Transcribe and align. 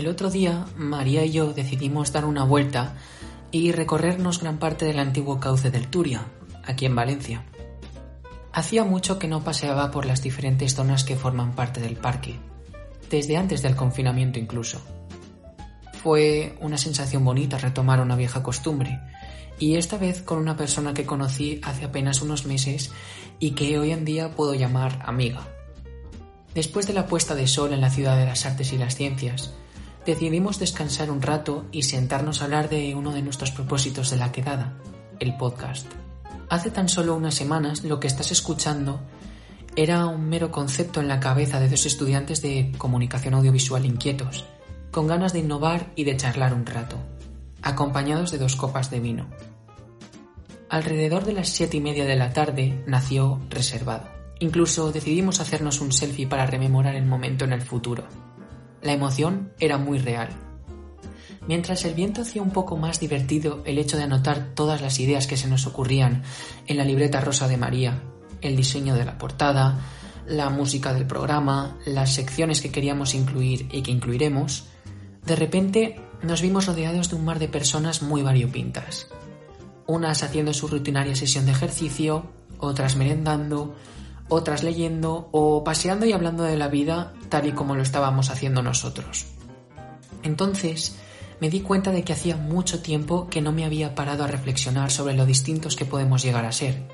El 0.00 0.08
otro 0.08 0.30
día, 0.30 0.64
María 0.78 1.26
y 1.26 1.30
yo 1.30 1.52
decidimos 1.52 2.10
dar 2.10 2.24
una 2.24 2.42
vuelta 2.42 2.94
y 3.50 3.70
recorrernos 3.72 4.40
gran 4.40 4.58
parte 4.58 4.86
del 4.86 4.98
antiguo 4.98 5.38
cauce 5.40 5.70
del 5.70 5.88
Turia, 5.88 6.24
aquí 6.64 6.86
en 6.86 6.94
Valencia. 6.94 7.44
Hacía 8.50 8.84
mucho 8.84 9.18
que 9.18 9.28
no 9.28 9.44
paseaba 9.44 9.90
por 9.90 10.06
las 10.06 10.22
diferentes 10.22 10.74
zonas 10.74 11.04
que 11.04 11.16
forman 11.16 11.54
parte 11.54 11.82
del 11.82 11.96
parque, 11.96 12.36
desde 13.10 13.36
antes 13.36 13.60
del 13.60 13.76
confinamiento 13.76 14.38
incluso. 14.38 14.80
Fue 16.02 16.56
una 16.62 16.78
sensación 16.78 17.22
bonita 17.22 17.58
retomar 17.58 18.00
una 18.00 18.16
vieja 18.16 18.42
costumbre, 18.42 18.98
y 19.58 19.76
esta 19.76 19.98
vez 19.98 20.22
con 20.22 20.38
una 20.38 20.56
persona 20.56 20.94
que 20.94 21.04
conocí 21.04 21.60
hace 21.62 21.84
apenas 21.84 22.22
unos 22.22 22.46
meses 22.46 22.90
y 23.38 23.50
que 23.50 23.78
hoy 23.78 23.90
en 23.90 24.06
día 24.06 24.34
puedo 24.34 24.54
llamar 24.54 25.02
amiga. 25.04 25.46
Después 26.54 26.86
de 26.86 26.94
la 26.94 27.06
puesta 27.06 27.34
de 27.34 27.46
sol 27.46 27.74
en 27.74 27.82
la 27.82 27.90
ciudad 27.90 28.16
de 28.16 28.24
las 28.24 28.46
artes 28.46 28.72
y 28.72 28.78
las 28.78 28.94
ciencias, 28.94 29.52
decidimos 30.06 30.58
descansar 30.58 31.10
un 31.10 31.22
rato 31.22 31.66
y 31.72 31.82
sentarnos 31.82 32.40
a 32.40 32.44
hablar 32.44 32.68
de 32.68 32.94
uno 32.94 33.12
de 33.12 33.22
nuestros 33.22 33.50
propósitos 33.50 34.10
de 34.10 34.16
la 34.16 34.32
quedada, 34.32 34.74
el 35.18 35.36
podcast. 35.36 35.86
Hace 36.48 36.70
tan 36.70 36.88
solo 36.88 37.14
unas 37.14 37.34
semanas 37.34 37.84
lo 37.84 38.00
que 38.00 38.06
estás 38.06 38.32
escuchando 38.32 39.00
era 39.76 40.06
un 40.06 40.28
mero 40.28 40.50
concepto 40.50 41.00
en 41.00 41.08
la 41.08 41.20
cabeza 41.20 41.60
de 41.60 41.68
dos 41.68 41.86
estudiantes 41.86 42.42
de 42.42 42.72
comunicación 42.76 43.34
audiovisual 43.34 43.84
inquietos, 43.86 44.44
con 44.90 45.06
ganas 45.06 45.32
de 45.32 45.40
innovar 45.40 45.92
y 45.94 46.04
de 46.04 46.16
charlar 46.16 46.54
un 46.54 46.66
rato, 46.66 46.96
acompañados 47.62 48.32
de 48.32 48.38
dos 48.38 48.56
copas 48.56 48.90
de 48.90 49.00
vino. 49.00 49.28
Alrededor 50.68 51.24
de 51.24 51.34
las 51.34 51.48
siete 51.48 51.76
y 51.76 51.80
media 51.80 52.04
de 52.04 52.16
la 52.16 52.32
tarde 52.32 52.82
nació 52.86 53.40
Reservado. 53.48 54.08
Incluso 54.40 54.90
decidimos 54.90 55.40
hacernos 55.40 55.80
un 55.80 55.92
selfie 55.92 56.26
para 56.26 56.46
rememorar 56.46 56.94
el 56.94 57.06
momento 57.06 57.44
en 57.44 57.52
el 57.52 57.60
futuro. 57.60 58.04
La 58.82 58.92
emoción 58.92 59.52
era 59.58 59.78
muy 59.78 59.98
real. 59.98 60.28
Mientras 61.46 61.84
el 61.84 61.94
viento 61.94 62.22
hacía 62.22 62.42
un 62.42 62.50
poco 62.50 62.76
más 62.76 63.00
divertido 63.00 63.62
el 63.64 63.78
hecho 63.78 63.96
de 63.96 64.04
anotar 64.04 64.54
todas 64.54 64.80
las 64.80 65.00
ideas 65.00 65.26
que 65.26 65.36
se 65.36 65.48
nos 65.48 65.66
ocurrían 65.66 66.22
en 66.66 66.76
la 66.76 66.84
libreta 66.84 67.20
rosa 67.20 67.48
de 67.48 67.56
María, 67.56 68.02
el 68.40 68.56
diseño 68.56 68.94
de 68.94 69.04
la 69.04 69.18
portada, 69.18 69.80
la 70.26 70.50
música 70.50 70.94
del 70.94 71.06
programa, 71.06 71.76
las 71.86 72.12
secciones 72.14 72.60
que 72.60 72.70
queríamos 72.70 73.14
incluir 73.14 73.68
y 73.72 73.82
que 73.82 73.90
incluiremos, 73.90 74.66
de 75.26 75.36
repente 75.36 76.00
nos 76.22 76.42
vimos 76.42 76.66
rodeados 76.66 77.10
de 77.10 77.16
un 77.16 77.24
mar 77.24 77.38
de 77.38 77.48
personas 77.48 78.02
muy 78.02 78.22
variopintas. 78.22 79.08
Unas 79.86 80.22
haciendo 80.22 80.52
su 80.54 80.68
rutinaria 80.68 81.16
sesión 81.16 81.46
de 81.46 81.52
ejercicio, 81.52 82.30
otras 82.58 82.96
merendando, 82.96 83.74
otras 84.28 84.62
leyendo 84.62 85.28
o 85.32 85.64
paseando 85.64 86.06
y 86.06 86.12
hablando 86.12 86.44
de 86.44 86.56
la 86.56 86.68
vida 86.68 87.12
tal 87.30 87.46
y 87.46 87.52
como 87.52 87.74
lo 87.74 87.82
estábamos 87.82 88.28
haciendo 88.28 88.62
nosotros. 88.62 89.26
Entonces 90.22 90.96
me 91.40 91.48
di 91.48 91.62
cuenta 91.62 91.90
de 91.90 92.04
que 92.04 92.12
hacía 92.12 92.36
mucho 92.36 92.82
tiempo 92.82 93.28
que 93.30 93.40
no 93.40 93.52
me 93.52 93.64
había 93.64 93.94
parado 93.94 94.24
a 94.24 94.26
reflexionar 94.26 94.90
sobre 94.90 95.14
lo 95.14 95.24
distintos 95.24 95.74
que 95.74 95.86
podemos 95.86 96.22
llegar 96.22 96.44
a 96.44 96.52
ser, 96.52 96.86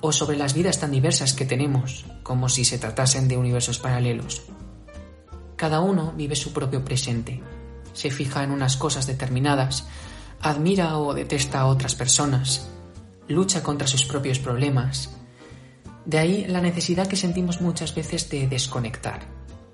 o 0.00 0.10
sobre 0.10 0.36
las 0.36 0.54
vidas 0.54 0.80
tan 0.80 0.90
diversas 0.90 1.32
que 1.32 1.44
tenemos, 1.46 2.04
como 2.24 2.48
si 2.48 2.64
se 2.64 2.78
tratasen 2.78 3.28
de 3.28 3.36
universos 3.36 3.78
paralelos. 3.78 4.42
Cada 5.54 5.80
uno 5.80 6.12
vive 6.16 6.34
su 6.34 6.52
propio 6.52 6.84
presente, 6.84 7.40
se 7.92 8.10
fija 8.10 8.42
en 8.42 8.50
unas 8.50 8.76
cosas 8.76 9.06
determinadas, 9.06 9.86
admira 10.42 10.98
o 10.98 11.14
detesta 11.14 11.60
a 11.60 11.66
otras 11.66 11.94
personas, 11.94 12.68
lucha 13.28 13.62
contra 13.62 13.86
sus 13.86 14.04
propios 14.04 14.38
problemas, 14.38 15.10
de 16.04 16.18
ahí 16.18 16.46
la 16.46 16.60
necesidad 16.60 17.06
que 17.06 17.16
sentimos 17.16 17.60
muchas 17.60 17.94
veces 17.94 18.28
de 18.30 18.46
desconectar, 18.46 19.26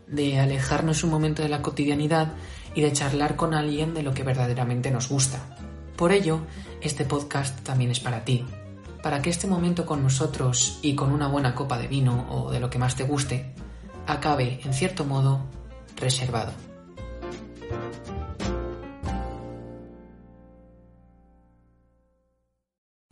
de 0.07 0.39
alejarnos 0.39 1.05
un 1.05 1.11
momento 1.11 1.43
de 1.43 1.49
la 1.49 1.63
cotidianidad 1.63 2.33
y 2.75 2.83
de 2.83 2.93
charlar 2.93 3.37
con 3.37 3.55
alguien 3.55 3.95
de 3.95 4.03
lo 4.03 4.15
que 4.15 4.23
verdaderamente 4.23 4.91
nos 4.91 5.09
gusta. 5.09 5.41
Por 5.97 6.13
ello, 6.13 6.41
este 6.81 7.05
podcast 7.05 7.61
también 7.63 7.91
es 7.91 8.01
para 8.01 8.25
ti, 8.25 8.45
para 9.03 9.21
que 9.21 9.31
este 9.31 9.47
momento 9.47 9.85
con 9.87 10.03
nosotros 10.03 10.79
y 10.83 10.95
con 10.95 11.13
una 11.13 11.29
buena 11.29 11.55
copa 11.55 11.79
de 11.79 11.89
vino 11.89 12.27
o 12.31 12.51
de 12.51 12.61
lo 12.61 12.71
que 12.71 12.79
más 12.79 12.97
te 12.97 13.05
guste, 13.05 13.55
acabe, 14.07 14.61
en 14.65 14.75
cierto 14.75 15.05
modo, 15.05 15.45
reservado. 15.97 16.53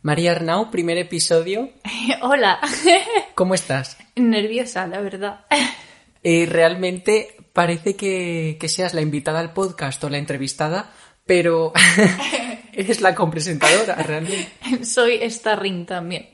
María 0.03 0.31
Arnau, 0.31 0.71
primer 0.71 0.97
episodio. 0.97 1.69
Hola. 2.21 2.59
¿Cómo 3.35 3.53
estás? 3.53 3.97
Nerviosa, 4.15 4.87
la 4.87 4.99
verdad. 4.99 5.45
Eh, 6.23 6.45
realmente 6.49 7.35
parece 7.53 7.95
que, 7.95 8.57
seas 8.67 8.93
la 8.93 9.01
invitada 9.01 9.39
al 9.39 9.53
podcast 9.53 10.03
o 10.03 10.09
la 10.09 10.17
entrevistada, 10.17 10.93
pero 11.25 11.73
eres 12.73 13.01
la 13.01 13.15
compresentadora, 13.15 13.95
realmente. 13.95 14.85
Soy 14.85 15.19
Starring 15.29 15.85
también. 15.85 16.29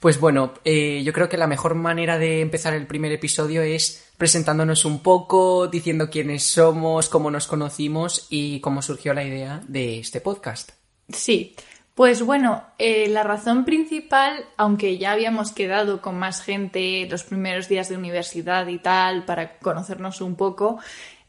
Pues 0.00 0.18
bueno, 0.18 0.54
eh, 0.64 1.02
yo 1.04 1.12
creo 1.12 1.28
que 1.28 1.36
la 1.36 1.46
mejor 1.46 1.76
manera 1.76 2.18
de 2.18 2.40
empezar 2.40 2.74
el 2.74 2.88
primer 2.88 3.12
episodio 3.12 3.62
es 3.62 4.04
presentándonos 4.18 4.84
un 4.84 5.00
poco, 5.00 5.68
diciendo 5.68 6.10
quiénes 6.10 6.42
somos, 6.42 7.08
cómo 7.08 7.30
nos 7.30 7.46
conocimos 7.46 8.26
y 8.28 8.58
cómo 8.60 8.82
surgió 8.82 9.14
la 9.14 9.22
idea 9.22 9.62
de 9.68 10.00
este 10.00 10.20
podcast. 10.20 10.72
Sí, 11.08 11.54
pues 12.02 12.20
bueno, 12.20 12.64
eh, 12.78 13.06
la 13.06 13.22
razón 13.22 13.64
principal, 13.64 14.44
aunque 14.56 14.98
ya 14.98 15.12
habíamos 15.12 15.52
quedado 15.52 16.02
con 16.02 16.18
más 16.18 16.42
gente 16.42 17.06
los 17.08 17.22
primeros 17.22 17.68
días 17.68 17.88
de 17.88 17.96
universidad 17.96 18.66
y 18.66 18.78
tal, 18.78 19.24
para 19.24 19.60
conocernos 19.60 20.20
un 20.20 20.34
poco, 20.34 20.80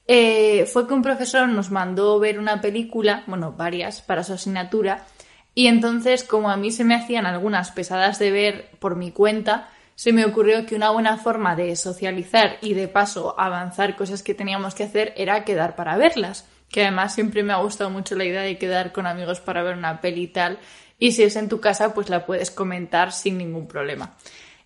eh, 0.08 0.66
fue 0.66 0.88
que 0.88 0.96
un 0.96 1.04
profesor 1.04 1.48
nos 1.48 1.70
mandó 1.70 2.18
ver 2.18 2.40
una 2.40 2.60
película, 2.60 3.24
bueno, 3.28 3.52
varias, 3.52 4.02
para 4.02 4.24
su 4.24 4.34
asignatura, 4.34 5.06
y 5.54 5.68
entonces, 5.68 6.24
como 6.24 6.50
a 6.50 6.58
mí 6.58 6.72
se 6.72 6.84
me 6.84 6.96
hacían 6.96 7.28
algunas 7.28 7.70
pesadas 7.70 8.18
de 8.18 8.32
ver 8.32 8.72
por 8.80 8.96
mi 8.96 9.12
cuenta, 9.12 9.70
se 9.94 10.12
me 10.12 10.26
ocurrió 10.26 10.66
que 10.66 10.74
una 10.74 10.90
buena 10.90 11.18
forma 11.18 11.56
de 11.56 11.76
socializar 11.76 12.58
y 12.62 12.74
de 12.74 12.88
paso 12.88 13.40
avanzar 13.40 13.96
cosas 13.96 14.24
que 14.24 14.34
teníamos 14.34 14.74
que 14.74 14.86
hacer 14.86 15.14
era 15.18 15.46
quedar 15.46 15.76
para 15.76 15.98
verlas 15.98 16.48
que 16.74 16.82
además 16.82 17.14
siempre 17.14 17.44
me 17.44 17.54
ha 17.54 17.58
gustado 17.58 17.92
mucho 17.92 18.16
la 18.16 18.26
idea 18.26 18.42
de 18.42 18.58
quedar 18.58 18.92
con 18.92 19.06
amigos 19.06 19.40
para 19.40 19.62
ver 19.62 19.78
una 19.78 20.02
peli 20.02 20.24
y 20.24 20.28
tal, 20.28 20.58
y 20.98 21.12
si 21.12 21.22
es 21.22 21.36
en 21.36 21.48
tu 21.48 21.62
casa, 21.62 21.94
pues 21.94 22.10
la 22.10 22.26
puedes 22.26 22.50
comentar 22.50 23.12
sin 23.12 23.38
ningún 23.38 23.68
problema. 23.68 24.18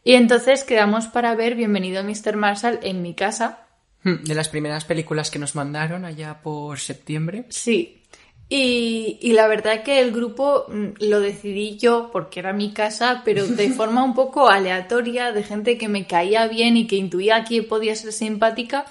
Y 0.05 0.13
entonces 0.13 0.63
quedamos 0.63 1.07
para 1.07 1.35
ver 1.35 1.55
Bienvenido 1.55 2.01
Mr. 2.05 2.37
Marshall 2.37 2.79
en 2.81 3.01
mi 3.01 3.13
casa. 3.13 3.67
Hmm, 4.03 4.23
de 4.23 4.35
las 4.35 4.47
primeras 4.47 4.85
películas 4.85 5.29
que 5.29 5.37
nos 5.37 5.53
mandaron 5.53 6.05
allá 6.05 6.41
por 6.41 6.79
septiembre. 6.79 7.45
Sí. 7.49 8.03
Y, 8.47 9.19
y 9.21 9.33
la 9.33 9.47
verdad 9.47 9.83
que 9.83 9.99
el 9.99 10.13
grupo 10.13 10.65
mm, 10.69 11.03
lo 11.09 11.19
decidí 11.19 11.77
yo 11.77 12.09
porque 12.13 12.39
era 12.39 12.53
mi 12.53 12.71
casa, 12.71 13.21
pero 13.25 13.45
de 13.45 13.69
forma 13.73 14.05
un 14.05 14.15
poco 14.15 14.47
aleatoria, 14.47 15.33
de 15.33 15.43
gente 15.43 15.77
que 15.77 15.89
me 15.89 16.07
caía 16.07 16.47
bien 16.47 16.77
y 16.77 16.87
que 16.87 16.95
intuía 16.95 17.43
que 17.43 17.63
podía 17.63 17.97
ser 17.97 18.13
simpática 18.13 18.85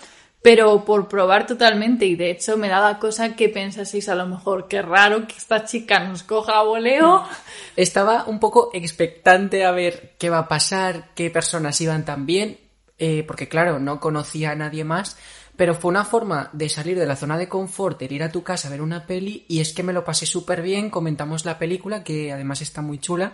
pero 0.46 0.84
por 0.84 1.08
probar 1.08 1.44
totalmente 1.44 2.06
y 2.06 2.14
de 2.14 2.30
hecho 2.30 2.56
me 2.56 2.68
daba 2.68 3.00
cosa 3.00 3.34
que 3.34 3.48
pensaseis 3.48 4.08
a 4.08 4.14
lo 4.14 4.28
mejor 4.28 4.68
qué 4.68 4.80
raro 4.80 5.26
que 5.26 5.34
esta 5.34 5.64
chica 5.64 5.98
nos 6.04 6.22
coja 6.22 6.60
a 6.60 6.62
voleo. 6.62 7.24
Estaba 7.76 8.26
un 8.28 8.38
poco 8.38 8.70
expectante 8.72 9.64
a 9.64 9.72
ver 9.72 10.14
qué 10.20 10.30
va 10.30 10.38
a 10.38 10.46
pasar, 10.46 11.08
qué 11.16 11.30
personas 11.30 11.80
iban 11.80 12.04
tan 12.04 12.26
bien, 12.26 12.60
eh, 12.96 13.24
porque 13.26 13.48
claro, 13.48 13.80
no 13.80 13.98
conocía 13.98 14.52
a 14.52 14.54
nadie 14.54 14.84
más, 14.84 15.16
pero 15.56 15.74
fue 15.74 15.88
una 15.88 16.04
forma 16.04 16.48
de 16.52 16.68
salir 16.68 16.96
de 16.96 17.06
la 17.06 17.16
zona 17.16 17.36
de 17.38 17.48
confort, 17.48 17.98
de 17.98 18.14
ir 18.14 18.22
a 18.22 18.30
tu 18.30 18.44
casa 18.44 18.68
a 18.68 18.70
ver 18.70 18.82
una 18.82 19.04
peli 19.04 19.46
y 19.48 19.58
es 19.58 19.72
que 19.72 19.82
me 19.82 19.92
lo 19.92 20.04
pasé 20.04 20.26
súper 20.26 20.62
bien, 20.62 20.90
comentamos 20.90 21.44
la 21.44 21.58
película 21.58 22.04
que 22.04 22.30
además 22.30 22.62
está 22.62 22.82
muy 22.82 23.00
chula 23.00 23.32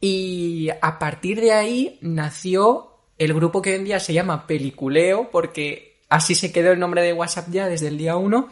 y 0.00 0.68
a 0.80 1.00
partir 1.00 1.40
de 1.40 1.50
ahí 1.50 1.98
nació 2.00 2.92
el 3.18 3.34
grupo 3.34 3.60
que 3.60 3.70
hoy 3.70 3.76
en 3.78 3.84
día 3.84 3.98
se 3.98 4.12
llama 4.12 4.46
Peliculeo 4.46 5.30
porque 5.32 5.87
así 6.08 6.34
se 6.34 6.52
quedó 6.52 6.72
el 6.72 6.78
nombre 6.78 7.02
de 7.02 7.12
WhatsApp 7.12 7.48
ya 7.50 7.68
desde 7.68 7.88
el 7.88 7.98
día 7.98 8.16
1. 8.16 8.48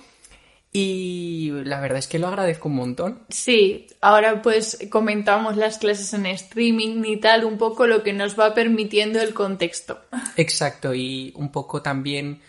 y 0.72 1.52
la 1.64 1.80
verdad 1.80 1.98
es 1.98 2.06
que 2.06 2.18
lo 2.18 2.28
agradezco 2.28 2.68
un 2.68 2.76
montón. 2.76 3.22
Sí, 3.30 3.86
ahora 4.00 4.42
pues 4.42 4.78
comentamos 4.90 5.56
las 5.56 5.78
clases 5.78 6.12
en 6.12 6.26
streaming 6.26 7.02
y 7.04 7.16
tal, 7.18 7.44
un 7.44 7.56
poco 7.56 7.86
lo 7.86 8.02
que 8.02 8.12
nos 8.12 8.38
va 8.38 8.52
permitiendo 8.52 9.20
el 9.20 9.32
contexto. 9.32 10.00
Exacto, 10.36 10.94
y 10.94 11.32
un 11.36 11.50
poco 11.50 11.80
también 11.80 12.42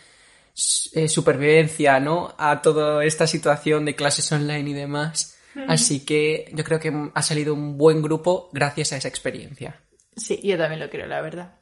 eh, 0.93 1.07
supervivencia, 1.07 1.99
¿no? 1.99 2.33
A 2.37 2.61
toda 2.61 3.05
esta 3.05 3.27
situación 3.27 3.85
de 3.85 3.95
clases 3.95 4.31
online 4.31 4.71
y 4.71 4.73
demás. 4.73 5.37
Así 5.67 6.01
que 6.01 6.51
yo 6.53 6.63
creo 6.63 6.79
que 6.79 6.91
ha 7.13 7.21
salido 7.21 7.53
un 7.53 7.77
buen 7.77 8.01
grupo 8.01 8.49
gracias 8.51 8.93
a 8.93 8.97
esa 8.97 9.07
experiencia. 9.07 9.79
Sí, 10.15 10.39
yo 10.43 10.57
también 10.57 10.79
lo 10.79 10.89
creo, 10.89 11.05
la 11.05 11.21
verdad. 11.21 11.55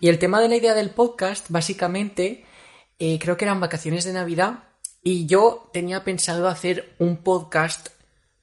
Y 0.00 0.08
el 0.08 0.18
tema 0.18 0.40
de 0.40 0.48
la 0.48 0.56
idea 0.56 0.74
del 0.74 0.90
podcast, 0.90 1.46
básicamente, 1.50 2.44
eh, 3.04 3.18
creo 3.18 3.36
que 3.36 3.44
eran 3.44 3.58
vacaciones 3.58 4.04
de 4.04 4.12
Navidad 4.12 4.60
y 5.02 5.26
yo 5.26 5.68
tenía 5.72 6.04
pensado 6.04 6.46
hacer 6.46 6.94
un 7.00 7.16
podcast, 7.16 7.88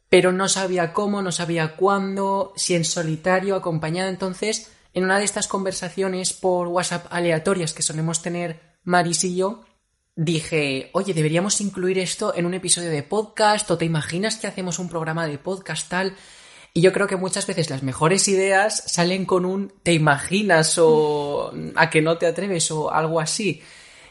pero 0.09 0.33
no 0.33 0.49
sabía 0.49 0.91
cómo, 0.91 1.21
no 1.21 1.31
sabía 1.31 1.77
cuándo, 1.77 2.51
si 2.57 2.75
en 2.75 2.83
solitario, 2.83 3.55
acompañado. 3.55 4.09
Entonces, 4.09 4.69
en 4.93 5.05
una 5.05 5.17
de 5.17 5.23
estas 5.23 5.47
conversaciones 5.47 6.33
por 6.33 6.67
WhatsApp 6.67 7.07
aleatorias 7.09 7.71
que 7.71 7.83
solemos 7.83 8.21
tener 8.21 8.59
Maris 8.83 9.23
y 9.23 9.37
yo, 9.37 9.63
dije, 10.17 10.89
oye, 10.91 11.13
deberíamos 11.13 11.61
incluir 11.61 11.97
esto 11.97 12.35
en 12.35 12.45
un 12.45 12.53
episodio 12.53 12.89
de 12.89 13.03
podcast, 13.03 13.71
o 13.71 13.77
te 13.77 13.85
imaginas 13.85 14.35
que 14.35 14.47
hacemos 14.47 14.77
un 14.77 14.89
programa 14.89 15.25
de 15.25 15.37
podcast 15.37 15.87
tal. 15.87 16.17
Y 16.73 16.81
yo 16.81 16.91
creo 16.91 17.07
que 17.07 17.15
muchas 17.15 17.47
veces 17.47 17.69
las 17.69 17.81
mejores 17.81 18.27
ideas 18.27 18.83
salen 18.87 19.23
con 19.23 19.45
un 19.45 19.71
te 19.83 19.93
imaginas 19.93 20.77
o 20.77 21.53
a 21.75 21.89
que 21.89 22.01
no 22.01 22.17
te 22.17 22.27
atreves 22.27 22.69
o 22.71 22.91
algo 22.91 23.21
así. 23.21 23.63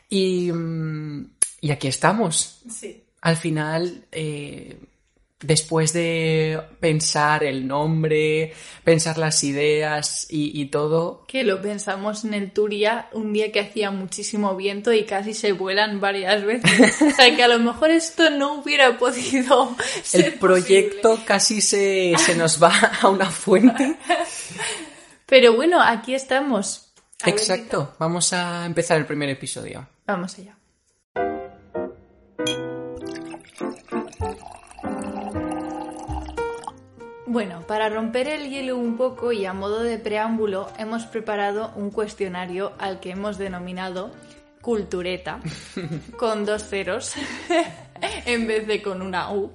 Y, 0.08 0.50
mm, 0.52 1.31
y 1.60 1.70
aquí 1.70 1.88
estamos. 1.88 2.62
Sí. 2.70 3.05
Al 3.20 3.37
final, 3.37 4.05
eh, 4.12 4.78
después 5.40 5.93
de 5.93 6.60
pensar 6.81 7.44
el 7.44 7.66
nombre, 7.66 8.52
pensar 8.82 9.19
las 9.19 9.43
ideas 9.44 10.26
y, 10.31 10.66
todo. 10.66 11.25
Que 11.26 11.44
lo 11.44 11.62
pensamos 11.62 12.25
en 12.25 12.34
el 12.34 12.50
Turia 12.52 13.08
un 13.12 13.32
día 13.32 13.52
que 13.52 13.60
hacía 13.60 13.90
muchísimo 13.90 14.56
viento 14.56 14.93
y 14.93 15.05
casi 15.05 15.34
se 15.34 15.52
vuelan 15.52 16.00
varias 16.00 16.44
veces. 16.44 17.02
o 17.02 17.11
sea 17.11 17.34
que 17.34 17.43
a 17.43 17.49
lo 17.49 17.58
mejor 17.58 17.90
esto 17.90 18.31
no 18.31 18.54
hubiera 18.54 18.99
podido. 18.99 19.76
Ser 20.02 20.25
el 20.26 20.34
proyecto 20.34 21.20
casi 21.25 21.61
se, 21.61 22.14
se 22.19 22.34
nos 22.34 22.62
va 22.62 22.72
a 23.00 23.08
una 23.08 23.31
fuente. 23.31 23.96
Pero 25.26 25.54
bueno, 25.54 25.81
aquí 25.81 26.14
estamos. 26.14 26.93
Exacto. 27.25 27.94
Vamos 27.99 28.32
a 28.32 28.64
empezar 28.64 28.99
el 28.99 29.06
primer 29.06 29.28
episodio. 29.28 29.87
Vamos 30.08 30.38
allá. 30.38 30.56
Bueno, 37.26 37.60
para 37.66 37.90
romper 37.90 38.26
el 38.26 38.49
hielo 38.49 38.78
un 38.78 38.96
poco 38.96 39.32
y 39.32 39.44
a 39.44 39.52
modo 39.52 39.82
de 39.82 39.99
preámbulo, 39.99 40.69
hemos 40.78 41.05
preparado 41.05 41.72
un 41.76 41.90
cuestionario 41.90 42.72
al 42.78 43.00
que 43.00 43.10
hemos 43.10 43.37
denominado 43.37 44.10
Cultureta, 44.62 45.40
con 46.16 46.46
dos 46.46 46.64
ceros 46.64 47.12
en 48.25 48.46
vez 48.46 48.66
de 48.66 48.81
con 48.81 49.02
una 49.02 49.31
U. 49.31 49.52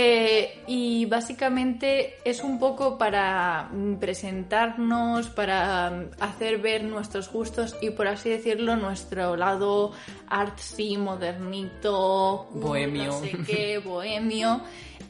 Eh, 0.00 0.60
y 0.68 1.06
básicamente 1.06 2.18
es 2.24 2.44
un 2.44 2.60
poco 2.60 2.96
para 2.96 3.68
presentarnos, 3.98 5.26
para 5.26 6.04
hacer 6.20 6.58
ver 6.58 6.84
nuestros 6.84 7.32
gustos 7.32 7.74
y 7.80 7.90
por 7.90 8.06
así 8.06 8.28
decirlo 8.28 8.76
nuestro 8.76 9.34
lado 9.34 9.90
artsy, 10.28 10.96
modernito, 10.96 12.46
bohemio, 12.52 13.06
no 13.06 13.18
sé 13.18 13.38
qué, 13.44 13.78
bohemio. 13.84 14.60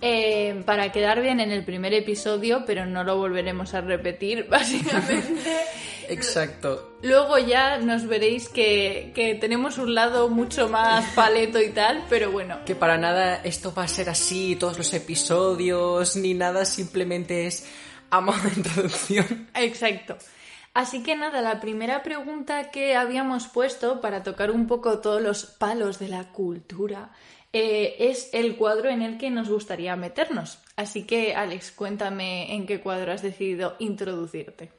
Eh, 0.00 0.62
para 0.64 0.90
quedar 0.90 1.20
bien 1.20 1.40
en 1.40 1.50
el 1.50 1.66
primer 1.66 1.92
episodio, 1.92 2.62
pero 2.66 2.86
no 2.86 3.04
lo 3.04 3.18
volveremos 3.18 3.74
a 3.74 3.82
repetir, 3.82 4.46
básicamente. 4.50 5.50
Exacto. 6.08 6.96
Luego 7.02 7.38
ya 7.38 7.78
nos 7.78 8.06
veréis 8.06 8.48
que, 8.48 9.12
que, 9.14 9.34
tenemos 9.34 9.78
un 9.78 9.94
lado 9.94 10.28
mucho 10.28 10.68
más 10.68 11.04
paleto 11.14 11.60
y 11.60 11.70
tal, 11.70 12.04
pero 12.08 12.30
bueno. 12.30 12.58
Que 12.64 12.74
para 12.74 12.98
nada 12.98 13.36
esto 13.44 13.72
va 13.72 13.84
a 13.84 13.88
ser 13.88 14.10
así, 14.10 14.56
todos 14.56 14.78
los 14.78 14.92
episodios, 14.94 16.16
ni 16.16 16.34
nada, 16.34 16.64
simplemente 16.64 17.46
es 17.46 17.66
a 18.10 18.20
modo 18.20 18.38
de 18.42 18.54
introducción. 18.56 19.48
Exacto. 19.54 20.16
Así 20.74 21.02
que 21.02 21.16
nada, 21.16 21.40
la 21.40 21.60
primera 21.60 22.02
pregunta 22.02 22.70
que 22.70 22.94
habíamos 22.94 23.48
puesto 23.48 24.00
para 24.00 24.22
tocar 24.22 24.50
un 24.50 24.66
poco 24.66 25.00
todos 25.00 25.20
los 25.20 25.44
palos 25.44 25.98
de 25.98 26.08
la 26.08 26.30
cultura 26.32 27.10
eh, 27.52 27.96
es 27.98 28.30
el 28.32 28.56
cuadro 28.56 28.88
en 28.90 29.02
el 29.02 29.18
que 29.18 29.30
nos 29.30 29.48
gustaría 29.48 29.96
meternos. 29.96 30.60
Así 30.76 31.04
que, 31.04 31.34
Alex, 31.34 31.72
cuéntame 31.72 32.54
en 32.54 32.66
qué 32.66 32.80
cuadro 32.80 33.12
has 33.12 33.22
decidido 33.22 33.74
introducirte. 33.78 34.70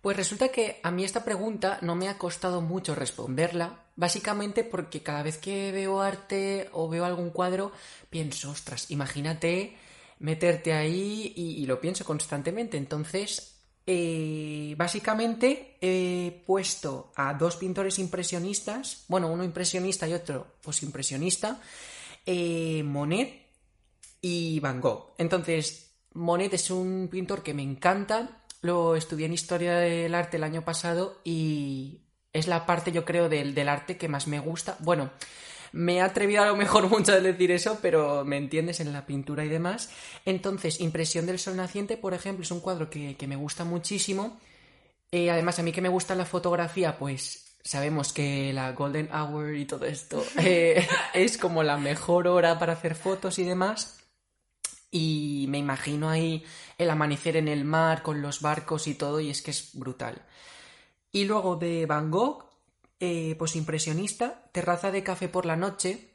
Pues 0.00 0.16
resulta 0.16 0.48
que 0.48 0.78
a 0.82 0.90
mí 0.90 1.04
esta 1.04 1.24
pregunta 1.24 1.78
no 1.82 1.94
me 1.96 2.08
ha 2.08 2.18
costado 2.18 2.60
mucho 2.60 2.94
responderla, 2.94 3.86
básicamente 3.96 4.62
porque 4.62 5.02
cada 5.02 5.22
vez 5.22 5.38
que 5.38 5.72
veo 5.72 6.00
arte 6.00 6.68
o 6.72 6.88
veo 6.88 7.04
algún 7.04 7.30
cuadro, 7.30 7.72
pienso, 8.10 8.50
ostras, 8.50 8.90
imagínate 8.90 9.76
meterte 10.18 10.72
ahí 10.72 11.32
y, 11.36 11.66
lo 11.66 11.80
pienso 11.80 12.04
constantemente. 12.04 12.76
Entonces, 12.76 13.56
eh, 13.86 14.74
básicamente 14.76 15.76
he 15.80 16.42
puesto 16.46 17.12
a 17.16 17.34
dos 17.34 17.56
pintores 17.56 17.98
impresionistas, 17.98 19.04
bueno, 19.08 19.30
uno 19.30 19.44
impresionista 19.44 20.08
y 20.08 20.14
otro 20.14 20.46
posimpresionista, 20.62 21.60
eh, 22.24 22.82
Monet 22.82 23.46
y 24.20 24.60
Van 24.60 24.80
Gogh. 24.80 25.14
Entonces, 25.18 25.94
Monet 26.14 26.54
es 26.54 26.70
un 26.70 27.08
pintor 27.10 27.42
que 27.42 27.54
me 27.54 27.62
encanta, 27.62 28.42
lo 28.66 28.96
estudié 28.96 29.26
en 29.26 29.32
Historia 29.32 29.76
del 29.76 30.14
Arte 30.14 30.36
el 30.36 30.44
año 30.44 30.62
pasado 30.62 31.20
y 31.24 32.02
es 32.32 32.46
la 32.46 32.66
parte, 32.66 32.92
yo 32.92 33.04
creo, 33.04 33.28
del, 33.28 33.54
del 33.54 33.68
arte 33.68 33.96
que 33.96 34.08
más 34.08 34.26
me 34.26 34.38
gusta. 34.38 34.76
Bueno, 34.80 35.10
me 35.72 35.96
he 35.96 36.00
atrevido 36.00 36.42
a 36.42 36.46
lo 36.46 36.56
mejor 36.56 36.88
mucho 36.90 37.12
a 37.12 37.20
decir 37.20 37.50
eso, 37.50 37.78
pero 37.80 38.24
me 38.24 38.36
entiendes 38.36 38.80
en 38.80 38.92
la 38.92 39.06
pintura 39.06 39.44
y 39.44 39.48
demás. 39.48 39.90
Entonces, 40.24 40.80
Impresión 40.80 41.26
del 41.26 41.38
Sol 41.38 41.56
Naciente, 41.56 41.96
por 41.96 42.14
ejemplo, 42.14 42.42
es 42.42 42.50
un 42.50 42.60
cuadro 42.60 42.90
que, 42.90 43.16
me 43.26 43.36
gusta 43.36 43.64
muchísimo. 43.64 44.38
Eh, 45.10 45.30
además, 45.30 45.58
a 45.58 45.62
mí 45.62 45.72
que 45.72 45.82
me 45.82 45.88
gusta 45.88 46.14
la 46.14 46.24
fotografía, 46.24 46.98
pues 46.98 47.58
sabemos 47.62 48.12
que 48.12 48.52
la 48.52 48.72
Golden 48.72 49.10
Hour 49.12 49.56
y 49.56 49.64
todo 49.64 49.86
esto 49.86 50.24
eh, 50.38 50.86
es 51.14 51.36
como 51.36 51.62
la 51.62 51.76
mejor 51.76 52.28
hora 52.28 52.58
para 52.58 52.74
hacer 52.74 52.94
fotos 52.94 53.38
y 53.38 53.44
demás. 53.44 53.98
Y 54.96 55.46
me 55.48 55.58
imagino 55.58 56.08
ahí 56.08 56.44
el 56.78 56.90
amanecer 56.90 57.36
en 57.36 57.48
el 57.48 57.64
mar 57.64 58.02
con 58.02 58.22
los 58.22 58.40
barcos 58.40 58.86
y 58.86 58.94
todo, 58.94 59.20
y 59.20 59.30
es 59.30 59.42
que 59.42 59.50
es 59.50 59.70
brutal. 59.74 60.22
Y 61.12 61.24
luego 61.24 61.56
de 61.56 61.86
Van 61.86 62.10
Gogh, 62.10 62.44
eh, 63.00 63.34
pues 63.38 63.56
impresionista, 63.56 64.48
Terraza 64.52 64.90
de 64.90 65.02
Café 65.02 65.28
por 65.28 65.44
la 65.46 65.56
Noche, 65.56 66.14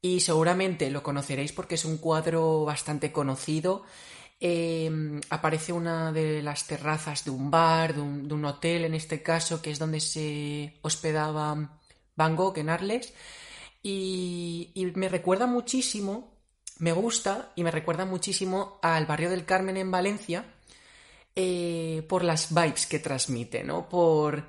y 0.00 0.20
seguramente 0.20 0.90
lo 0.90 1.02
conoceréis 1.02 1.52
porque 1.52 1.76
es 1.76 1.84
un 1.84 1.98
cuadro 1.98 2.64
bastante 2.64 3.12
conocido 3.12 3.84
Em, 4.44 5.20
aparece 5.30 5.72
una 5.72 6.10
de 6.10 6.42
las 6.42 6.66
terrazas 6.66 7.24
de 7.24 7.30
un 7.30 7.48
bar, 7.48 7.94
de 7.94 8.00
un, 8.00 8.44
hotel 8.44 8.84
en 8.84 8.94
este 8.94 9.22
caso, 9.22 9.62
que 9.62 9.70
es 9.70 9.78
donde 9.78 10.00
se 10.00 10.80
hospedaba 10.82 11.78
Van 12.16 12.34
Gogh 12.34 12.58
en 12.58 12.68
Arles. 12.68 13.14
Y, 13.84 14.72
me 14.96 15.08
recuerda 15.08 15.46
muchísimo, 15.46 16.31
me 16.82 16.90
gusta 16.90 17.52
y 17.54 17.62
me 17.62 17.70
recuerda 17.70 18.04
muchísimo 18.04 18.80
al 18.82 19.06
barrio 19.06 19.30
del 19.30 19.44
Carmen 19.44 19.76
en 19.76 19.92
Valencia 19.92 20.44
eh, 21.36 22.04
por 22.08 22.24
las 22.24 22.52
vibes 22.52 22.88
que 22.88 22.98
transmite, 22.98 23.62
¿no? 23.62 23.88
Por 23.88 24.48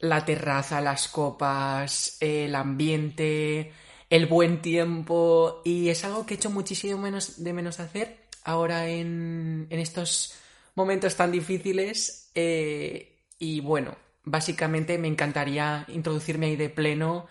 la 0.00 0.24
terraza, 0.24 0.80
las 0.80 1.06
copas, 1.06 2.16
el 2.18 2.56
ambiente, 2.56 3.72
el 4.10 4.26
buen 4.26 4.60
tiempo 4.60 5.62
y 5.64 5.88
es 5.88 6.04
algo 6.04 6.26
que 6.26 6.34
he 6.34 6.36
hecho 6.36 6.50
muchísimo 6.50 6.98
menos 6.98 7.44
de 7.44 7.52
menos 7.52 7.78
hacer 7.78 8.26
ahora 8.42 8.88
en, 8.88 9.68
estos 9.70 10.34
momentos 10.74 11.14
tan 11.14 11.30
difíciles. 11.30 12.32
Eh, 12.34 13.20
y 13.38 13.60
bueno, 13.60 13.96
básicamente 14.24 14.98
me 14.98 15.06
encantaría 15.06 15.84
introducirme 15.86 16.46
ahí 16.46 16.56
de 16.56 16.70
pleno 16.70 17.28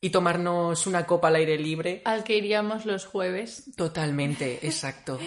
y 0.00 0.10
tomarnos 0.10 0.86
una 0.86 1.06
copa 1.06 1.28
al 1.28 1.36
aire 1.36 1.58
libre. 1.58 2.02
Al 2.04 2.24
que 2.24 2.36
iríamos 2.36 2.86
los 2.86 3.06
jueves. 3.06 3.64
Totalmente, 3.76 4.60
exacto. 4.66 5.18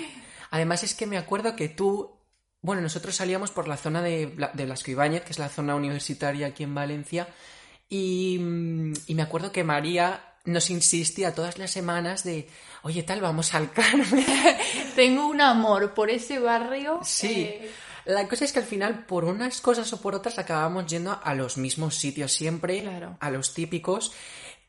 Además 0.49 0.83
es 0.83 0.93
que 0.95 1.07
me 1.07 1.17
acuerdo 1.17 1.55
que 1.55 1.69
tú, 1.69 2.19
bueno, 2.61 2.81
nosotros 2.81 3.15
salíamos 3.15 3.51
por 3.51 3.67
la 3.67 3.77
zona 3.77 4.01
de, 4.01 4.33
de 4.53 4.65
Blasco 4.65 4.91
Ibáñez, 4.91 5.23
que 5.23 5.31
es 5.31 5.39
la 5.39 5.49
zona 5.49 5.75
universitaria 5.75 6.47
aquí 6.47 6.63
en 6.63 6.75
Valencia, 6.75 7.27
y, 7.89 8.35
y 9.07 9.15
me 9.15 9.21
acuerdo 9.21 9.51
que 9.51 9.63
María 9.63 10.25
nos 10.45 10.69
insistía 10.69 11.35
todas 11.35 11.57
las 11.57 11.71
semanas 11.71 12.23
de, 12.23 12.49
oye, 12.83 13.03
tal, 13.03 13.21
vamos 13.21 13.53
al 13.53 13.71
Carmen. 13.71 14.25
Tengo 14.95 15.27
un 15.27 15.41
amor 15.41 15.93
por 15.93 16.09
ese 16.09 16.39
barrio. 16.39 16.99
Sí. 17.03 17.41
Eh, 17.41 17.71
La 18.05 18.27
cosa 18.27 18.45
es 18.45 18.53
que 18.53 18.59
al 18.59 18.65
final, 18.65 19.05
por 19.05 19.25
unas 19.25 19.61
cosas 19.61 19.91
o 19.93 20.01
por 20.01 20.15
otras, 20.15 20.39
acabamos 20.39 20.87
yendo 20.87 21.19
a 21.23 21.35
los 21.35 21.57
mismos 21.57 21.95
sitios 21.95 22.31
siempre, 22.31 22.83
a 23.19 23.29
los 23.29 23.53
típicos. 23.53 24.13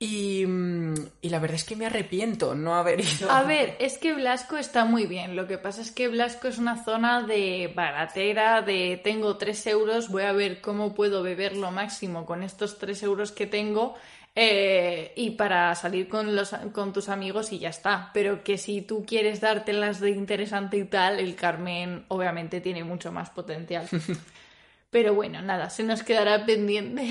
Y, 0.04 0.44
mm, 0.44 0.94
y 1.20 1.28
la 1.28 1.38
verdad 1.38 1.54
es 1.54 1.62
que 1.62 1.76
me 1.76 1.86
arrepiento 1.86 2.56
no 2.56 2.74
haber 2.74 2.98
ido. 2.98 3.30
A 3.30 3.44
ver, 3.44 3.76
es 3.78 3.98
que 3.98 4.12
Blasco 4.12 4.56
está 4.56 4.84
muy 4.84 5.06
bien. 5.06 5.36
Lo 5.36 5.46
que 5.46 5.58
pasa 5.58 5.80
es 5.80 5.92
que 5.92 6.08
Blasco 6.08 6.48
es 6.48 6.58
una 6.58 6.82
zona 6.82 7.22
de 7.22 7.72
baratera, 7.72 8.62
de 8.62 9.00
tengo 9.04 9.36
3 9.36 9.64
euros, 9.68 10.08
voy 10.08 10.24
a 10.24 10.32
ver 10.32 10.60
cómo 10.60 10.92
puedo 10.92 11.22
beber 11.22 11.56
lo 11.56 11.70
máximo 11.70 12.26
con 12.26 12.42
estos 12.42 12.80
3 12.80 13.00
euros 13.04 13.30
que 13.30 13.46
tengo 13.46 13.94
eh, 14.34 15.12
y 15.14 15.30
para 15.30 15.72
salir 15.76 16.08
con, 16.08 16.34
los, 16.34 16.50
con 16.72 16.92
tus 16.92 17.08
amigos 17.08 17.52
y 17.52 17.60
ya 17.60 17.68
está. 17.68 18.10
Pero 18.12 18.42
que 18.42 18.58
si 18.58 18.82
tú 18.82 19.04
quieres 19.06 19.40
dártelas 19.40 20.00
de 20.00 20.10
interesante 20.10 20.78
y 20.78 20.84
tal, 20.84 21.20
el 21.20 21.36
Carmen 21.36 22.06
obviamente 22.08 22.60
tiene 22.60 22.82
mucho 22.82 23.12
más 23.12 23.30
potencial. 23.30 23.88
Pero 24.90 25.14
bueno, 25.14 25.40
nada, 25.42 25.70
se 25.70 25.84
nos 25.84 26.02
quedará 26.02 26.44
pendiente. 26.44 27.08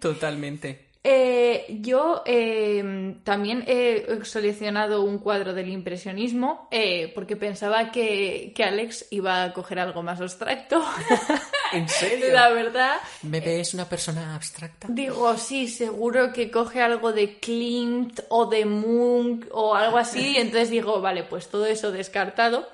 Totalmente. 0.00 0.85
Eh, 1.08 1.78
yo 1.82 2.24
eh, 2.26 3.14
también 3.22 3.62
he 3.68 4.18
seleccionado 4.24 5.02
un 5.02 5.18
cuadro 5.18 5.54
del 5.54 5.68
impresionismo 5.68 6.66
eh, 6.72 7.12
porque 7.14 7.36
pensaba 7.36 7.92
que, 7.92 8.52
que, 8.56 8.64
Alex 8.64 9.06
iba 9.12 9.44
a 9.44 9.52
coger 9.52 9.78
algo 9.78 10.02
más 10.02 10.20
abstracto. 10.20 10.84
¿En 11.72 11.88
serio? 11.88 12.32
La 12.32 12.48
verdad. 12.48 12.96
¿Bebé 13.22 13.60
es 13.60 13.72
una 13.72 13.88
persona 13.88 14.34
abstracta? 14.34 14.88
Digo, 14.90 15.36
sí, 15.38 15.68
seguro 15.68 16.32
que 16.32 16.50
coge 16.50 16.82
algo 16.82 17.12
de 17.12 17.38
Klimt 17.38 18.18
o 18.28 18.46
de 18.46 18.64
Munch 18.64 19.46
o 19.52 19.76
algo 19.76 19.98
así. 19.98 20.36
entonces 20.36 20.70
digo, 20.70 21.00
vale, 21.00 21.22
pues 21.22 21.46
todo 21.46 21.66
eso 21.66 21.92
descartado. 21.92 22.68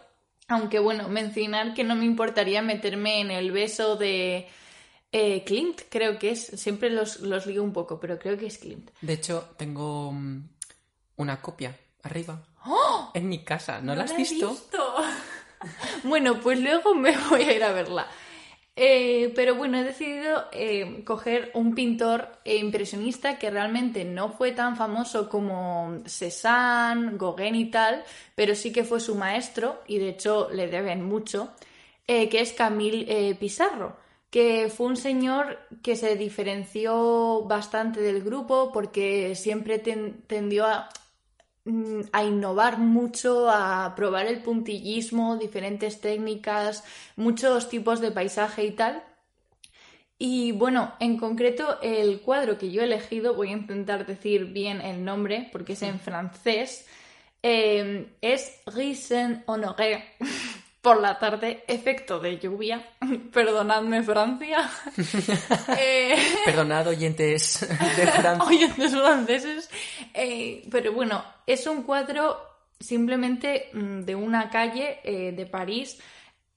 Aunque 0.48 0.78
bueno, 0.78 1.06
mencionar 1.10 1.74
que 1.74 1.84
no 1.84 1.94
me 1.96 2.06
importaría 2.06 2.62
meterme 2.62 3.20
en 3.20 3.30
el 3.30 3.52
beso 3.52 3.96
de 3.96 4.48
eh, 5.12 5.44
Klimt, 5.44 5.82
creo 5.88 6.18
que 6.18 6.30
es. 6.30 6.46
Siempre 6.46 6.90
los, 6.90 7.20
los 7.20 7.46
lío 7.46 7.62
un 7.62 7.72
poco, 7.72 8.00
pero 8.00 8.18
creo 8.18 8.36
que 8.36 8.46
es 8.46 8.58
Klimt. 8.58 8.90
De 9.00 9.12
hecho, 9.12 9.50
tengo 9.56 10.10
mm, 10.12 10.48
una 11.16 11.40
copia 11.40 11.78
arriba. 12.02 12.42
¡Oh! 12.64 13.10
En 13.14 13.28
mi 13.28 13.44
casa. 13.44 13.80
¿No, 13.80 13.92
¿No 13.92 13.96
la 13.96 14.04
has 14.04 14.16
visto? 14.16 14.50
visto? 14.50 14.94
bueno, 16.04 16.40
pues 16.40 16.60
luego 16.60 16.94
me 16.94 17.16
voy 17.28 17.42
a 17.42 17.52
ir 17.52 17.62
a 17.62 17.72
verla. 17.72 18.06
Eh, 18.74 19.30
pero 19.34 19.54
bueno, 19.54 19.78
he 19.78 19.84
decidido 19.84 20.46
eh, 20.50 21.02
coger 21.04 21.50
un 21.52 21.74
pintor 21.74 22.38
eh, 22.46 22.56
impresionista 22.56 23.38
que 23.38 23.50
realmente 23.50 24.06
no 24.06 24.30
fue 24.30 24.52
tan 24.52 24.76
famoso 24.76 25.28
como 25.28 25.98
Cézanne, 26.06 27.18
Gauguin 27.18 27.54
y 27.54 27.70
tal, 27.70 28.02
pero 28.34 28.54
sí 28.54 28.72
que 28.72 28.84
fue 28.84 28.98
su 28.98 29.14
maestro 29.14 29.82
y 29.86 29.98
de 29.98 30.08
hecho 30.08 30.48
le 30.50 30.68
deben 30.68 31.04
mucho, 31.04 31.50
eh, 32.06 32.30
que 32.30 32.40
es 32.40 32.54
Camille 32.54 33.34
Pizarro, 33.34 33.98
que 34.32 34.70
fue 34.76 34.88
un 34.88 34.96
señor 34.98 35.58
que 35.84 35.96
se 35.96 36.16
diferenció 36.16 37.44
bastante 37.44 38.00
del 38.02 38.22
grupo 38.24 38.72
porque 38.74 39.36
siempre 39.36 39.78
ten- 39.80 40.22
tendió 40.28 40.66
a, 40.66 40.88
mm, 41.66 42.02
a 42.12 42.24
innovar 42.24 42.78
mucho, 42.78 43.50
a 43.50 43.94
probar 43.96 44.26
el 44.26 44.42
puntillismo, 44.42 45.36
diferentes 45.38 46.00
técnicas, 46.00 46.84
muchos 47.16 47.68
tipos 47.70 48.00
de 48.00 48.12
paisaje 48.12 48.64
y 48.66 48.72
tal. 48.72 49.04
Y 50.18 50.52
bueno, 50.52 50.92
en 51.00 51.18
concreto 51.18 51.78
el 51.82 52.20
cuadro 52.20 52.56
que 52.58 52.70
yo 52.70 52.82
he 52.82 52.84
elegido, 52.84 53.34
voy 53.34 53.48
a 53.48 53.52
intentar 53.52 54.06
decir 54.06 54.46
bien 54.46 54.80
el 54.80 55.04
nombre 55.04 55.48
porque 55.52 55.72
es 55.72 55.82
en 55.82 55.98
francés, 55.98 56.86
eh, 57.42 58.12
es 58.20 58.60
Risen 58.66 59.42
Honoré 59.46 60.04
por 60.82 61.00
la 61.00 61.16
tarde, 61.18 61.64
efecto 61.68 62.18
de 62.18 62.38
lluvia. 62.38 62.84
Perdonadme 63.32 64.02
Francia. 64.02 64.68
Eh, 65.78 66.16
Perdonad, 66.44 66.88
oyentes 66.88 67.60
de 67.60 68.06
Francia. 68.08 68.44
oyentes 68.44 68.92
franceses. 68.92 69.70
Eh, 70.12 70.66
pero 70.70 70.92
bueno, 70.92 71.24
es 71.46 71.66
un 71.66 71.84
cuadro 71.84 72.36
simplemente 72.80 73.70
mm, 73.72 74.00
de 74.00 74.14
una 74.16 74.50
calle 74.50 74.98
eh, 75.04 75.32
de 75.32 75.46
París 75.46 75.98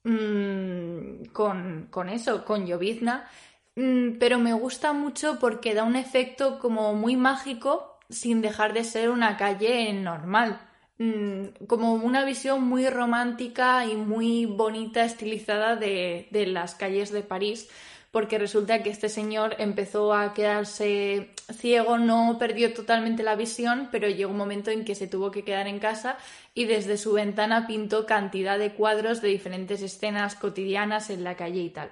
mm, 0.04 1.26
con, 1.32 1.88
con 1.92 2.10
eso, 2.10 2.44
con 2.44 2.66
llovizna. 2.66 3.30
Mm, 3.76 4.18
pero 4.18 4.40
me 4.40 4.54
gusta 4.54 4.92
mucho 4.92 5.38
porque 5.40 5.76
da 5.76 5.84
un 5.84 5.96
efecto 5.96 6.58
como 6.60 6.94
muy 6.96 7.16
mágico 7.16 8.00
sin 8.10 8.42
dejar 8.42 8.74
de 8.74 8.84
ser 8.84 9.10
una 9.12 9.38
calle 9.38 9.94
normal. 9.94 10.60
Mm, 10.98 11.66
como 11.68 11.94
una 11.94 12.24
visión 12.24 12.64
muy 12.64 12.88
romántica 12.88 13.86
y 13.86 13.96
muy 13.96 14.46
bonita, 14.46 15.04
estilizada 15.04 15.76
de, 15.76 16.28
de 16.32 16.48
las 16.48 16.76
calles 16.76 17.12
de 17.12 17.22
París 17.22 17.70
porque 18.12 18.38
resulta 18.38 18.82
que 18.82 18.92
este 18.92 19.10
señor 19.10 19.58
empezó 19.60 20.14
a 20.14 20.34
quedarse 20.34 21.32
ciego, 21.54 21.98
no 21.98 22.38
perdió 22.40 22.74
totalmente 22.74 23.24
la 23.24 23.36
visión, 23.36 23.90
pero 23.92 24.08
llegó 24.08 24.32
un 24.32 24.38
momento 24.38 24.72
en 24.72 24.86
que 24.86 24.96
se 24.96 25.08
tuvo 25.08 25.32
que 25.32 25.44
quedar 25.44 25.68
en 25.68 25.80
casa 25.80 26.18
y 26.54 26.64
desde 26.64 26.96
su 26.96 27.12
ventana 27.12 27.68
pintó 27.68 28.06
cantidad 28.06 28.58
de 28.58 28.72
cuadros 28.74 29.22
de 29.22 29.28
diferentes 29.28 29.82
escenas 29.82 30.36
cotidianas 30.36 31.10
en 31.10 31.26
la 31.26 31.36
calle 31.36 31.60
y 31.60 31.70
tal. 31.72 31.92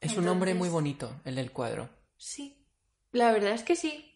Es 0.00 0.16
un 0.16 0.24
Entonces- 0.24 0.56
muy 0.56 0.68
bonito, 0.68 1.20
el 1.24 1.36
del 1.36 1.52
cuadro. 1.52 1.88
Sí, 2.16 2.66
la 3.12 3.30
verdad 3.30 3.52
es 3.52 3.62
que 3.62 3.76
sí. 3.76 4.11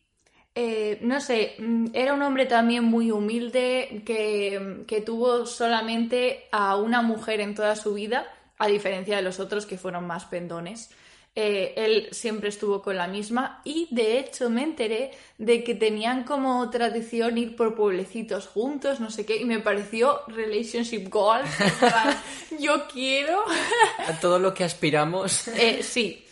Eh, 0.59 0.99
no 1.03 1.21
sé, 1.21 1.55
mm, 1.59 1.89
era 1.93 2.15
un 2.15 2.23
hombre 2.23 2.47
también 2.47 2.83
muy 2.83 3.11
humilde 3.11 4.03
que, 4.07 4.85
que 4.87 5.03
tuvo 5.03 5.45
solamente 5.45 6.47
a 6.51 6.77
una 6.77 7.03
mujer 7.03 7.41
en 7.41 7.55
toda 7.55 7.77
su 7.77 7.93
vida, 7.93 8.27
a 8.57 8.67
diferencia 8.67 9.17
de 9.17 9.23
los 9.23 9.39
otros 9.39 9.67
que 9.67 9.77
fueron 9.77 10.07
más 10.07 10.25
pendones. 10.25 10.89
Eh, 11.39 11.75
él 11.77 12.09
siempre 12.13 12.49
estuvo 12.49 12.81
con 12.81 12.97
la 12.97 13.07
misma 13.07 13.61
y 13.63 13.89
de 13.91 14.19
hecho 14.19 14.49
me 14.49 14.63
enteré 14.63 15.11
de 15.37 15.63
que 15.63 15.75
tenían 15.75 16.25
como 16.25 16.71
tradición 16.71 17.37
ir 17.37 17.55
por 17.55 17.75
pueblecitos 17.75 18.47
juntos, 18.47 19.01
no 19.01 19.11
sé 19.11 19.27
qué, 19.27 19.37
y 19.37 19.45
me 19.45 19.59
pareció 19.59 20.23
relationship 20.29 21.11
goal. 21.11 21.43
en 21.43 21.79
plan, 21.79 22.23
Yo 22.59 22.89
quiero. 22.89 23.45
A 24.07 24.19
todo 24.19 24.39
lo 24.39 24.55
que 24.55 24.65
aspiramos. 24.65 25.49
Eh, 25.49 25.83
sí, 25.83 26.26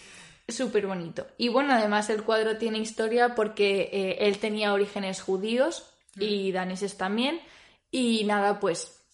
súper 0.48 0.86
bonito. 0.86 1.26
Y 1.38 1.48
bueno, 1.48 1.72
además 1.72 2.10
el 2.10 2.22
cuadro 2.22 2.56
tiene 2.58 2.78
historia 2.78 3.34
porque 3.34 3.88
eh, 3.92 4.16
él 4.20 4.38
tenía 4.38 4.72
orígenes 4.72 5.22
judíos 5.22 5.90
y 6.16 6.52
daneses 6.52 6.96
también. 6.96 7.40
Y 7.90 8.24
nada, 8.24 8.60
pues 8.60 9.04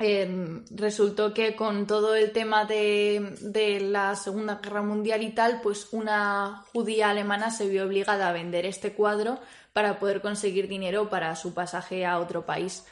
eh, 0.00 0.62
resultó 0.70 1.32
que 1.32 1.54
con 1.54 1.86
todo 1.86 2.14
el 2.14 2.32
tema 2.32 2.64
de, 2.64 3.36
de 3.40 3.80
la 3.80 4.16
Segunda 4.16 4.56
Guerra 4.56 4.82
Mundial 4.82 5.22
y 5.22 5.30
tal, 5.30 5.60
pues 5.62 5.88
una 5.92 6.64
judía 6.72 7.10
alemana 7.10 7.50
se 7.50 7.68
vio 7.68 7.84
obligada 7.84 8.28
a 8.28 8.32
vender 8.32 8.66
este 8.66 8.92
cuadro 8.92 9.38
para 9.72 9.98
poder 9.98 10.20
conseguir 10.20 10.68
dinero 10.68 11.08
para 11.08 11.34
su 11.36 11.54
pasaje 11.54 12.04
a 12.04 12.18
otro 12.18 12.44
país. 12.44 12.84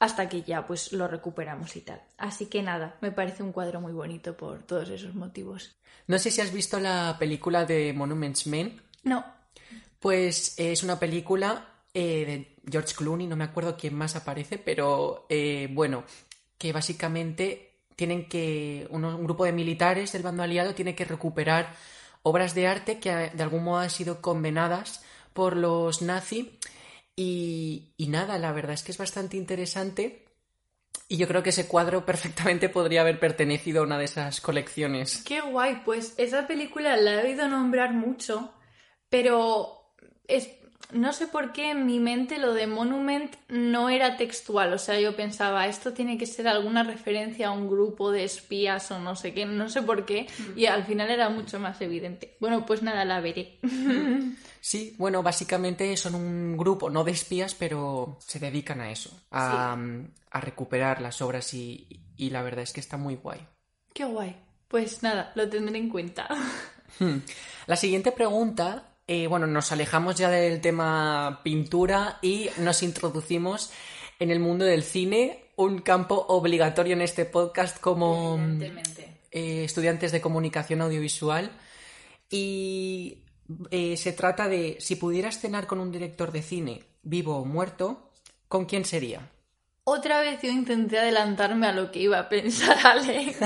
Hasta 0.00 0.28
que 0.28 0.42
ya 0.42 0.66
pues 0.66 0.92
lo 0.92 1.06
recuperamos 1.08 1.76
y 1.76 1.80
tal. 1.80 2.02
Así 2.18 2.46
que 2.46 2.62
nada, 2.62 2.96
me 3.00 3.12
parece 3.12 3.42
un 3.42 3.52
cuadro 3.52 3.80
muy 3.80 3.92
bonito 3.92 4.36
por 4.36 4.62
todos 4.62 4.88
esos 4.90 5.14
motivos. 5.14 5.76
No 6.06 6.18
sé 6.18 6.30
si 6.30 6.40
has 6.40 6.52
visto 6.52 6.78
la 6.80 7.16
película 7.18 7.64
de 7.64 7.92
Monuments 7.92 8.46
Men. 8.46 8.80
No, 9.04 9.24
Pues 10.00 10.58
eh, 10.58 10.72
es 10.72 10.82
una 10.82 10.98
película 10.98 11.66
eh, 11.94 12.24
de 12.26 12.70
George 12.70 12.94
Clooney, 12.94 13.26
no 13.26 13.36
me 13.36 13.44
acuerdo 13.44 13.76
quién 13.76 13.94
más 13.94 14.16
aparece, 14.16 14.58
pero 14.58 15.26
eh, 15.28 15.68
bueno, 15.72 16.04
que 16.58 16.72
básicamente 16.72 17.70
tienen 17.96 18.28
que, 18.28 18.86
uno- 18.90 19.16
un 19.16 19.24
grupo 19.24 19.44
de 19.44 19.52
militares 19.52 20.12
del 20.12 20.22
bando 20.22 20.42
aliado 20.42 20.74
tiene 20.74 20.94
que 20.94 21.04
recuperar 21.04 21.72
obras 22.22 22.54
de 22.54 22.66
arte 22.66 22.98
que 22.98 23.10
de 23.32 23.42
algún 23.42 23.64
modo 23.64 23.78
han 23.78 23.90
sido 23.90 24.20
condenadas 24.20 25.02
por 25.32 25.56
los 25.56 26.02
nazis 26.02 26.46
y, 27.16 27.94
y 27.96 28.08
nada, 28.08 28.38
la 28.38 28.52
verdad 28.52 28.74
es 28.74 28.82
que 28.82 28.92
es 28.92 28.98
bastante 28.98 29.36
interesante 29.36 30.24
y 31.08 31.16
yo 31.16 31.28
creo 31.28 31.42
que 31.42 31.50
ese 31.50 31.68
cuadro 31.68 32.04
perfectamente 32.06 32.68
podría 32.68 33.02
haber 33.02 33.18
pertenecido 33.18 33.80
a 33.80 33.84
una 33.84 33.98
de 33.98 34.04
esas 34.04 34.40
colecciones. 34.40 35.22
Qué 35.24 35.40
guay, 35.40 35.82
pues 35.84 36.14
esa 36.16 36.46
película 36.46 36.96
la 36.96 37.14
he 37.14 37.26
oído 37.26 37.48
nombrar 37.48 37.92
mucho, 37.92 38.52
pero 39.08 39.92
es, 40.26 40.50
no 40.92 41.12
sé 41.12 41.26
por 41.26 41.52
qué 41.52 41.70
en 41.70 41.86
mi 41.86 41.98
mente 41.98 42.38
lo 42.38 42.54
de 42.54 42.66
Monument 42.66 43.34
no 43.48 43.88
era 43.88 44.16
textual, 44.16 44.72
o 44.72 44.78
sea, 44.78 45.00
yo 45.00 45.16
pensaba, 45.16 45.66
esto 45.66 45.92
tiene 45.92 46.18
que 46.18 46.26
ser 46.26 46.48
alguna 46.48 46.82
referencia 46.82 47.48
a 47.48 47.52
un 47.52 47.68
grupo 47.68 48.10
de 48.10 48.24
espías 48.24 48.90
o 48.90 48.98
no 48.98 49.16
sé 49.16 49.34
qué, 49.34 49.46
no 49.46 49.68
sé 49.68 49.82
por 49.82 50.04
qué, 50.04 50.26
y 50.56 50.66
al 50.66 50.84
final 50.84 51.10
era 51.10 51.28
mucho 51.28 51.58
más 51.58 51.80
evidente. 51.80 52.36
Bueno, 52.40 52.64
pues 52.66 52.82
nada, 52.82 53.04
la 53.04 53.20
veré. 53.20 53.58
Sí, 54.64 54.94
bueno, 54.96 55.22
básicamente 55.22 55.94
son 55.98 56.14
un 56.14 56.56
grupo, 56.56 56.88
no 56.88 57.04
de 57.04 57.12
espías, 57.12 57.54
pero 57.54 58.16
se 58.18 58.38
dedican 58.38 58.80
a 58.80 58.90
eso, 58.90 59.10
a, 59.30 59.76
a 60.30 60.40
recuperar 60.40 61.02
las 61.02 61.20
obras 61.20 61.52
y, 61.52 62.00
y 62.16 62.30
la 62.30 62.42
verdad 62.42 62.62
es 62.62 62.72
que 62.72 62.80
está 62.80 62.96
muy 62.96 63.16
guay. 63.16 63.46
Qué 63.92 64.06
guay. 64.06 64.34
Pues 64.68 65.02
nada, 65.02 65.32
lo 65.34 65.50
tendré 65.50 65.78
en 65.78 65.90
cuenta. 65.90 66.28
Hmm. 66.98 67.18
La 67.66 67.76
siguiente 67.76 68.12
pregunta, 68.12 68.93
eh, 69.06 69.26
bueno, 69.26 69.46
nos 69.46 69.70
alejamos 69.72 70.16
ya 70.16 70.30
del 70.30 70.60
tema 70.60 71.40
pintura 71.44 72.18
y 72.22 72.48
nos 72.58 72.82
introducimos 72.82 73.70
en 74.18 74.30
el 74.30 74.40
mundo 74.40 74.64
del 74.64 74.82
cine, 74.82 75.50
un 75.56 75.80
campo 75.80 76.24
obligatorio 76.28 76.94
en 76.94 77.02
este 77.02 77.24
podcast 77.24 77.78
como 77.80 78.36
Evidentemente. 78.38 79.20
eh, 79.30 79.64
estudiantes 79.64 80.12
de 80.12 80.20
comunicación 80.20 80.80
audiovisual 80.80 81.52
y 82.30 83.24
eh, 83.70 83.96
se 83.96 84.12
trata 84.12 84.48
de 84.48 84.76
si 84.80 84.96
pudieras 84.96 85.38
cenar 85.38 85.66
con 85.66 85.80
un 85.80 85.92
director 85.92 86.32
de 86.32 86.42
cine 86.42 86.84
vivo 87.02 87.36
o 87.36 87.44
muerto, 87.44 88.10
¿con 88.48 88.64
quién 88.64 88.84
sería? 88.84 89.30
Otra 89.86 90.20
vez 90.20 90.40
yo 90.40 90.48
intenté 90.48 90.98
adelantarme 90.98 91.66
a 91.66 91.72
lo 91.72 91.90
que 91.90 91.98
iba 91.98 92.18
a 92.18 92.30
pensar 92.30 92.78
Alex, 92.86 93.38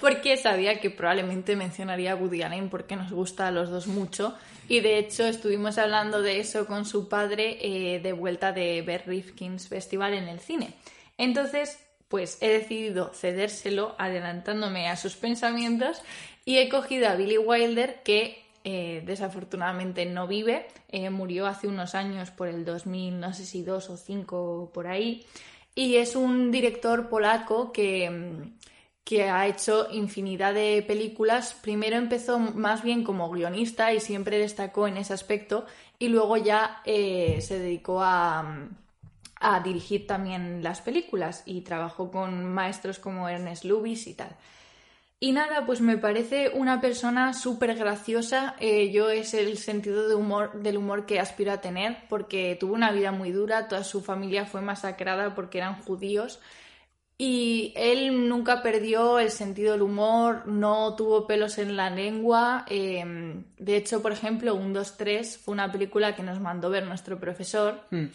porque 0.00 0.36
sabía 0.36 0.80
que 0.80 0.90
probablemente 0.90 1.54
mencionaría 1.54 2.12
a 2.12 2.16
Woody 2.16 2.42
Allen 2.42 2.68
porque 2.70 2.96
nos 2.96 3.12
gusta 3.12 3.46
a 3.46 3.52
los 3.52 3.70
dos 3.70 3.86
mucho. 3.86 4.34
Y 4.68 4.80
de 4.80 4.98
hecho 4.98 5.24
estuvimos 5.26 5.78
hablando 5.78 6.22
de 6.22 6.40
eso 6.40 6.66
con 6.66 6.86
su 6.86 7.08
padre 7.08 7.58
eh, 7.60 8.00
de 8.00 8.12
vuelta 8.12 8.50
de 8.50 8.82
ver 8.82 9.04
Rifkin's 9.06 9.68
Festival 9.68 10.14
en 10.14 10.26
el 10.26 10.40
cine. 10.40 10.74
Entonces, 11.18 11.78
pues 12.08 12.38
he 12.40 12.48
decidido 12.48 13.12
cedérselo 13.14 13.94
adelantándome 13.96 14.88
a 14.88 14.96
sus 14.96 15.14
pensamientos 15.14 16.02
y 16.44 16.58
he 16.58 16.68
cogido 16.68 17.08
a 17.08 17.14
Billy 17.14 17.38
Wilder 17.38 18.02
que 18.02 18.44
eh, 18.64 19.04
desafortunadamente 19.06 20.04
no 20.04 20.26
vive, 20.26 20.66
eh, 20.88 21.10
murió 21.10 21.46
hace 21.46 21.68
unos 21.68 21.94
años 21.94 22.32
por 22.32 22.48
el 22.48 22.64
2000, 22.64 23.20
no 23.20 23.32
sé 23.32 23.46
si 23.46 23.62
dos 23.62 23.88
o 23.88 23.96
cinco 23.96 24.72
por 24.74 24.88
ahí. 24.88 25.24
Y 25.76 25.96
es 25.96 26.16
un 26.16 26.50
director 26.50 27.10
polaco 27.10 27.70
que, 27.70 28.50
que 29.04 29.28
ha 29.28 29.46
hecho 29.46 29.88
infinidad 29.92 30.54
de 30.54 30.82
películas. 30.84 31.54
Primero 31.54 31.96
empezó 31.96 32.38
más 32.40 32.82
bien 32.82 33.04
como 33.04 33.30
guionista 33.30 33.92
y 33.92 34.00
siempre 34.00 34.38
destacó 34.38 34.88
en 34.88 34.96
ese 34.96 35.12
aspecto 35.12 35.66
y 35.98 36.08
luego 36.08 36.38
ya 36.38 36.80
eh, 36.86 37.40
se 37.42 37.58
dedicó 37.58 38.02
a, 38.02 38.68
a, 39.38 39.60
dirigir 39.60 40.06
también 40.06 40.62
las 40.62 40.80
películas 40.80 41.42
y 41.44 41.60
trabajó 41.60 42.10
con 42.10 42.52
maestros 42.52 42.98
como 42.98 43.28
Ernest 43.28 43.64
Lubis 43.64 44.06
y 44.06 44.14
tal. 44.14 44.34
Y 45.18 45.32
nada, 45.32 45.64
pues 45.64 45.80
me 45.80 45.96
parece 45.96 46.50
una 46.50 46.80
persona 46.80 47.32
súper 47.32 47.74
graciosa. 47.74 48.54
Eh, 48.60 48.90
yo 48.90 49.08
es 49.08 49.32
el 49.32 49.56
sentido 49.56 50.08
de 50.08 50.14
humor, 50.14 50.60
del 50.62 50.76
humor 50.76 51.06
que 51.06 51.20
aspiro 51.20 51.52
a 51.52 51.60
tener, 51.62 51.96
porque 52.08 52.54
tuvo 52.60 52.74
una 52.74 52.92
vida 52.92 53.12
muy 53.12 53.32
dura, 53.32 53.66
toda 53.66 53.82
su 53.82 54.02
familia 54.02 54.44
fue 54.44 54.60
masacrada 54.60 55.34
porque 55.34 55.58
eran 55.58 55.80
judíos. 55.82 56.38
Y 57.18 57.72
él 57.76 58.28
nunca 58.28 58.62
perdió 58.62 59.18
el 59.18 59.30
sentido 59.30 59.72
del 59.72 59.80
humor, 59.80 60.46
no 60.46 60.94
tuvo 60.96 61.26
pelos 61.26 61.56
en 61.56 61.76
la 61.76 61.88
lengua. 61.88 62.66
Em, 62.68 63.44
de 63.56 63.76
hecho, 63.76 64.02
por 64.02 64.12
ejemplo, 64.12 64.54
Un, 64.54 64.74
2, 64.74 64.98
3 64.98 65.38
fue 65.38 65.52
una 65.52 65.72
película 65.72 66.14
que 66.14 66.22
nos 66.22 66.40
mandó 66.40 66.68
ver 66.68 66.86
nuestro 66.86 67.18
profesor. 67.18 67.80
Mm 67.90 68.08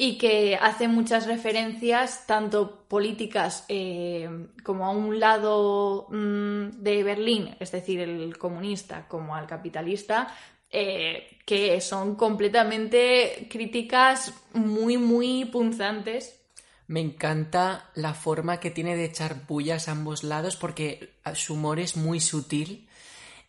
y 0.00 0.16
que 0.16 0.54
hace 0.54 0.86
muchas 0.86 1.26
referencias, 1.26 2.24
tanto 2.24 2.84
políticas 2.86 3.64
eh, 3.68 4.46
como 4.62 4.86
a 4.86 4.90
un 4.90 5.18
lado 5.18 6.06
mm, 6.08 6.80
de 6.80 7.02
Berlín, 7.02 7.56
es 7.58 7.72
decir, 7.72 7.98
el 7.98 8.38
comunista, 8.38 9.08
como 9.08 9.34
al 9.34 9.48
capitalista, 9.48 10.32
eh, 10.70 11.38
que 11.44 11.80
son 11.80 12.14
completamente 12.14 13.48
críticas 13.50 14.32
muy, 14.52 14.98
muy 14.98 15.46
punzantes. 15.46 16.38
Me 16.86 17.00
encanta 17.00 17.90
la 17.96 18.14
forma 18.14 18.60
que 18.60 18.70
tiene 18.70 18.94
de 18.94 19.06
echar 19.06 19.48
bullas 19.48 19.88
a 19.88 19.92
ambos 19.92 20.22
lados 20.22 20.54
porque 20.54 21.14
su 21.34 21.54
humor 21.54 21.80
es 21.80 21.96
muy 21.96 22.20
sutil 22.20 22.88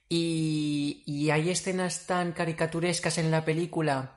y, 0.09 1.03
y 1.05 1.29
hay 1.29 1.51
escenas 1.51 2.07
tan 2.07 2.31
caricaturescas 2.31 3.19
en 3.19 3.29
la 3.29 3.45
película 3.45 4.15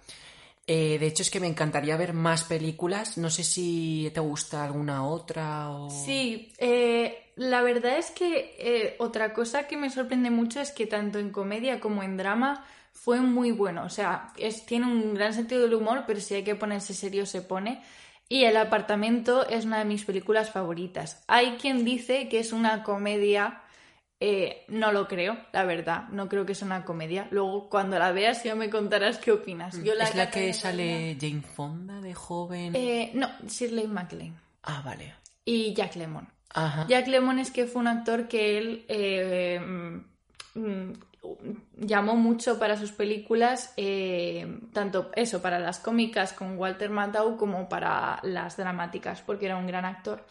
eh, 0.74 0.98
de 0.98 1.06
hecho, 1.06 1.22
es 1.22 1.30
que 1.30 1.38
me 1.38 1.46
encantaría 1.46 1.98
ver 1.98 2.14
más 2.14 2.44
películas. 2.44 3.18
No 3.18 3.28
sé 3.28 3.44
si 3.44 4.10
te 4.14 4.20
gusta 4.20 4.64
alguna 4.64 5.06
otra 5.06 5.68
o... 5.68 5.90
Sí, 5.90 6.50
eh, 6.56 7.30
la 7.36 7.60
verdad 7.60 7.98
es 7.98 8.10
que 8.10 8.56
eh, 8.58 8.96
otra 8.98 9.34
cosa 9.34 9.66
que 9.66 9.76
me 9.76 9.90
sorprende 9.90 10.30
mucho 10.30 10.62
es 10.62 10.70
que 10.70 10.86
tanto 10.86 11.18
en 11.18 11.28
comedia 11.28 11.78
como 11.78 12.02
en 12.02 12.16
drama 12.16 12.64
fue 12.90 13.20
muy 13.20 13.50
bueno. 13.50 13.84
O 13.84 13.90
sea, 13.90 14.32
es, 14.38 14.64
tiene 14.64 14.86
un 14.86 15.12
gran 15.12 15.34
sentido 15.34 15.60
del 15.60 15.74
humor, 15.74 16.04
pero 16.06 16.20
si 16.20 16.36
hay 16.36 16.42
que 16.42 16.54
ponerse 16.54 16.94
serio 16.94 17.26
se 17.26 17.42
pone. 17.42 17.82
Y 18.30 18.44
El 18.44 18.56
apartamento 18.56 19.46
es 19.46 19.66
una 19.66 19.80
de 19.80 19.84
mis 19.84 20.06
películas 20.06 20.50
favoritas. 20.50 21.22
Hay 21.28 21.58
quien 21.60 21.84
dice 21.84 22.30
que 22.30 22.38
es 22.38 22.54
una 22.54 22.82
comedia 22.82 23.61
eh, 24.24 24.62
no 24.68 24.92
lo 24.92 25.08
creo, 25.08 25.36
la 25.52 25.64
verdad. 25.64 26.06
No 26.10 26.28
creo 26.28 26.46
que 26.46 26.54
sea 26.54 26.66
una 26.66 26.84
comedia. 26.84 27.26
Luego, 27.32 27.68
cuando 27.68 27.98
la 27.98 28.12
veas, 28.12 28.44
ya 28.44 28.54
me 28.54 28.70
contarás 28.70 29.18
qué 29.18 29.32
opinas. 29.32 29.82
Yo 29.82 29.96
la 29.96 30.04
¿Es 30.04 30.14
la 30.14 30.30
que 30.30 30.54
sale 30.54 31.16
Jane 31.20 31.42
Fonda 31.42 32.00
de 32.00 32.14
joven? 32.14 32.72
Eh, 32.76 33.10
no, 33.14 33.28
Shirley 33.48 33.88
MacLaine. 33.88 34.36
Ah, 34.62 34.80
vale. 34.84 35.12
Y 35.44 35.74
Jack 35.74 35.96
Lemmon. 35.96 36.28
Jack 36.86 37.08
Lemmon 37.08 37.40
es 37.40 37.50
que 37.50 37.66
fue 37.66 37.80
un 37.80 37.88
actor 37.88 38.28
que 38.28 38.58
él 38.58 38.84
eh, 38.86 39.58
mm, 40.54 40.92
llamó 41.78 42.14
mucho 42.14 42.60
para 42.60 42.76
sus 42.76 42.92
películas, 42.92 43.74
tanto 44.72 45.10
eso, 45.16 45.42
para 45.42 45.58
las 45.58 45.80
cómicas 45.80 46.32
con 46.32 46.56
Walter 46.58 46.90
Matthau 46.90 47.36
como 47.36 47.68
para 47.68 48.20
las 48.22 48.56
dramáticas, 48.56 49.20
porque 49.20 49.46
era 49.46 49.56
un 49.56 49.66
gran 49.66 49.84
actor. 49.84 50.24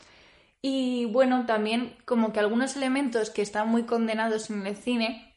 Y 0.61 1.05
bueno, 1.05 1.45
también 1.45 1.95
como 2.05 2.31
que 2.31 2.39
algunos 2.39 2.75
elementos 2.75 3.29
que 3.31 3.41
están 3.41 3.67
muy 3.67 3.83
condenados 3.83 4.49
en 4.51 4.67
el 4.67 4.75
cine, 4.75 5.33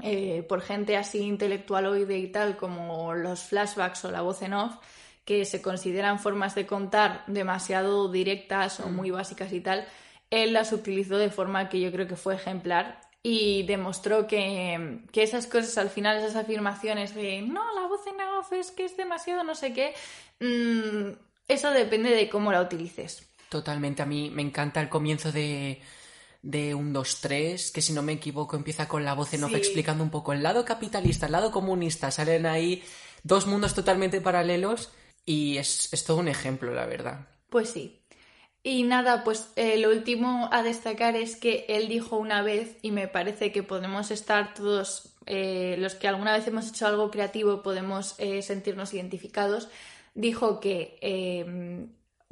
eh, 0.00 0.44
por 0.48 0.62
gente 0.62 0.96
así 0.96 1.20
intelectualoide 1.20 2.18
y 2.18 2.28
tal, 2.28 2.56
como 2.56 3.14
los 3.14 3.42
flashbacks 3.44 4.04
o 4.06 4.10
la 4.10 4.22
voz 4.22 4.42
en 4.42 4.54
off, 4.54 4.76
que 5.24 5.44
se 5.44 5.62
consideran 5.62 6.18
formas 6.18 6.54
de 6.54 6.66
contar 6.66 7.24
demasiado 7.26 8.10
directas 8.10 8.80
o 8.80 8.88
muy 8.88 9.10
básicas 9.10 9.52
y 9.52 9.60
tal, 9.60 9.86
él 10.30 10.52
las 10.54 10.72
utilizó 10.72 11.18
de 11.18 11.30
forma 11.30 11.68
que 11.68 11.80
yo 11.80 11.92
creo 11.92 12.08
que 12.08 12.16
fue 12.16 12.34
ejemplar 12.34 13.00
y 13.22 13.62
demostró 13.64 14.26
que, 14.26 15.00
que, 15.12 15.22
esas 15.22 15.46
cosas 15.46 15.78
al 15.78 15.90
final, 15.90 16.16
esas 16.16 16.34
afirmaciones 16.34 17.14
de 17.14 17.42
no, 17.42 17.62
la 17.74 17.86
voz 17.86 18.00
en 18.06 18.20
off 18.20 18.52
es 18.52 18.72
que 18.72 18.84
es 18.84 18.96
demasiado 18.96 19.44
no 19.44 19.54
sé 19.54 19.72
qué, 19.72 19.94
mm, 20.40 21.12
eso 21.46 21.70
depende 21.70 22.10
de 22.10 22.28
cómo 22.28 22.50
la 22.50 22.62
utilices. 22.62 23.31
Totalmente, 23.52 24.00
a 24.00 24.06
mí 24.06 24.30
me 24.30 24.40
encanta 24.40 24.80
el 24.80 24.88
comienzo 24.88 25.30
de, 25.30 25.82
de 26.40 26.74
un 26.74 26.94
2, 26.94 27.20
3, 27.20 27.70
que 27.70 27.82
si 27.82 27.92
no 27.92 28.00
me 28.00 28.14
equivoco 28.14 28.56
empieza 28.56 28.88
con 28.88 29.04
la 29.04 29.12
voz 29.12 29.34
en 29.34 29.44
off 29.44 29.52
explicando 29.52 30.02
un 30.02 30.08
poco 30.08 30.32
el 30.32 30.42
lado 30.42 30.64
capitalista, 30.64 31.26
el 31.26 31.32
lado 31.32 31.52
comunista, 31.52 32.10
salen 32.10 32.46
ahí 32.46 32.82
dos 33.24 33.46
mundos 33.46 33.74
totalmente 33.74 34.22
paralelos 34.22 34.90
y 35.26 35.58
es, 35.58 35.90
todo 36.06 36.16
un 36.16 36.28
ejemplo, 36.28 36.72
la 36.72 36.86
verdad. 36.86 37.28
Pues 37.50 37.68
sí. 37.68 38.00
Y 38.62 38.84
nada, 38.84 39.22
pues 39.22 39.52
eh, 39.56 39.76
lo 39.76 39.90
último 39.90 40.48
a 40.50 40.62
destacar 40.62 41.14
es 41.14 41.36
que 41.36 41.66
él 41.68 41.88
dijo 41.88 42.16
una 42.16 42.40
vez, 42.40 42.78
y 42.80 42.90
me 42.90 43.06
parece 43.06 43.52
que 43.52 43.62
podemos 43.62 44.10
estar 44.10 44.54
todos, 44.54 45.14
eh, 45.26 45.76
los 45.78 45.94
que 45.94 46.08
alguna 46.08 46.32
vez 46.32 46.46
hemos 46.46 46.70
hecho 46.70 46.86
algo 46.86 47.10
creativo, 47.10 47.62
podemos 47.62 48.14
eh, 48.16 48.40
sentirnos 48.40 48.94
identificados, 48.94 49.68
dijo 50.14 50.58
que 50.58 50.96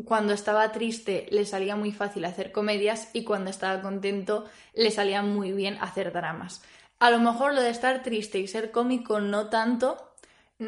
cuando 0.05 0.33
estaba 0.33 0.73
triste 0.73 1.27
le 1.31 1.45
salía 1.45 1.77
muy 1.77 1.93
fácil 1.93 2.25
hacer 2.25 2.53
comedias 2.53 3.09
y 3.13 3.25
cuando 3.25 3.51
estaba 3.51 3.83
contento 3.83 4.45
le 4.75 4.91
salía 4.91 5.23
muy 5.23 5.53
bien 5.53 5.79
hacer 5.81 6.13
dramas. 6.13 6.63
A 6.99 7.11
lo 7.11 7.19
mejor 7.19 7.55
lo 7.55 7.63
de 7.63 7.71
estar 7.71 8.03
triste 8.03 8.39
y 8.39 8.47
ser 8.47 8.71
cómico 8.71 9.21
no 9.21 9.49
tanto, 9.49 10.15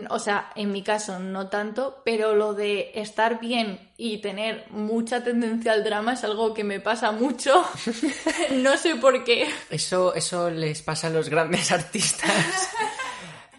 o 0.09 0.19
sea, 0.19 0.51
en 0.57 0.73
mi 0.73 0.83
caso 0.83 1.19
no 1.19 1.49
tanto, 1.49 2.01
pero 2.05 2.35
lo 2.35 2.55
de 2.55 2.93
estar 2.95 3.39
bien 3.39 3.91
y 3.99 4.19
tener 4.19 4.65
mucha 4.71 5.23
tendencia 5.23 5.73
al 5.73 5.85
drama 5.85 6.15
es 6.15 6.25
algo 6.25 6.55
que 6.55 6.65
me 6.65 6.81
pasa 6.81 7.13
mucho. 7.13 7.63
no 8.53 8.77
sé 8.79 8.97
por 8.97 9.25
qué. 9.25 9.49
Eso, 9.69 10.15
eso 10.15 10.49
les 10.49 10.81
pasa 10.81 11.09
a 11.09 11.11
los 11.11 11.29
grandes 11.29 11.71
artistas 11.73 12.71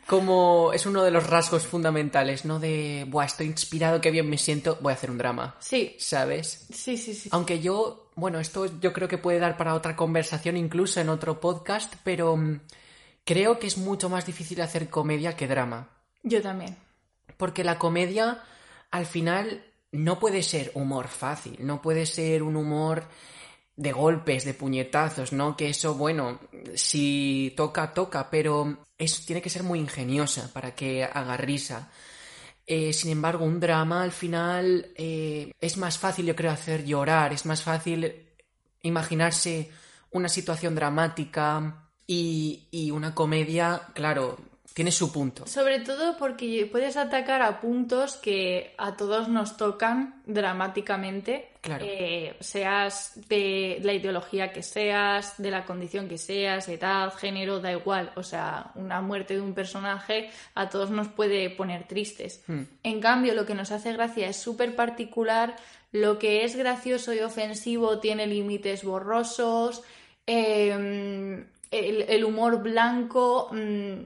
como 0.07 0.71
es 0.73 0.85
uno 0.85 1.03
de 1.03 1.11
los 1.11 1.27
rasgos 1.27 1.65
fundamentales, 1.65 2.45
¿no? 2.45 2.59
De, 2.59 3.05
buah, 3.07 3.25
estoy 3.25 3.47
inspirado, 3.47 4.01
qué 4.01 4.11
bien 4.11 4.29
me 4.29 4.37
siento, 4.37 4.77
voy 4.81 4.91
a 4.91 4.95
hacer 4.95 5.11
un 5.11 5.17
drama. 5.17 5.55
Sí. 5.59 5.95
¿Sabes? 5.97 6.67
Sí, 6.73 6.97
sí, 6.97 7.13
sí. 7.13 7.29
Aunque 7.31 7.59
yo, 7.59 8.11
bueno, 8.15 8.39
esto 8.39 8.65
yo 8.79 8.93
creo 8.93 9.07
que 9.07 9.17
puede 9.17 9.39
dar 9.39 9.57
para 9.57 9.73
otra 9.73 9.95
conversación, 9.95 10.57
incluso 10.57 10.99
en 10.99 11.09
otro 11.09 11.39
podcast, 11.39 11.93
pero 12.03 12.35
mm, 12.35 12.59
creo 13.23 13.59
que 13.59 13.67
es 13.67 13.77
mucho 13.77 14.09
más 14.09 14.25
difícil 14.25 14.61
hacer 14.61 14.89
comedia 14.89 15.35
que 15.35 15.47
drama. 15.47 15.89
Yo 16.21 16.41
también. 16.41 16.75
Porque 17.37 17.63
la 17.63 17.79
comedia, 17.79 18.43
al 18.91 19.05
final, 19.05 19.63
no 19.91 20.19
puede 20.19 20.43
ser 20.43 20.71
humor 20.73 21.07
fácil, 21.07 21.57
no 21.59 21.81
puede 21.81 22.05
ser 22.05 22.43
un 22.43 22.55
humor 22.55 23.05
de 23.75 23.91
golpes, 23.91 24.45
de 24.45 24.53
puñetazos, 24.53 25.33
¿no? 25.33 25.57
Que 25.57 25.69
eso, 25.69 25.95
bueno, 25.95 26.39
si 26.75 27.53
toca, 27.57 27.93
toca, 27.93 28.29
pero 28.29 28.85
eso 28.97 29.23
tiene 29.25 29.41
que 29.41 29.49
ser 29.49 29.63
muy 29.63 29.79
ingeniosa 29.79 30.51
para 30.53 30.75
que 30.75 31.03
haga 31.03 31.37
risa. 31.37 31.89
Eh, 32.65 32.93
sin 32.93 33.11
embargo, 33.11 33.45
un 33.45 33.59
drama 33.59 34.03
al 34.03 34.11
final 34.11 34.91
eh, 34.95 35.51
es 35.59 35.77
más 35.77 35.97
fácil, 35.97 36.25
yo 36.25 36.35
creo, 36.35 36.51
hacer 36.51 36.85
llorar, 36.85 37.33
es 37.33 37.45
más 37.45 37.63
fácil 37.63 38.29
imaginarse 38.83 39.69
una 40.11 40.29
situación 40.29 40.75
dramática 40.75 41.89
y, 42.07 42.67
y 42.71 42.91
una 42.91 43.15
comedia, 43.15 43.81
claro, 43.93 44.37
tiene 44.73 44.91
su 44.91 45.11
punto. 45.11 45.45
Sobre 45.45 45.79
todo 45.79 46.17
porque 46.17 46.67
puedes 46.71 46.97
atacar 46.97 47.41
a 47.43 47.61
puntos 47.61 48.15
que 48.15 48.73
a 48.77 48.95
todos 48.97 49.29
nos 49.29 49.55
tocan 49.55 50.21
dramáticamente. 50.25 51.49
Claro. 51.61 51.85
Eh, 51.87 52.35
seas 52.39 53.13
de 53.29 53.79
la 53.83 53.93
ideología 53.93 54.51
que 54.51 54.63
seas, 54.63 55.35
de 55.37 55.51
la 55.51 55.63
condición 55.63 56.09
que 56.09 56.17
seas, 56.17 56.67
edad, 56.69 57.13
género, 57.13 57.59
da 57.59 57.71
igual. 57.71 58.11
O 58.15 58.23
sea, 58.23 58.71
una 58.75 59.01
muerte 59.01 59.35
de 59.35 59.41
un 59.41 59.53
personaje 59.53 60.29
a 60.55 60.69
todos 60.69 60.89
nos 60.89 61.07
puede 61.07 61.49
poner 61.51 61.87
tristes. 61.87 62.43
Hmm. 62.47 62.63
En 62.81 62.99
cambio, 62.99 63.35
lo 63.35 63.45
que 63.45 63.53
nos 63.53 63.71
hace 63.71 63.93
gracia 63.93 64.27
es 64.27 64.37
súper 64.37 64.75
particular. 64.75 65.55
Lo 65.91 66.17
que 66.17 66.43
es 66.43 66.55
gracioso 66.55 67.13
y 67.13 67.19
ofensivo 67.19 67.99
tiene 67.99 68.25
límites 68.25 68.83
borrosos. 68.83 69.83
eh, 70.25 71.45
el, 71.73 72.03
el 72.03 72.23
humor 72.23 72.61
blanco 72.61 73.49
mm, 73.51 74.03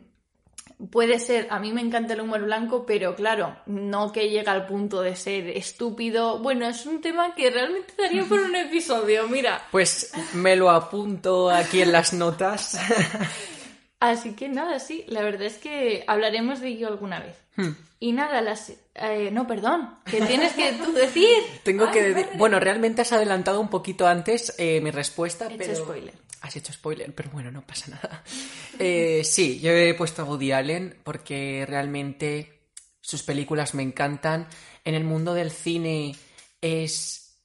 puede 0.91 1.19
ser, 1.19 1.47
a 1.49 1.59
mí 1.59 1.71
me 1.73 1.81
encanta 1.81 2.13
el 2.13 2.21
humor 2.21 2.43
blanco, 2.43 2.85
pero 2.85 3.15
claro, 3.15 3.55
no 3.65 4.11
que 4.11 4.29
llega 4.29 4.51
al 4.51 4.65
punto 4.67 5.01
de 5.01 5.15
ser 5.15 5.49
estúpido. 5.49 6.39
Bueno, 6.39 6.67
es 6.67 6.85
un 6.85 7.01
tema 7.01 7.33
que 7.35 7.49
realmente 7.49 7.93
daría 7.97 8.23
por 8.25 8.39
un 8.39 8.55
episodio, 8.67 9.27
mira. 9.27 9.65
Pues 9.71 10.11
me 10.33 10.55
lo 10.55 10.69
apunto 10.69 11.49
aquí 11.49 11.81
en 11.81 11.91
las 11.91 12.13
notas. 12.13 12.77
Así 13.99 14.35
que 14.35 14.47
nada, 14.47 14.77
sí, 14.79 15.05
la 15.07 15.23
verdad 15.23 15.43
es 15.43 15.57
que 15.57 16.03
hablaremos 16.05 16.61
de 16.61 16.67
ello 16.67 16.87
alguna 16.87 17.19
vez. 17.19 17.35
Hmm. 17.55 17.71
Y 17.99 18.11
nada, 18.11 18.41
las... 18.41 18.71
eh, 18.93 19.31
no, 19.31 19.47
perdón, 19.47 19.95
que 20.05 20.21
tienes 20.21 20.53
que 20.53 20.73
tú 20.73 20.93
decir. 20.93 21.27
Tengo 21.63 21.85
Ay, 21.85 21.91
que 21.91 22.01
decir, 22.03 22.25
madre. 22.25 22.37
bueno, 22.37 22.59
realmente 22.59 23.01
has 23.01 23.11
adelantado 23.11 23.59
un 23.59 23.69
poquito 23.69 24.05
antes 24.05 24.53
eh, 24.59 24.79
mi 24.81 24.91
respuesta, 24.91 25.45
He 25.45 25.55
hecho 25.55 25.57
pero 25.57 25.75
spoiler. 25.75 26.13
Has 26.41 26.55
hecho 26.55 26.73
spoiler, 26.73 27.13
pero 27.13 27.29
bueno, 27.31 27.51
no 27.51 27.65
pasa 27.65 27.91
nada. 27.91 28.23
Eh, 28.79 29.23
sí, 29.23 29.59
yo 29.59 29.71
he 29.71 29.95
puesto 29.95 30.21
a 30.21 30.25
Woody 30.25 30.51
Allen 30.51 30.99
porque 31.03 31.65
realmente 31.67 32.59
sus 33.01 33.23
películas 33.23 33.73
me 33.73 33.81
encantan. 33.81 34.47
En 34.85 34.93
el 34.93 35.03
mundo 35.03 35.33
del 35.33 35.49
cine 35.49 36.15
es 36.61 37.39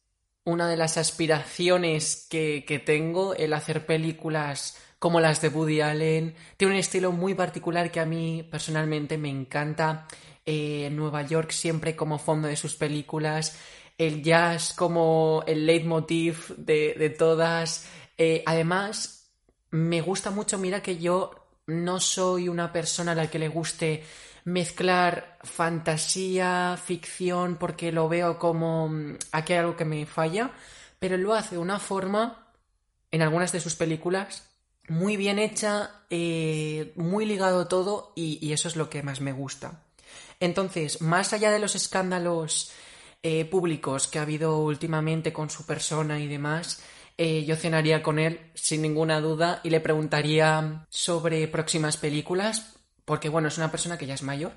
una 0.44 0.68
de 0.68 0.76
las 0.76 0.98
aspiraciones 0.98 2.26
que, 2.28 2.66
que 2.66 2.78
tengo, 2.78 3.34
el 3.34 3.54
hacer 3.54 3.86
películas 3.86 4.76
como 4.98 5.20
las 5.20 5.40
de 5.40 5.48
Woody 5.48 5.80
Allen. 5.80 6.34
Tiene 6.56 6.74
un 6.74 6.78
estilo 6.78 7.10
muy 7.10 7.34
particular 7.34 7.90
que 7.90 7.98
a 7.98 8.06
mí 8.06 8.46
personalmente 8.48 9.18
me 9.18 9.30
encanta. 9.30 10.06
Eh, 10.46 10.90
Nueva 10.92 11.22
York 11.22 11.50
siempre 11.50 11.96
como 11.96 12.18
fondo 12.18 12.46
de 12.46 12.54
sus 12.54 12.76
películas. 12.76 13.58
El 13.98 14.22
jazz 14.22 14.72
como 14.72 15.42
el 15.46 15.66
leitmotiv 15.66 16.54
de, 16.56 16.94
de 16.96 17.10
todas. 17.10 17.88
Eh, 18.18 18.42
además, 18.46 19.30
me 19.70 20.00
gusta 20.00 20.30
mucho, 20.30 20.58
mira 20.58 20.82
que 20.82 20.98
yo 20.98 21.48
no 21.66 22.00
soy 22.00 22.48
una 22.48 22.72
persona 22.72 23.12
a 23.12 23.14
la 23.14 23.30
que 23.30 23.38
le 23.38 23.48
guste 23.48 24.04
mezclar 24.44 25.38
fantasía, 25.42 26.78
ficción, 26.82 27.56
porque 27.56 27.92
lo 27.92 28.08
veo 28.08 28.38
como 28.38 28.88
mm, 28.88 29.18
aquí 29.32 29.52
algo 29.54 29.76
que 29.76 29.84
me 29.84 30.06
falla, 30.06 30.50
pero 30.98 31.16
lo 31.16 31.34
hace 31.34 31.54
de 31.54 31.60
una 31.60 31.78
forma, 31.78 32.48
en 33.10 33.22
algunas 33.22 33.52
de 33.52 33.60
sus 33.60 33.76
películas, 33.76 34.48
muy 34.88 35.16
bien 35.16 35.38
hecha, 35.38 36.02
eh, 36.10 36.92
muy 36.96 37.24
ligado 37.24 37.68
todo, 37.68 38.12
y, 38.16 38.38
y 38.44 38.52
eso 38.52 38.68
es 38.68 38.76
lo 38.76 38.90
que 38.90 39.02
más 39.02 39.20
me 39.20 39.32
gusta. 39.32 39.84
Entonces, 40.40 41.00
más 41.00 41.32
allá 41.32 41.50
de 41.52 41.60
los 41.60 41.76
escándalos 41.76 42.72
eh, 43.22 43.44
públicos 43.44 44.08
que 44.08 44.18
ha 44.18 44.22
habido 44.22 44.58
últimamente 44.58 45.32
con 45.32 45.48
su 45.48 45.64
persona 45.64 46.18
y 46.18 46.26
demás, 46.26 46.82
eh, 47.18 47.44
yo 47.44 47.56
cenaría 47.56 48.02
con 48.02 48.18
él 48.18 48.50
sin 48.54 48.82
ninguna 48.82 49.20
duda 49.20 49.60
y 49.64 49.70
le 49.70 49.80
preguntaría 49.80 50.86
sobre 50.88 51.46
próximas 51.48 51.96
películas, 51.96 52.76
porque 53.04 53.28
bueno, 53.28 53.48
es 53.48 53.58
una 53.58 53.70
persona 53.70 53.98
que 53.98 54.06
ya 54.06 54.14
es 54.14 54.22
mayor, 54.22 54.52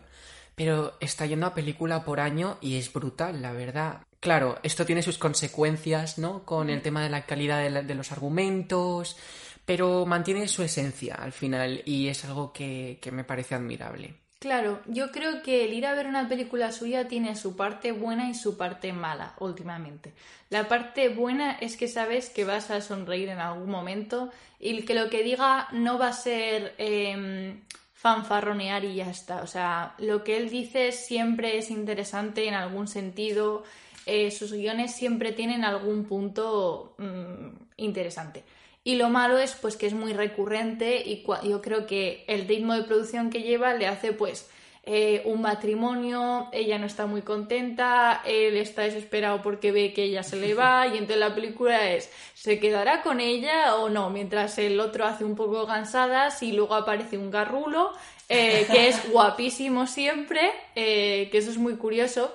pero 0.55 0.95
está 0.99 1.25
yendo 1.25 1.47
a 1.47 1.53
película 1.53 2.03
por 2.05 2.19
año 2.19 2.57
y 2.61 2.77
es 2.77 2.91
brutal, 2.93 3.41
la 3.41 3.51
verdad. 3.51 4.01
Claro, 4.19 4.57
esto 4.63 4.85
tiene 4.85 5.03
sus 5.03 5.17
consecuencias, 5.17 6.17
¿no? 6.17 6.45
Con 6.45 6.69
el 6.69 6.81
tema 6.81 7.03
de 7.03 7.09
la 7.09 7.25
calidad 7.25 7.59
de, 7.61 7.69
la- 7.69 7.81
de 7.83 7.95
los 7.95 8.11
argumentos, 8.11 9.17
pero 9.65 10.05
mantiene 10.05 10.47
su 10.47 10.63
esencia 10.63 11.15
al 11.15 11.31
final 11.33 11.81
y 11.85 12.07
es 12.07 12.23
algo 12.25 12.51
que, 12.53 12.99
que 13.01 13.11
me 13.11 13.23
parece 13.23 13.55
admirable. 13.55 14.15
Claro, 14.45 14.79
yo 14.85 15.11
creo 15.11 15.41
que 15.41 15.65
el 15.65 15.73
ir 15.73 15.87
a 15.87 15.95
ver 15.95 16.05
una 16.05 16.29
película 16.29 16.71
suya 16.71 17.07
tiene 17.07 17.35
su 17.35 17.55
parte 17.55 17.91
buena 17.91 18.29
y 18.29 18.35
su 18.35 18.57
parte 18.57 18.93
mala 18.93 19.33
últimamente. 19.39 20.13
La 20.51 20.67
parte 20.67 21.09
buena 21.09 21.53
es 21.53 21.77
que 21.77 21.87
sabes 21.87 22.29
que 22.29 22.45
vas 22.45 22.69
a 22.69 22.79
sonreír 22.81 23.29
en 23.29 23.39
algún 23.39 23.71
momento 23.71 24.29
y 24.59 24.83
que 24.83 24.93
lo 24.93 25.09
que 25.09 25.23
diga 25.23 25.67
no 25.71 25.97
va 25.97 26.09
a 26.09 26.13
ser 26.13 26.75
em, 26.77 27.59
fanfarronear 27.95 28.85
y 28.85 28.93
ya 28.93 29.09
está. 29.09 29.41
O 29.41 29.47
sea, 29.47 29.95
lo 29.97 30.23
que 30.23 30.37
él 30.37 30.51
dice 30.51 30.91
siempre 30.91 31.57
es 31.57 31.71
interesante 31.71 32.47
en 32.47 32.53
algún 32.53 32.87
sentido. 32.87 33.63
eh, 34.05 34.29
sus 34.29 34.53
guiones 34.53 34.93
siempre 34.93 35.31
tienen 35.31 35.65
algún 35.65 36.05
punto 36.05 36.93
mm, 36.99 37.47
interesante. 37.77 38.43
Y 38.87 38.95
lo 38.97 39.09
malo 39.09 39.39
es 39.39 39.55
pues 39.55 39.77
que 39.77 39.87
es 39.87 39.93
muy 39.93 40.13
recurrente 40.13 41.01
y 41.03 41.25
yo 41.43 41.59
creo 41.59 41.87
que 41.87 42.23
el 42.27 42.47
ritmo 42.47 42.75
de 42.75 42.83
producción 42.83 43.31
que 43.31 43.41
lleva 43.41 43.73
le 43.73 43.87
hace 43.87 44.13
pues 44.13 44.47
eh, 44.83 45.23
un 45.25 45.41
matrimonio, 45.41 46.49
ella 46.51 46.77
no 46.77 46.85
está 46.85 47.07
muy 47.07 47.23
contenta, 47.23 48.21
él 48.23 48.55
está 48.57 48.83
desesperado 48.83 49.41
porque 49.41 49.71
ve 49.71 49.91
que 49.91 50.03
ella 50.03 50.21
se 50.21 50.35
le 50.35 50.53
va 50.53 50.85
y 50.93 50.99
entonces 50.99 51.17
la 51.17 51.33
película 51.33 51.89
es 51.89 52.11
¿se 52.35 52.59
quedará 52.59 53.01
con 53.01 53.19
ella 53.19 53.77
o 53.77 53.89
no? 53.89 54.11
Mientras 54.11 54.59
el 54.59 54.79
otro 54.79 55.05
hace 55.05 55.25
un 55.25 55.35
poco 55.35 55.65
cansadas 55.65 56.43
y 56.43 56.51
luego 56.51 56.75
aparece 56.75 57.17
un 57.17 57.31
garrulo 57.31 57.91
eh, 58.29 58.67
que 58.71 58.87
es 58.89 59.09
guapísimo 59.11 59.87
siempre, 59.87 60.51
eh, 60.75 61.29
que 61.31 61.39
eso 61.39 61.49
es 61.49 61.57
muy 61.57 61.75
curioso. 61.77 62.31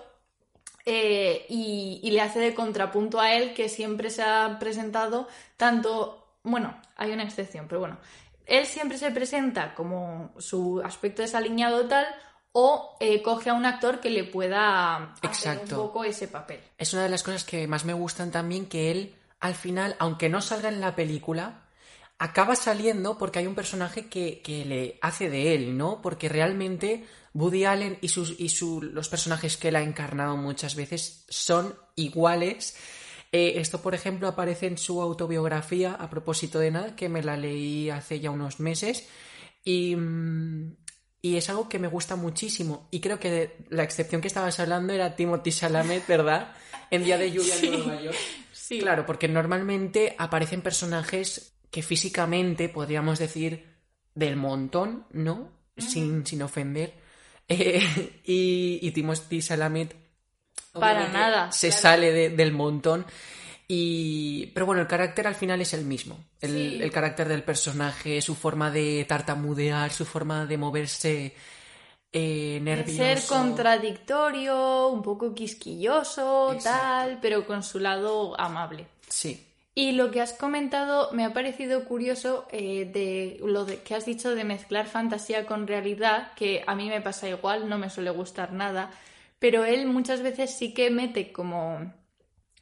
Y, 0.85 2.01
y 2.03 2.11
le 2.11 2.21
hace 2.21 2.41
de 2.41 2.53
contrapunto 2.53 3.21
a 3.21 3.33
él 3.35 3.55
que 3.55 3.69
siempre 3.69 4.11
se 4.11 4.23
ha 4.23 4.57
presentado 4.59 5.29
tanto, 5.57 6.20
bueno, 6.43 6.81
hay 6.97 7.13
una 7.13 7.25
excepción, 7.25 7.67
pero 7.69 7.81
bueno, 7.81 7.99
él 8.47 8.67
siempre 8.67 8.99
se 8.99 9.11
presenta 9.11 9.75
como 9.75 10.33
su 10.39 10.81
aspecto 10.85 11.23
desaliñado 11.23 11.87
tal 11.87 12.07
o 12.53 12.97
eh, 12.99 13.23
coge 13.23 13.51
a 13.51 13.55
un 13.55 13.65
actor 13.65 14.01
que 14.01 14.11
le 14.11 14.25
pueda 14.25 14.97
hacer 15.23 15.31
Exacto. 15.31 15.81
un 15.81 15.87
poco 15.87 16.05
ese 16.05 16.27
papel. 16.29 16.61
Es 16.79 16.93
una 16.95 17.05
de 17.05 17.09
las 17.11 17.23
cosas 17.23 17.45
que 17.45 17.67
más 17.69 17.85
me 17.85 17.93
gustan 17.93 18.31
también 18.33 18.67
que 18.67 18.91
él, 18.91 19.15
al 19.39 19.55
final, 19.55 19.95
aunque 20.01 20.29
no 20.29 20.41
salga 20.41 20.69
en 20.69 20.81
la 20.81 20.97
película, 20.97 21.61
acaba 22.19 22.57
saliendo 22.57 23.17
porque 23.19 23.39
hay 23.39 23.47
un 23.47 23.55
personaje 23.55 24.09
que, 24.09 24.43
que 24.43 24.65
le 24.65 24.99
hace 25.01 25.31
de 25.31 25.55
él, 25.55 25.79
¿no? 25.79 26.03
Porque 26.03 26.29
realmente 26.29 27.07
Woody 27.35 27.65
Allen 27.67 27.99
y, 28.01 28.09
sus, 28.09 28.35
y 28.41 28.49
su- 28.49 28.83
los 28.83 29.09
personajes 29.09 29.57
que 29.57 29.69
él 29.69 29.77
ha 29.77 29.83
encarnado 29.83 30.37
muchas 30.37 30.75
veces 30.75 31.25
son 31.29 31.75
iguales. 31.95 32.77
Eh, 33.33 33.55
esto, 33.57 33.81
por 33.81 33.95
ejemplo, 33.95 34.27
aparece 34.27 34.67
en 34.67 34.79
su 34.79 35.01
autobiografía, 35.01 35.93
a 35.95 36.11
propósito 36.11 36.59
de 36.59 36.71
nada, 36.71 36.97
que 36.97 37.09
me 37.09 37.23
la 37.23 37.37
leí 37.37 37.91
hace 37.91 38.21
ya 38.21 38.31
unos 38.31 38.61
meses. 38.61 39.09
Y, 39.65 39.95
mm, 39.97 40.77
y 41.23 41.37
es 41.37 41.49
algo 41.51 41.69
que 41.69 41.79
me 41.79 41.89
gusta 41.89 42.17
muchísimo. 42.17 42.89
Y 42.91 43.01
creo 43.01 43.21
que 43.21 43.59
la 43.69 43.85
excepción 43.85 44.21
que 44.21 44.29
estabas 44.29 44.59
hablando 44.59 44.93
era 44.93 45.15
Timothy 45.17 45.53
Chalamet, 45.53 46.07
¿verdad? 46.07 46.53
En 46.91 47.05
Día 47.05 47.19
de 47.19 47.31
Lluvia 47.31 47.55
en 47.57 47.71
Nueva 47.71 48.03
York. 48.03 48.17
Sí. 48.53 48.81
Claro, 48.81 49.07
porque 49.07 49.29
normalmente 49.29 50.15
aparecen 50.19 50.63
personajes 50.63 51.55
que 51.71 51.83
físicamente 51.83 52.69
podríamos 52.69 53.19
decir 53.19 53.67
del 54.15 54.37
montón, 54.37 55.07
¿no? 55.13 55.61
sin, 55.81 56.27
sin 56.27 56.43
ofender. 56.43 56.95
Eh, 57.53 57.83
y, 58.27 58.79
y 58.81 58.93
Timothy 58.93 59.43
Chalamet 59.43 59.97
Para 60.73 61.09
nada, 61.09 61.51
se 61.53 61.69
claro. 61.69 61.83
sale 61.83 62.13
de- 62.13 62.31
del 62.31 62.53
montón. 62.53 63.05
Y... 63.69 64.47
Pero 64.55 64.67
bueno, 64.67 64.83
el 64.83 64.89
carácter 64.89 65.27
al 65.27 65.35
final 65.35 65.61
es 65.61 65.75
el 65.75 65.85
mismo. 65.85 66.19
El, 66.41 66.51
Sí. 66.51 66.79
el 66.83 66.91
carácter 66.91 67.29
del 67.29 67.43
personaje, 67.45 68.21
su 68.21 68.35
forma 68.35 68.71
de 68.71 69.05
tartamudear, 69.09 69.93
su 69.93 70.05
forma 70.05 70.47
de 70.47 70.57
moverse 70.59 71.35
eh, 72.13 72.55
De 72.55 72.61
nervioso. 72.61 72.99
ser 72.99 73.21
contradictorio, 73.29 74.89
un 74.89 75.03
poco 75.03 75.35
quisquilloso, 75.35 76.53
Exacto. 76.55 76.81
tal, 76.81 77.19
pero 77.23 77.47
con 77.47 77.63
su 77.63 77.79
lado 77.79 78.39
amable. 78.41 78.87
Sí. 79.09 79.47
Y 79.75 79.93
lo 79.93 80.11
que 80.11 80.21
has 80.21 80.33
comentado 80.33 81.11
me 81.13 81.25
ha 81.25 81.33
parecido 81.33 81.85
curioso 81.85 82.47
eh, 82.51 82.91
de 82.93 83.39
lo 83.47 83.65
de- 83.65 83.79
que 83.83 83.95
has 83.95 84.05
dicho 84.05 84.35
de 84.35 84.43
mezclar 84.43 84.87
fantasía 84.87 85.47
con 85.47 85.67
realidad, 85.69 86.33
que 86.35 86.65
a 86.67 86.75
mí 86.75 86.89
me 86.89 87.01
pasa 87.01 87.29
igual, 87.29 87.69
no 87.69 87.79
me 87.79 87.89
suele 87.89 88.11
gustar 88.11 88.53
nada, 88.53 88.91
pero 89.41 89.65
él 89.65 89.87
muchas 89.87 90.23
veces 90.23 90.57
sí 90.57 90.73
que 90.73 90.91
mete 90.91 91.33
como 91.33 91.93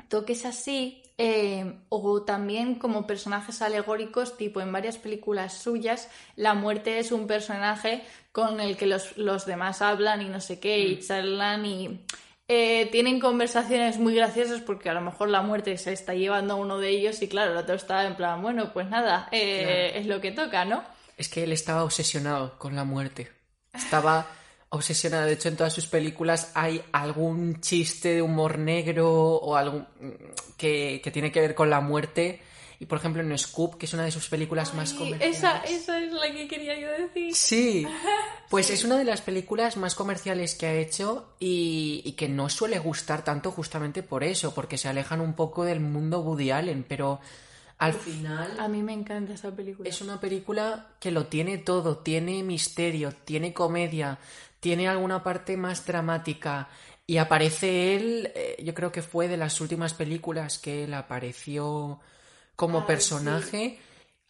toques 0.08 0.46
así, 0.46 1.02
eh, 1.18 1.80
o 1.90 2.22
también 2.22 2.76
como 2.76 3.06
personajes 3.06 3.60
alegóricos, 3.60 4.36
tipo 4.38 4.60
en 4.62 4.72
varias 4.72 4.96
películas 4.96 5.52
suyas, 5.52 6.08
la 6.36 6.54
muerte 6.54 6.98
es 6.98 7.12
un 7.12 7.26
personaje 7.26 8.02
con 8.32 8.60
el 8.60 8.76
que 8.76 8.86
los, 8.86 9.16
los 9.18 9.44
demás 9.44 9.82
hablan 9.82 10.22
y 10.22 10.28
no 10.30 10.40
sé 10.40 10.60
qué, 10.60 10.78
y 10.78 11.00
charlan 11.00 11.66
y 11.66 12.06
eh, 12.46 12.88
tienen 12.92 13.20
conversaciones 13.20 13.98
muy 13.98 14.14
graciosas 14.14 14.60
porque 14.62 14.88
a 14.88 14.94
lo 14.94 15.00
mejor 15.02 15.28
la 15.28 15.42
muerte 15.42 15.76
se 15.76 15.92
está 15.92 16.14
llevando 16.14 16.54
a 16.54 16.56
uno 16.56 16.78
de 16.78 16.88
ellos 16.90 17.20
y 17.20 17.28
claro, 17.28 17.50
el 17.52 17.58
otro 17.58 17.74
está 17.74 18.06
en 18.06 18.14
plan, 18.16 18.40
bueno, 18.40 18.72
pues 18.72 18.88
nada, 18.88 19.28
eh, 19.32 19.90
Claro. 19.90 20.00
es 20.00 20.06
lo 20.06 20.20
que 20.22 20.30
toca, 20.32 20.64
¿no? 20.64 20.82
Es 21.18 21.28
que 21.28 21.42
él 21.42 21.52
estaba 21.52 21.82
obsesionado 21.84 22.56
con 22.58 22.76
la 22.76 22.84
muerte. 22.84 23.28
Estaba 23.74 24.26
obsesionada. 24.70 25.26
De 25.26 25.32
hecho, 25.32 25.48
en 25.48 25.56
todas 25.56 25.72
sus 25.72 25.86
películas 25.86 26.50
hay 26.54 26.82
algún 26.92 27.60
chiste 27.60 28.14
de 28.14 28.22
humor 28.22 28.58
negro 28.58 29.10
o 29.10 29.56
algo 29.56 29.86
que, 30.56 31.00
que 31.02 31.10
tiene 31.10 31.32
que 31.32 31.40
ver 31.40 31.54
con 31.54 31.70
la 31.70 31.80
muerte. 31.80 32.40
Y 32.80 32.86
por 32.86 32.98
ejemplo 32.98 33.22
en 33.22 33.36
Scoop, 33.36 33.76
que 33.76 33.86
es 33.86 33.94
una 33.94 34.04
de 34.04 34.12
sus 34.12 34.28
películas 34.28 34.72
más 34.72 34.92
comerciales. 34.92 35.36
Esa, 35.36 35.58
esa 35.64 36.00
es 36.00 36.12
la 36.12 36.30
que 36.30 36.46
quería 36.46 36.78
yo 36.78 36.88
decir. 36.92 37.34
Sí, 37.34 37.84
pues 38.50 38.70
es 38.70 38.84
una 38.84 38.96
de 38.96 39.04
las 39.04 39.20
películas 39.20 39.76
más 39.76 39.96
comerciales 39.96 40.54
que 40.54 40.66
ha 40.66 40.74
hecho 40.74 41.34
y, 41.40 42.02
y, 42.04 42.12
que 42.12 42.28
no 42.28 42.48
suele 42.48 42.78
gustar 42.78 43.24
tanto 43.24 43.50
justamente 43.50 44.04
por 44.04 44.22
eso, 44.22 44.54
porque 44.54 44.78
se 44.78 44.86
alejan 44.86 45.20
un 45.20 45.34
poco 45.34 45.64
del 45.64 45.80
mundo 45.80 46.20
Woody 46.20 46.52
Allen, 46.52 46.84
pero 46.88 47.18
al 47.78 47.94
final... 47.94 48.58
A 48.58 48.66
mí 48.66 48.82
me 48.82 48.92
encanta 48.92 49.34
esa 49.34 49.54
película. 49.54 49.88
Es 49.88 50.00
una 50.00 50.18
película 50.20 50.86
que 50.98 51.12
lo 51.12 51.26
tiene 51.26 51.58
todo, 51.58 51.98
tiene 51.98 52.42
misterio, 52.42 53.12
tiene 53.24 53.52
comedia, 53.54 54.18
tiene 54.60 54.88
alguna 54.88 55.22
parte 55.22 55.56
más 55.56 55.84
dramática. 55.86 56.68
Y 57.06 57.16
aparece 57.16 57.96
él, 57.96 58.32
eh, 58.34 58.56
yo 58.62 58.74
creo 58.74 58.92
que 58.92 59.02
fue 59.02 59.28
de 59.28 59.36
las 59.36 59.60
últimas 59.60 59.94
películas 59.94 60.58
que 60.58 60.84
él 60.84 60.94
apareció 60.94 62.00
como 62.54 62.80
Ay, 62.80 62.86
personaje. 62.86 63.78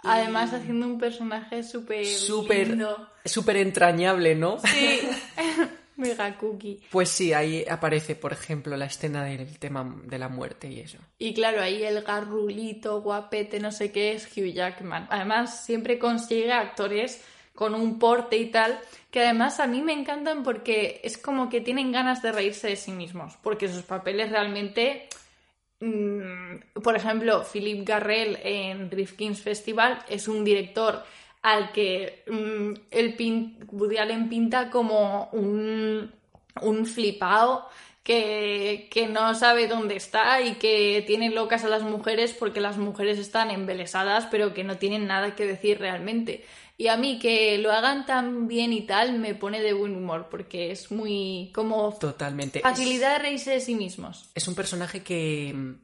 Además, 0.00 0.52
haciendo 0.52 0.86
un 0.86 0.98
personaje 0.98 1.64
súper. 1.64 2.06
Súper 2.06 2.78
súper 3.24 3.56
entrañable, 3.56 4.34
¿no? 4.34 4.58
Sí. 4.60 5.00
Mega 5.96 6.36
cookie. 6.38 6.80
Pues 6.90 7.08
sí, 7.08 7.32
ahí 7.32 7.64
aparece, 7.68 8.14
por 8.14 8.32
ejemplo, 8.32 8.76
la 8.76 8.84
escena 8.84 9.24
del 9.24 9.58
tema 9.58 9.96
de 10.04 10.18
la 10.18 10.28
muerte 10.28 10.70
y 10.70 10.78
eso. 10.78 10.98
Y 11.18 11.34
claro, 11.34 11.60
ahí 11.60 11.82
el 11.82 12.02
garrulito, 12.02 13.02
guapete, 13.02 13.58
no 13.58 13.72
sé 13.72 13.90
qué, 13.90 14.12
es 14.12 14.26
Hugh 14.26 14.52
Jackman. 14.52 15.08
Además, 15.10 15.64
siempre 15.64 15.98
consigue 15.98 16.52
actores 16.52 17.20
con 17.58 17.74
un 17.74 17.98
porte 17.98 18.36
y 18.36 18.46
tal, 18.56 18.78
que 19.10 19.20
además 19.24 19.58
a 19.58 19.66
mí 19.66 19.80
me 19.82 19.92
encantan 19.92 20.44
porque 20.44 21.00
es 21.02 21.18
como 21.18 21.48
que 21.50 21.60
tienen 21.60 21.90
ganas 21.92 22.22
de 22.22 22.30
reírse 22.30 22.68
de 22.68 22.76
sí 22.76 22.92
mismos, 22.92 23.36
porque 23.42 23.68
sus 23.68 23.82
papeles 23.82 24.30
realmente... 24.30 25.08
mm, 25.80 26.80
por 26.82 26.94
ejemplo, 26.96 27.44
Philip 27.52 27.86
Garrel 27.86 28.38
en 28.42 28.90
Rifkin's 28.90 29.40
Festival 29.40 29.98
es 30.08 30.28
un 30.28 30.44
director 30.44 31.02
al 31.42 31.72
que 31.72 32.22
mm, 32.28 32.72
el 32.90 33.16
pin- 33.16 33.56
Woody 33.72 33.96
Allen 33.98 34.28
pinta 34.28 34.70
como 34.70 35.28
un, 35.32 36.12
un 36.62 36.86
flipao 36.86 37.68
que, 38.04 38.88
que 38.90 39.06
no 39.06 39.34
sabe 39.34 39.66
dónde 39.68 39.96
está 39.96 40.40
y 40.40 40.54
que 40.54 41.02
tiene 41.06 41.30
locas 41.30 41.64
a 41.64 41.68
las 41.68 41.82
mujeres 41.82 42.32
porque 42.32 42.60
las 42.60 42.76
mujeres 42.78 43.18
están 43.18 43.50
embelesadas 43.50 44.26
pero 44.30 44.54
que 44.54 44.64
no 44.64 44.78
tienen 44.78 45.06
nada 45.06 45.34
que 45.36 45.46
decir 45.46 45.78
realmente. 45.78 46.44
Y 46.80 46.86
a 46.86 46.96
mí 46.96 47.18
que 47.18 47.58
lo 47.58 47.72
hagan 47.72 48.06
tan 48.06 48.46
bien 48.46 48.72
y 48.72 48.82
tal 48.82 49.18
me 49.18 49.34
pone 49.34 49.60
de 49.60 49.72
buen 49.72 49.96
humor 49.96 50.28
porque 50.30 50.70
es 50.70 50.92
muy 50.92 51.50
como 51.52 51.92
Totalmente. 51.98 52.60
facilidad 52.60 53.14
de 53.14 53.18
reírse 53.18 53.50
de 53.50 53.60
sí 53.60 53.74
mismos. 53.74 54.30
Es 54.32 54.46
un 54.46 54.54
personaje 54.54 55.02
que 55.02 55.52
mm, 55.52 55.74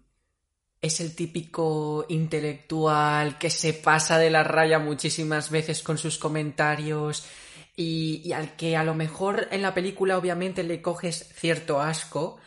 es 0.81 1.01
el 1.01 1.17
típico 1.17 2.07
intelectual 2.09 3.39
que 3.39 3.51
se 3.51 3.73
pasa 3.73 4.19
de 4.19 4.31
la 4.31 4.45
raya 4.45 4.79
muchísimas 4.79 5.51
veces 5.51 5.83
con 5.83 5.99
sus 5.99 6.17
comentarios 6.17 7.27
y, 7.75 8.23
y 8.25 8.33
al 8.33 8.55
que 8.55 8.77
a 8.77 8.85
lo 8.85 8.95
mejor 8.95 9.49
en 9.51 9.63
la 9.63 9.75
película 9.75 10.17
obviamente 10.17 10.63
le 10.63 10.81
coges 10.81 11.29
cierto 11.35 11.81
asco, 11.81 12.39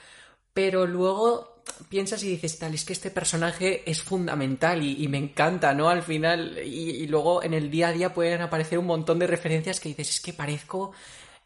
pero 0.53 0.87
luego 0.87 1.56
piensas 1.89 2.23
y 2.23 2.29
dices, 2.29 2.59
tal, 2.59 2.73
es 2.73 2.85
que 2.85 2.93
este 2.93 3.11
personaje 3.11 3.89
es 3.89 4.01
fundamental 4.01 4.83
y, 4.83 5.03
y 5.03 5.07
me 5.07 5.17
encanta, 5.17 5.73
¿no? 5.73 5.89
Al 5.89 6.03
final, 6.03 6.59
y, 6.63 6.91
y 6.91 7.07
luego 7.07 7.43
en 7.43 7.53
el 7.53 7.69
día 7.69 7.89
a 7.89 7.93
día 7.93 8.13
pueden 8.13 8.41
aparecer 8.41 8.79
un 8.79 8.85
montón 8.85 9.19
de 9.19 9.27
referencias 9.27 9.79
que 9.79 9.89
dices, 9.89 10.09
es 10.09 10.21
que 10.21 10.33
parezco 10.33 10.91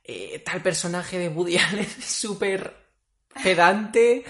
eh, 0.03 0.39
tal 0.39 0.62
personaje 0.62 1.19
de 1.19 1.29
Woody 1.29 1.57
Allen 1.71 1.88
súper 1.88 2.75
pedante. 3.43 4.23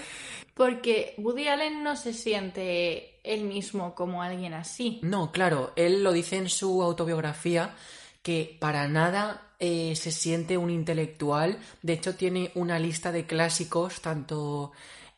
Porque 0.54 1.14
Woody 1.18 1.48
Allen 1.48 1.82
no 1.82 1.96
se 1.96 2.12
siente 2.12 3.20
él 3.24 3.44
mismo 3.44 3.94
como 3.94 4.22
alguien 4.22 4.54
así. 4.54 5.00
No, 5.02 5.32
claro, 5.32 5.72
él 5.76 6.04
lo 6.04 6.12
dice 6.12 6.36
en 6.36 6.48
su 6.48 6.82
autobiografía 6.82 7.74
que 8.22 8.56
para 8.60 8.86
nada 8.86 9.54
eh, 9.58 9.96
se 9.96 10.12
siente 10.12 10.58
un 10.58 10.70
intelectual. 10.70 11.58
De 11.80 11.94
hecho, 11.94 12.14
tiene 12.14 12.52
una 12.54 12.78
lista 12.78 13.10
de 13.10 13.26
clásicos, 13.26 14.00
tanto 14.00 14.72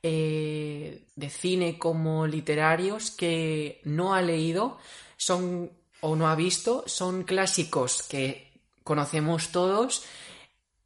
eh, 0.06 1.02
de 1.16 1.30
cine 1.30 1.78
como 1.78 2.26
literarios, 2.26 3.10
que 3.10 3.80
no 3.84 4.12
ha 4.12 4.20
leído, 4.20 4.76
son 5.16 5.70
o 6.02 6.14
no 6.14 6.28
ha 6.28 6.34
visto, 6.36 6.84
son 6.86 7.22
clásicos 7.22 8.02
que 8.02 8.52
conocemos 8.82 9.48
todos. 9.48 10.04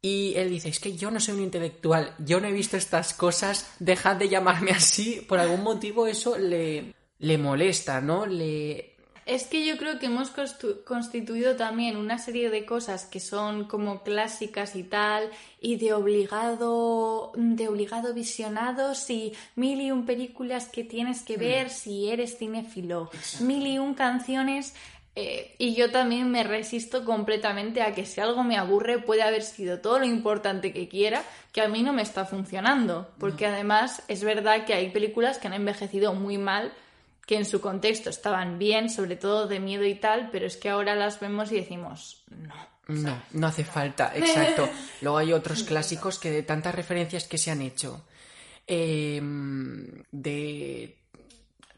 Y 0.01 0.35
él 0.37 0.49
dice, 0.51 0.69
es 0.69 0.79
que 0.79 0.95
yo 0.95 1.11
no 1.11 1.19
soy 1.19 1.35
un 1.35 1.43
intelectual, 1.43 2.15
yo 2.19 2.39
no 2.39 2.47
he 2.47 2.53
visto 2.53 2.77
estas 2.77 3.13
cosas, 3.13 3.69
dejad 3.79 4.15
de 4.15 4.29
llamarme 4.29 4.71
así. 4.71 5.25
Por 5.27 5.39
algún 5.39 5.63
motivo 5.63 6.07
eso 6.07 6.37
le, 6.37 6.93
le 7.17 7.37
molesta, 7.37 7.99
¿no? 7.99 8.25
Le, 8.25 8.95
Es 9.29 9.45
que 9.45 9.63
yo 9.63 9.77
creo 9.77 9.99
que 9.99 10.07
hemos 10.07 10.31
constituido 10.85 11.55
también 11.55 11.97
una 11.97 12.17
serie 12.17 12.49
de 12.49 12.65
cosas 12.65 13.05
que 13.05 13.19
son 13.19 13.65
como 13.65 14.01
clásicas 14.01 14.75
y 14.75 14.81
tal, 14.81 15.29
y 15.61 15.75
de 15.75 15.93
obligado, 15.93 17.31
de 17.35 17.67
obligado 17.67 18.15
visionados 18.15 19.07
y 19.11 19.33
mil 19.55 19.81
y 19.81 19.91
un 19.91 20.07
películas 20.07 20.67
que 20.67 20.83
tienes 20.83 21.21
que 21.21 21.37
ver 21.37 21.69
si 21.69 22.09
eres 22.09 22.39
cinéfilo, 22.39 23.11
mil 23.41 23.67
y 23.67 23.77
un 23.77 23.93
canciones. 23.93 24.73
eh, 25.15 25.53
y 25.59 25.75
yo 25.75 25.91
también 25.91 26.31
me 26.31 26.43
resisto 26.43 27.05
completamente 27.05 27.83
a 27.83 27.93
que 27.93 28.07
si 28.07 28.21
algo 28.21 28.43
me 28.43 28.57
aburre 28.57 28.97
puede 28.97 29.21
haber 29.21 29.43
sido 29.43 29.79
todo 29.79 29.99
lo 29.99 30.05
importante 30.05 30.73
que 30.73 30.87
quiera, 30.87 31.21
que 31.51 31.61
a 31.61 31.67
mí 31.67 31.83
no 31.83 31.93
me 31.93 32.01
está 32.01 32.25
funcionando. 32.25 33.11
Porque 33.19 33.45
además 33.45 34.01
es 34.07 34.23
verdad 34.23 34.65
que 34.65 34.73
hay 34.73 34.89
películas 34.89 35.37
que 35.37 35.45
han 35.45 35.53
envejecido 35.53 36.15
muy 36.15 36.39
mal 36.39 36.73
que 37.29 37.37
en 37.37 37.45
su 37.45 37.61
contexto 37.61 38.09
estaban 38.09 38.57
bien, 38.57 38.89
sobre 38.89 39.15
todo 39.15 39.45
de 39.45 39.59
miedo 39.59 39.85
y 39.85 39.93
tal, 39.93 40.31
pero 40.31 40.47
es 40.47 40.57
que 40.57 40.67
ahora 40.67 40.95
las 40.95 41.19
vemos 41.19 41.51
y 41.51 41.57
decimos, 41.57 42.23
no. 42.27 42.55
No, 42.87 43.21
no 43.33 43.45
hace 43.45 43.63
falta, 43.63 44.11
exacto. 44.15 44.67
Luego 45.01 45.19
hay 45.19 45.31
otros 45.31 45.61
clásicos 45.61 46.17
que 46.17 46.31
de 46.31 46.41
tantas 46.41 46.73
referencias 46.73 47.27
que 47.27 47.37
se 47.37 47.51
han 47.51 47.61
hecho, 47.61 48.03
eh, 48.65 49.21
de 50.11 50.97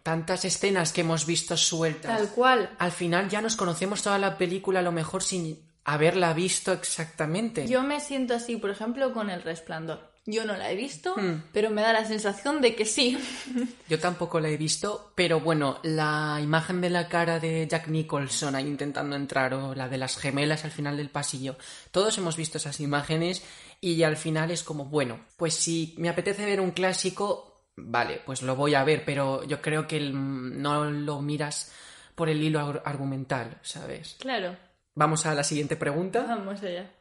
tantas 0.04 0.46
escenas 0.46 0.94
que 0.94 1.02
hemos 1.02 1.26
visto 1.26 1.58
sueltas, 1.58 2.18
Tal 2.18 2.30
cual. 2.30 2.70
al 2.80 2.94
final 2.94 3.28
ya 3.28 3.42
nos 3.42 3.58
conocemos 3.58 4.02
toda 4.02 4.20
la 4.20 4.38
película 4.38 4.80
a 4.80 4.84
lo 4.84 4.94
mejor 4.94 5.22
sin 5.22 5.60
haberla 5.84 6.32
visto 6.32 6.72
exactamente. 6.72 7.68
Yo 7.68 7.84
me 7.84 8.00
siento 8.00 8.36
así, 8.36 8.56
por 8.56 8.70
ejemplo, 8.70 9.12
con 9.12 9.30
El 9.30 9.42
Resplandor. 9.42 10.11
Yo 10.26 10.46
no 10.46 10.56
la 10.56 10.72
he 10.72 10.76
visto, 10.76 11.16
Hmm. 11.18 11.42
pero 11.52 11.72
me 11.72 11.82
da 11.82 11.94
la 11.94 12.06
sensación 12.06 12.62
de 12.62 12.76
que 12.76 12.86
sí. 12.86 13.18
Yo 13.90 14.00
tampoco 14.00 14.40
la 14.40 14.50
he 14.50 14.58
visto, 14.58 15.12
pero 15.16 15.40
bueno, 15.40 15.80
la 15.82 16.40
imagen 16.44 16.80
de 16.80 16.92
la 16.92 17.08
cara 17.10 17.40
de 17.40 17.68
Jack 17.68 17.88
Nicholson 17.88 18.54
ahí 18.56 18.68
intentando 18.68 19.16
entrar 19.16 19.54
o 19.56 19.74
la 19.74 19.90
de 19.90 19.98
las 19.98 20.18
gemelas 20.18 20.64
al 20.64 20.70
final 20.72 20.96
del 20.98 21.10
pasillo, 21.10 21.56
todos 21.90 22.18
hemos 22.20 22.38
visto 22.38 22.60
esas 22.60 22.80
imágenes 22.80 23.44
y 23.82 24.04
al 24.04 24.16
final 24.16 24.52
es 24.52 24.62
como, 24.62 24.86
bueno, 24.86 25.26
pues 25.38 25.56
si 25.56 25.96
me 25.98 26.08
apetece 26.10 26.46
ver 26.46 26.62
un 26.62 26.70
clásico, 26.72 27.66
vale, 27.76 28.22
pues 28.24 28.44
lo 28.44 28.56
voy 28.56 28.76
a 28.76 28.84
ver, 28.84 29.04
pero 29.04 29.44
yo 29.46 29.60
creo 29.60 29.88
que 29.88 30.00
no 30.02 30.86
lo 30.86 31.20
miras 31.22 31.72
por 32.14 32.30
el 32.30 32.44
hilo 32.44 32.60
ar- 32.60 32.84
argumental, 32.86 33.58
¿sabes? 33.64 34.18
Claro. 34.20 34.56
Vamos 34.94 35.26
a 35.26 35.34
la 35.34 35.44
siguiente 35.44 35.78
pregunta. 35.78 36.26
Vamos 36.28 36.62
allá. 36.62 36.92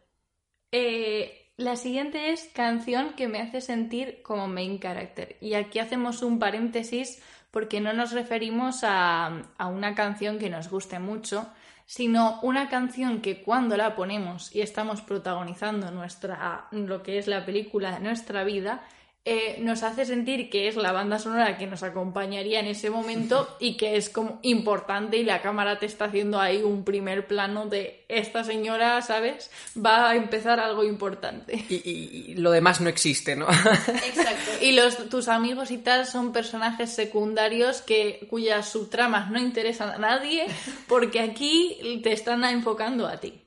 Eh, 0.73 1.40
la 1.61 1.77
siguiente 1.77 2.31
es 2.31 2.49
canción 2.55 3.13
que 3.13 3.29
me 3.29 3.39
hace 3.39 3.61
sentir 3.61 4.23
como 4.23 4.49
main 4.49 4.79
character. 4.79 5.37
Y 5.43 5.55
aquí 5.55 5.79
hacemos 5.79 6.23
un 6.23 6.39
paréntesis 6.39 7.23
porque 7.51 7.81
no 7.81 7.93
nos 7.93 8.13
referimos 8.13 8.83
a, 8.83 9.43
a 9.59 9.67
una 9.67 9.95
canción 9.95 10.39
que 10.39 10.49
nos 10.49 10.71
guste 10.71 10.99
mucho, 10.99 11.47
sino 11.85 12.41
una 12.43 12.71
canción 12.71 13.21
que 13.21 13.43
cuando 13.43 13.77
la 13.77 13.95
ponemos 13.95 14.55
y 14.57 14.63
estamos 14.63 15.03
protagonizando 15.03 15.91
nuestra, 15.91 16.67
lo 16.71 17.03
que 17.03 17.19
es 17.19 17.27
la 17.27 17.45
película 17.45 17.93
de 17.93 18.01
nuestra 18.01 18.43
vida, 18.43 18.83
eh, 19.27 19.59
nos 19.61 19.83
hace 19.83 20.07
sentir 20.07 20.49
que 20.49 20.67
es 20.67 20.77
la 20.77 20.93
banda 20.93 21.19
sonora 21.19 21.59
que 21.59 21.67
nos 21.67 21.83
acompañaría 21.83 22.59
en 22.61 22.67
ese 22.67 22.89
momento 22.89 23.55
y 23.61 23.77
que 23.77 23.97
es 23.97 24.09
como 24.09 24.39
importante 24.43 25.19
y 25.19 25.25
la 25.25 25.43
cámara 25.43 25.79
te 25.79 25.85
está 25.87 26.07
haciendo 26.07 26.41
ahí 26.41 26.63
un 26.63 26.85
primer 26.85 27.27
plano 27.27 27.67
de 27.67 28.05
esta 28.09 28.45
señora, 28.45 29.03
¿sabes? 29.03 29.51
Va 29.77 30.09
a 30.11 30.17
empezar 30.17 30.59
algo 30.59 30.85
importante. 30.85 31.63
Y, 31.69 31.75
y- 31.75 32.25
y 32.31 32.35
lo 32.37 32.51
demás 32.51 32.81
no 32.81 32.89
existe, 32.89 33.37
¿no? 33.37 33.47
Exacto. 33.49 34.51
Y 34.63 34.73
los, 34.73 35.09
tus 35.09 35.29
amigos 35.29 35.71
y 35.71 35.79
tal 35.79 36.07
son 36.07 36.33
personajes 36.33 36.91
secundarios 36.91 37.81
que, 37.83 38.27
cuyas 38.29 38.69
subtramas 38.69 39.31
no 39.31 39.39
interesan 39.39 39.91
a 39.91 39.99
nadie 39.99 40.47
porque 40.89 41.21
aquí 41.21 42.01
te 42.03 42.13
están 42.13 42.45
enfocando 42.45 43.07
a 43.07 43.19
ti. 43.21 43.47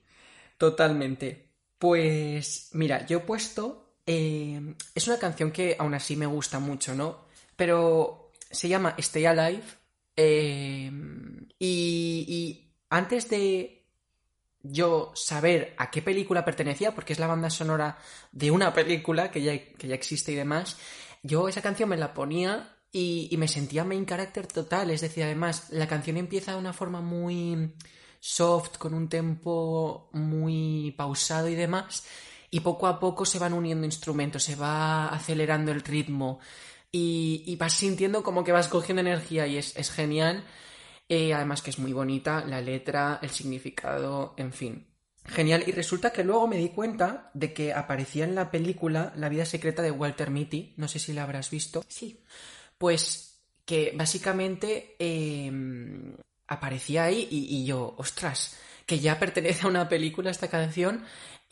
Totalmente. 0.58 1.52
Pues 1.78 2.70
mira, 2.74 3.06
yo 3.06 3.18
he 3.18 3.22
puesto... 3.22 3.83
eh, 4.06 4.76
es 4.96 5.08
una 5.08 5.18
canción 5.18 5.52
que 5.52 5.76
aún 5.80 5.94
así 5.94 6.16
me 6.16 6.26
gusta 6.26 6.60
mucho, 6.60 6.94
¿no? 6.96 7.26
Pero 7.56 8.32
se 8.52 8.68
llama 8.70 8.96
Stay 8.98 9.26
Alive. 9.26 9.64
eh, 10.16 10.92
y, 11.60 12.26
y 12.28 12.74
antes 12.90 13.30
de, 13.30 13.84
yo 14.64 15.12
saber 15.16 15.76
a 15.78 15.92
qué 15.92 16.02
película 16.02 16.46
pertenecía, 16.46 16.96
porque 16.96 17.14
es 17.14 17.20
la 17.20 17.28
banda 17.28 17.50
sonora 17.50 17.98
de 18.32 18.50
una 18.50 18.74
película 18.74 19.30
que 19.30 19.42
ya, 19.42 19.58
que 19.58 19.88
ya 19.88 19.96
existe 19.96 20.32
y 20.32 20.36
demás, 20.36 20.78
yo 21.22 21.48
esa 21.48 21.62
canción 21.62 21.90
me 21.90 21.98
la 21.98 22.14
ponía 22.14 22.78
y, 22.92 23.28
y, 23.32 23.38
me 23.38 23.48
sentía 23.48 23.84
main 23.84 24.06
character 24.06 24.48
total. 24.48 24.92
Es 24.92 25.02
decir, 25.02 25.24
además, 25.24 25.70
la 25.72 25.88
canción 25.88 26.18
empieza 26.18 26.54
de 26.54 26.60
una 26.60 26.74
forma 26.74 27.02
muy 27.02 27.74
soft, 28.20 28.78
con 28.78 28.94
un 28.94 29.10
tempo 29.10 30.10
muy 30.14 30.94
pausado 30.98 31.50
y 31.50 31.56
demás, 31.56 32.06
y 32.54 32.60
poco 32.60 32.86
a 32.86 33.00
poco 33.00 33.26
se 33.26 33.40
van 33.40 33.54
uniendo 33.54 33.84
instrumentos, 33.84 34.44
se 34.44 34.56
va 34.56 35.08
acelerando 35.08 35.72
el 35.72 35.82
ritmo 35.82 36.40
y, 36.92 37.42
y 37.48 37.56
vas 37.56 37.74
sintiendo 37.74 38.22
como 38.22 38.44
que 38.44 38.52
vas 38.52 38.68
cogiendo 38.68 39.02
energía 39.02 39.48
y 39.48 39.58
es, 39.58 39.76
es 39.76 39.90
genial. 39.90 40.46
Eh, 41.10 41.34
además 41.34 41.64
que 41.64 41.72
es 41.72 41.80
muy 41.80 41.94
bonita 41.94 42.46
la 42.46 42.62
letra, 42.62 43.18
el 43.24 43.32
significado, 43.32 44.36
en 44.38 44.54
fin. 44.54 44.86
Genial. 45.26 45.64
Y 45.66 45.72
resulta 45.72 46.14
que 46.14 46.24
luego 46.24 46.48
me 46.48 46.58
di 46.58 46.70
cuenta 46.70 47.32
de 47.34 47.54
que 47.54 47.74
aparecía 47.74 48.24
en 48.26 48.36
la 48.36 48.52
película 48.52 49.14
La 49.16 49.30
vida 49.30 49.46
secreta 49.46 49.82
de 49.82 49.90
Walter 49.90 50.30
Mitty. 50.30 50.76
No 50.78 50.88
sé 50.88 51.00
si 51.00 51.12
la 51.12 51.24
habrás 51.24 51.50
visto. 51.50 51.84
Sí. 51.88 52.22
Pues 52.78 53.40
que 53.66 53.94
básicamente 53.96 54.96
eh, 55.00 55.52
aparecía 56.46 57.06
ahí 57.06 57.28
y, 57.32 57.48
y, 57.58 57.66
yo, 57.66 57.96
ostras, 57.98 58.56
que 58.86 59.00
ya 59.00 59.18
pertenece 59.18 59.66
a 59.66 59.70
una 59.70 59.90
película 59.90 60.30
esta 60.30 60.50
canción 60.50 61.04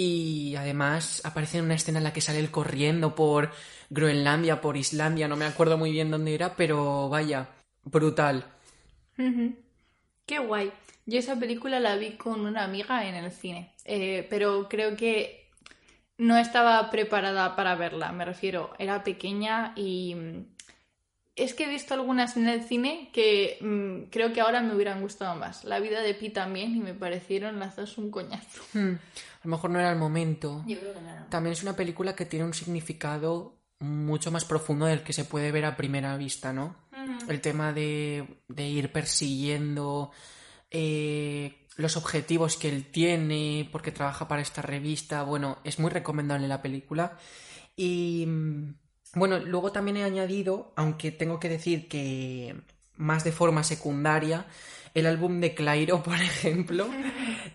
y 0.04 0.56
además 0.56 1.22
aparece 1.26 1.60
en 1.60 1.66
una 1.66 1.76
escena 1.76 2.00
en 2.00 2.04
la 2.06 2.14
que 2.14 2.22
sale 2.22 2.40
él 2.40 2.50
corriendo 2.50 3.14
por 3.14 3.52
Groenlandia, 3.92 4.60
por 4.60 4.76
Islandia, 4.76 5.28
no 5.28 5.36
me 5.36 5.46
acuerdo 5.46 5.78
muy 5.78 5.92
bien 5.92 6.10
dónde 6.10 6.34
era, 6.34 6.56
pero 6.56 7.08
vaya, 7.08 7.50
brutal. 7.84 8.46
Qué 10.26 10.40
guay. 10.40 10.72
Yo 11.06 11.20
esa 11.20 11.40
película 11.40 11.80
la 11.80 11.98
vi 11.98 12.14
con 12.14 12.48
una 12.48 12.64
amiga 12.64 13.08
en 13.08 13.14
el 13.14 13.32
cine, 13.32 13.76
eh, 13.86 14.26
pero 14.28 14.68
creo 14.68 14.98
que 14.98 15.52
no 16.18 16.36
estaba 16.36 16.90
preparada 16.90 17.56
para 17.56 17.76
verla, 17.76 18.12
me 18.12 18.26
refiero, 18.26 18.72
era 18.80 19.04
pequeña 19.04 19.74
y 19.76 20.16
es 21.36 21.54
que 21.54 21.64
he 21.64 21.70
visto 21.70 21.94
algunas 21.94 22.36
en 22.38 22.48
el 22.48 22.64
cine 22.64 23.10
que 23.14 23.58
mmm, 23.62 24.10
creo 24.10 24.34
que 24.34 24.42
ahora 24.42 24.62
me 24.62 24.76
hubieran 24.76 25.02
gustado 25.02 25.36
más. 25.36 25.64
La 25.64 25.80
vida 25.80 26.02
de 26.02 26.14
Pi 26.14 26.30
también 26.30 26.76
y 26.76 26.80
me 26.80 26.94
parecieron 26.94 27.60
las 27.60 27.76
dos 27.76 27.98
un 27.98 28.12
coñazo. 28.12 28.62
Hmm. 28.74 28.96
A 28.96 29.46
lo 29.46 29.52
mejor 29.52 29.72
no 29.72 29.80
era 29.80 29.92
el 29.92 29.98
momento. 29.98 30.64
Yo 30.68 30.80
creo 30.80 30.94
que 30.94 31.02
no. 31.02 31.26
También 31.30 31.54
es 31.54 31.64
una 31.64 31.76
película 31.76 32.16
que 32.16 32.26
tiene 32.26 32.46
un 32.46 32.54
significado 32.54 33.58
mucho 33.80 34.30
más 34.30 34.46
profundo 34.46 34.86
del 34.86 35.02
que 35.04 35.14
se 35.14 35.26
puede 35.26 35.52
ver 35.52 35.66
a 35.66 35.76
primera 35.76 36.16
vista, 36.18 36.54
¿no? 36.54 36.76
Uh 36.92 36.96
-huh. 36.96 37.30
El 37.30 37.42
tema 37.42 37.74
de, 37.74 38.42
de 38.48 38.68
ir 38.68 38.92
persiguiendo 38.92 40.12
eh, 40.70 41.66
los 41.78 41.98
objetivos 41.98 42.58
que 42.58 42.70
él 42.70 42.92
tiene, 42.92 43.68
porque 43.72 43.92
trabaja 43.92 44.28
para 44.28 44.44
esta 44.44 44.62
revista. 44.62 45.24
Bueno, 45.24 45.58
es 45.64 45.80
muy 45.80 45.90
recomendable 45.90 46.48
la 46.48 46.62
película. 46.62 47.18
Y 47.76 48.28
bueno, 49.14 49.40
luego 49.40 49.72
también 49.72 49.98
he 49.98 50.04
añadido, 50.04 50.72
aunque 50.76 51.12
tengo 51.12 51.40
que 51.40 51.50
decir 51.50 51.88
que 51.88 52.56
más 52.98 53.24
de 53.24 53.32
forma 53.32 53.64
secundaria, 53.64 54.46
el 54.94 55.06
álbum 55.06 55.40
de 55.40 55.54
Clairo, 55.54 56.04
por 56.04 56.16
ejemplo, 56.16 56.88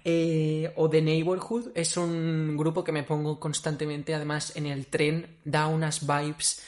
eh, 0.04 0.72
o 0.76 0.88
The 0.90 1.02
Neighborhood, 1.02 1.70
es 1.74 1.96
un 1.96 2.56
grupo 2.56 2.84
que 2.84 2.92
me 2.92 3.02
pongo 3.02 3.40
constantemente, 3.40 4.14
además 4.14 4.54
en 4.56 4.66
el 4.66 4.86
tren 4.86 5.38
da 5.44 5.66
unas 5.66 6.06
vibes 6.06 6.62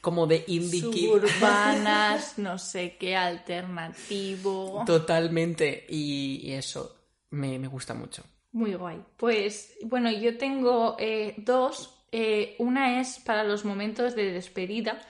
como 0.00 0.26
de 0.26 0.44
indie 0.48 0.80
Suburbanas, 0.82 2.34
no 2.36 2.58
sé 2.58 2.96
qué, 2.98 3.16
alternativo. 3.16 4.84
Totalmente, 4.86 5.86
y, 5.88 6.40
y 6.42 6.52
eso 6.52 6.94
me, 7.30 7.58
me, 7.58 7.68
gusta 7.68 7.94
mucho. 7.94 8.22
Muy 8.52 8.74
guay. 8.74 9.02
Pues 9.16 9.72
bueno, 9.82 10.10
yo 10.12 10.36
tengo 10.36 10.96
eh, 10.98 11.34
dos. 11.38 11.93
Eh, 12.16 12.54
una 12.60 13.00
es 13.00 13.18
para 13.18 13.42
los 13.42 13.64
momentos 13.64 14.14
de 14.14 14.30
despedida, 14.30 15.00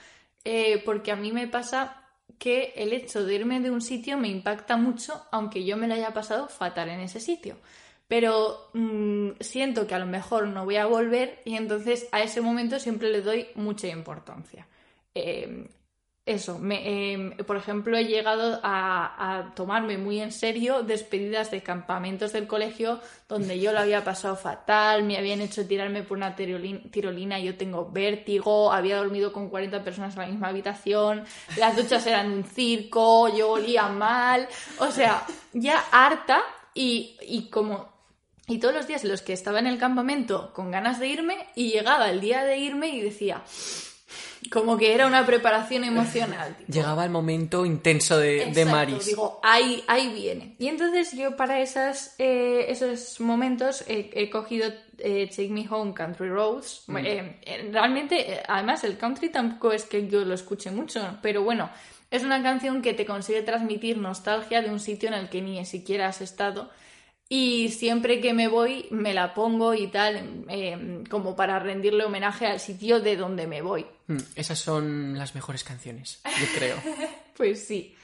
eh, 0.43 0.81
porque 0.83 1.11
a 1.11 1.15
mí 1.15 1.31
me 1.31 1.47
pasa 1.47 2.01
que 2.39 2.73
el 2.75 2.93
hecho 2.93 3.23
de 3.23 3.35
irme 3.35 3.59
de 3.59 3.69
un 3.69 3.81
sitio 3.81 4.17
me 4.17 4.27
impacta 4.27 4.75
mucho, 4.75 5.23
aunque 5.31 5.63
yo 5.63 5.77
me 5.77 5.87
lo 5.87 5.93
haya 5.93 6.15
pasado 6.15 6.47
fatal 6.47 6.89
en 6.89 7.01
ese 7.01 7.19
sitio. 7.19 7.57
Pero 8.07 8.71
mmm, 8.73 9.33
siento 9.39 9.85
que 9.85 9.93
a 9.93 9.99
lo 9.99 10.07
mejor 10.07 10.47
no 10.47 10.65
voy 10.65 10.77
a 10.77 10.87
volver 10.87 11.43
y 11.45 11.57
entonces 11.57 12.09
a 12.11 12.23
ese 12.23 12.41
momento 12.41 12.79
siempre 12.79 13.11
le 13.11 13.21
doy 13.21 13.49
mucha 13.53 13.87
importancia. 13.87 14.67
Eh, 15.13 15.67
eso, 16.25 16.57
me, 16.57 17.13
eh, 17.13 17.43
por 17.43 17.55
ejemplo, 17.55 17.95
he 17.95 18.05
llegado 18.05 18.59
a, 18.63 19.51
tomarme 19.55 19.99
muy 19.99 20.19
en 20.19 20.31
serio 20.31 20.81
despedidas 20.81 21.51
de 21.51 21.61
campamentos 21.61 22.33
del 22.33 22.47
colegio 22.47 22.99
donde 23.29 23.59
yo 23.59 23.71
lo 23.71 23.79
había 23.79 24.03
pasado 24.03 24.35
fatal, 24.35 25.03
me 25.03 25.17
habían 25.17 25.41
hecho 25.41 25.67
tirarme 25.67 26.01
por 26.01 26.17
una 26.17 26.35
tirolina, 26.35 27.39
yo 27.39 27.55
tengo 27.57 27.91
vértigo, 27.91 28.71
había 28.71 28.97
dormido 28.97 29.31
con 29.31 29.49
40 29.49 29.83
personas 29.83 30.15
en 30.15 30.21
la 30.21 30.27
misma 30.27 30.47
habitación, 30.47 31.25
las 31.57 31.75
duchas 31.75 32.05
eran 32.07 32.31
un 32.31 32.43
circo, 32.43 33.29
yo 33.35 33.51
olía 33.51 33.87
mal, 33.87 34.47
o 34.79 34.89
sea, 34.89 35.23
ya 35.53 35.83
harta 35.91 36.41
y, 36.73 37.17
y 37.21 37.49
como 37.49 37.93
y 38.47 38.59
todos 38.59 38.73
los 38.73 38.87
días 38.87 39.03
los 39.03 39.21
que 39.21 39.33
estaba 39.33 39.59
en 39.59 39.67
el 39.67 39.77
campamento 39.77 40.53
con 40.53 40.71
ganas 40.71 40.99
de 40.99 41.07
irme 41.07 41.47
y 41.55 41.71
llegaba 41.71 42.09
el 42.09 42.19
día 42.19 42.43
de 42.43 42.57
irme 42.57 42.89
y 42.89 43.01
decía, 43.01 43.43
como 44.49 44.77
que 44.77 44.93
era 44.93 45.07
una 45.07 45.25
preparación 45.25 45.83
emocional. 45.83 46.55
Tipo. 46.57 46.71
Llegaba 46.71 47.03
el 47.03 47.11
momento 47.11 47.65
intenso 47.65 48.17
de, 48.17 48.37
Exacto, 48.37 48.59
de 48.59 48.65
Maris. 48.65 49.05
Digo, 49.05 49.39
ahí, 49.43 49.83
ahí 49.87 50.13
viene. 50.13 50.55
Y 50.59 50.67
entonces 50.67 51.11
yo 51.13 51.35
para 51.35 51.61
esas, 51.61 52.15
eh, 52.19 52.65
esos 52.69 53.19
momentos 53.19 53.83
he, 53.87 54.11
he 54.13 54.29
cogido 54.29 54.71
eh, 54.99 55.27
Take 55.29 55.49
Me 55.49 55.65
Home 55.69 55.93
Country 55.93 56.29
Roads. 56.29 56.83
Mm. 56.87 56.97
Eh, 56.97 57.69
realmente, 57.71 58.41
además, 58.47 58.83
el 58.83 58.97
country 58.97 59.29
tampoco 59.29 59.71
es 59.71 59.85
que 59.85 60.07
yo 60.07 60.23
lo 60.25 60.33
escuche 60.33 60.71
mucho, 60.71 61.17
pero 61.21 61.43
bueno, 61.43 61.69
es 62.11 62.23
una 62.23 62.41
canción 62.41 62.81
que 62.81 62.93
te 62.93 63.05
consigue 63.05 63.41
transmitir 63.41 63.97
nostalgia 63.97 64.61
de 64.61 64.69
un 64.69 64.79
sitio 64.79 65.09
en 65.09 65.15
el 65.15 65.29
que 65.29 65.41
ni 65.41 65.63
siquiera 65.65 66.07
has 66.07 66.21
estado. 66.21 66.69
Y 67.27 67.69
siempre 67.69 68.21
que 68.21 68.33
me 68.33 68.47
voy 68.47 68.87
me 68.91 69.13
la 69.13 69.33
pongo 69.33 69.73
y 69.73 69.87
tal, 69.87 70.45
eh, 70.47 71.03
como 71.09 71.35
para 71.35 71.57
rendirle 71.57 72.05
homenaje 72.05 72.45
al 72.45 72.59
sitio 72.59 72.99
de 72.99 73.17
donde 73.17 73.47
me 73.47 73.63
voy. 73.63 73.85
Mm, 74.07 74.17
esas 74.35 74.59
son 74.59 75.17
las 75.17 75.33
mejores 75.33 75.63
canciones, 75.63 76.21
yo 76.23 76.45
creo. 76.55 76.75
pues 77.37 77.65
sí. 77.65 77.95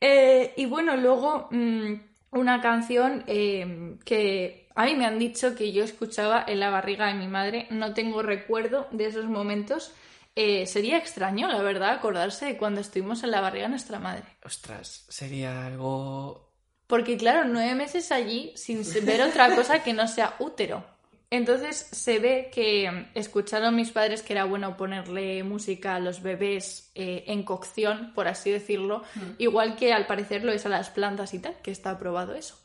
Eh, 0.00 0.54
y 0.56 0.64
bueno, 0.64 0.96
luego 0.96 1.48
mmm, 1.50 1.94
una 2.30 2.62
canción 2.62 3.24
eh, 3.26 3.96
que 4.06 4.68
a 4.74 4.86
mí 4.86 4.94
me 4.94 5.04
han 5.04 5.18
dicho 5.18 5.54
que 5.54 5.72
yo 5.72 5.84
escuchaba 5.84 6.42
en 6.46 6.60
la 6.60 6.70
barriga 6.70 7.08
de 7.08 7.14
mi 7.14 7.28
madre. 7.28 7.66
No 7.70 7.92
tengo 7.92 8.22
recuerdo 8.22 8.88
de 8.90 9.06
esos 9.06 9.26
momentos. 9.26 9.92
sería 10.34 10.96
extraño, 10.96 11.48
la 11.48 11.60
verdad, 11.60 11.90
acordarse 11.90 12.46
de 12.46 12.56
cuando 12.56 12.80
estuvimos 12.80 13.22
en 13.22 13.32
la 13.32 13.42
barriga 13.42 13.64
de 13.64 13.70
nuestra 13.70 13.98
madre. 13.98 14.24
Ostras, 14.42 15.04
sería 15.08 15.66
algo 15.66 16.45
porque 16.86 17.16
claro, 17.16 17.44
nueve 17.44 17.74
meses 17.74 18.12
allí 18.12 18.52
sin 18.54 18.82
ver 19.04 19.22
otra 19.22 19.54
cosa 19.54 19.82
que 19.82 19.92
no 19.92 20.06
sea 20.08 20.34
útero. 20.38 20.84
Entonces 21.28 21.88
se 21.90 22.20
ve 22.20 22.50
que 22.52 23.08
escucharon 23.14 23.74
mis 23.74 23.90
padres 23.90 24.22
que 24.22 24.32
era 24.32 24.44
bueno 24.44 24.76
ponerle 24.76 25.42
música 25.42 25.96
a 25.96 26.00
los 26.00 26.22
bebés 26.22 26.92
eh, 26.94 27.24
en 27.26 27.42
cocción, 27.42 28.12
por 28.14 28.28
así 28.28 28.50
decirlo, 28.50 29.02
mm. 29.14 29.20
igual 29.38 29.74
que 29.74 29.92
al 29.92 30.06
parecer 30.06 30.44
lo 30.44 30.52
es 30.52 30.66
a 30.66 30.68
las 30.68 30.90
plantas 30.90 31.34
y 31.34 31.40
tal, 31.40 31.56
que 31.62 31.72
está 31.72 31.90
aprobado 31.90 32.34
eso. 32.34 32.56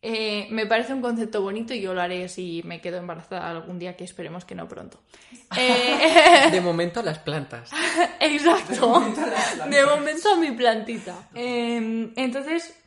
Eh, 0.00 0.46
me 0.50 0.64
parece 0.64 0.94
un 0.94 1.00
concepto 1.00 1.42
bonito 1.42 1.74
y 1.74 1.80
yo 1.80 1.92
lo 1.92 2.00
haré 2.00 2.28
si 2.28 2.62
me 2.64 2.80
quedo 2.80 2.98
embarazada 2.98 3.50
algún 3.50 3.80
día, 3.80 3.96
que 3.96 4.04
esperemos 4.04 4.44
que 4.44 4.54
no 4.54 4.68
pronto. 4.68 5.00
Eh... 5.56 6.50
De 6.50 6.60
momento 6.60 7.02
las 7.02 7.20
plantas. 7.20 7.70
Exacto. 8.20 8.74
De 8.74 8.80
momento, 8.80 9.22
plantas. 9.22 9.70
De 9.70 9.86
momento 9.86 10.32
a 10.32 10.36
mi 10.36 10.52
plantita. 10.52 11.28
Eh, 11.34 12.12
entonces, 12.16 12.77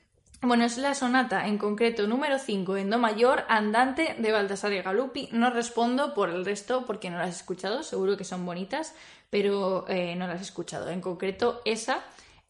bueno, 0.41 0.65
es 0.65 0.77
la 0.77 0.95
sonata 0.95 1.47
en 1.47 1.58
concreto 1.58 2.08
número 2.08 2.39
5 2.39 2.77
en 2.77 2.89
Do 2.89 2.97
mayor, 2.97 3.45
andante 3.47 4.15
de 4.17 4.32
Baltasar 4.32 4.73
y 4.73 4.82
Galuppi. 4.82 5.30
No 5.32 5.51
respondo 5.51 6.15
por 6.15 6.30
el 6.30 6.45
resto 6.45 6.84
porque 6.86 7.10
no 7.12 7.19
las 7.19 7.27
he 7.27 7.38
escuchado, 7.38 7.84
seguro 7.84 8.17
que 8.17 8.23
son 8.23 8.45
bonitas, 8.45 8.95
pero 9.30 9.86
eh, 9.88 10.15
no 10.15 10.25
las 10.25 10.39
he 10.39 10.43
escuchado. 10.43 10.89
En 10.89 10.99
concreto 10.99 11.62
esa, 11.63 12.04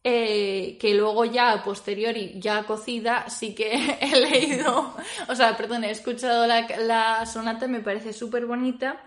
eh, 0.03 0.77
que 0.79 0.93
luego 0.93 1.25
ya 1.25 1.51
a 1.51 1.63
posteriori, 1.63 2.33
ya 2.39 2.63
cocida, 2.63 3.29
sí 3.29 3.53
que 3.53 3.97
he 4.01 4.19
leído, 4.19 4.95
o 5.27 5.35
sea, 5.35 5.57
perdón, 5.57 5.83
he 5.83 5.91
escuchado 5.91 6.47
la, 6.47 6.65
la 6.79 7.25
sonata, 7.25 7.67
me 7.67 7.81
parece 7.81 8.13
súper 8.13 8.45
bonita. 8.45 9.01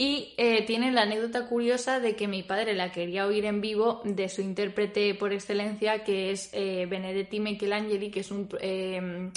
Y 0.00 0.32
eh, 0.38 0.64
tiene 0.64 0.92
la 0.92 1.02
anécdota 1.02 1.46
curiosa 1.46 2.00
de 2.00 2.16
que 2.16 2.26
mi 2.26 2.42
padre 2.42 2.72
la 2.72 2.90
quería 2.90 3.26
oír 3.26 3.44
en 3.44 3.60
vivo 3.60 4.00
de 4.02 4.30
su 4.30 4.40
intérprete 4.40 5.14
por 5.14 5.34
excelencia, 5.34 6.04
que 6.04 6.30
es 6.30 6.48
eh, 6.54 6.86
Benedetti 6.88 7.38
Michelangeli, 7.38 8.10
que 8.10 8.20
es 8.20 8.30
un, 8.30 8.48
eh, 8.62 9.30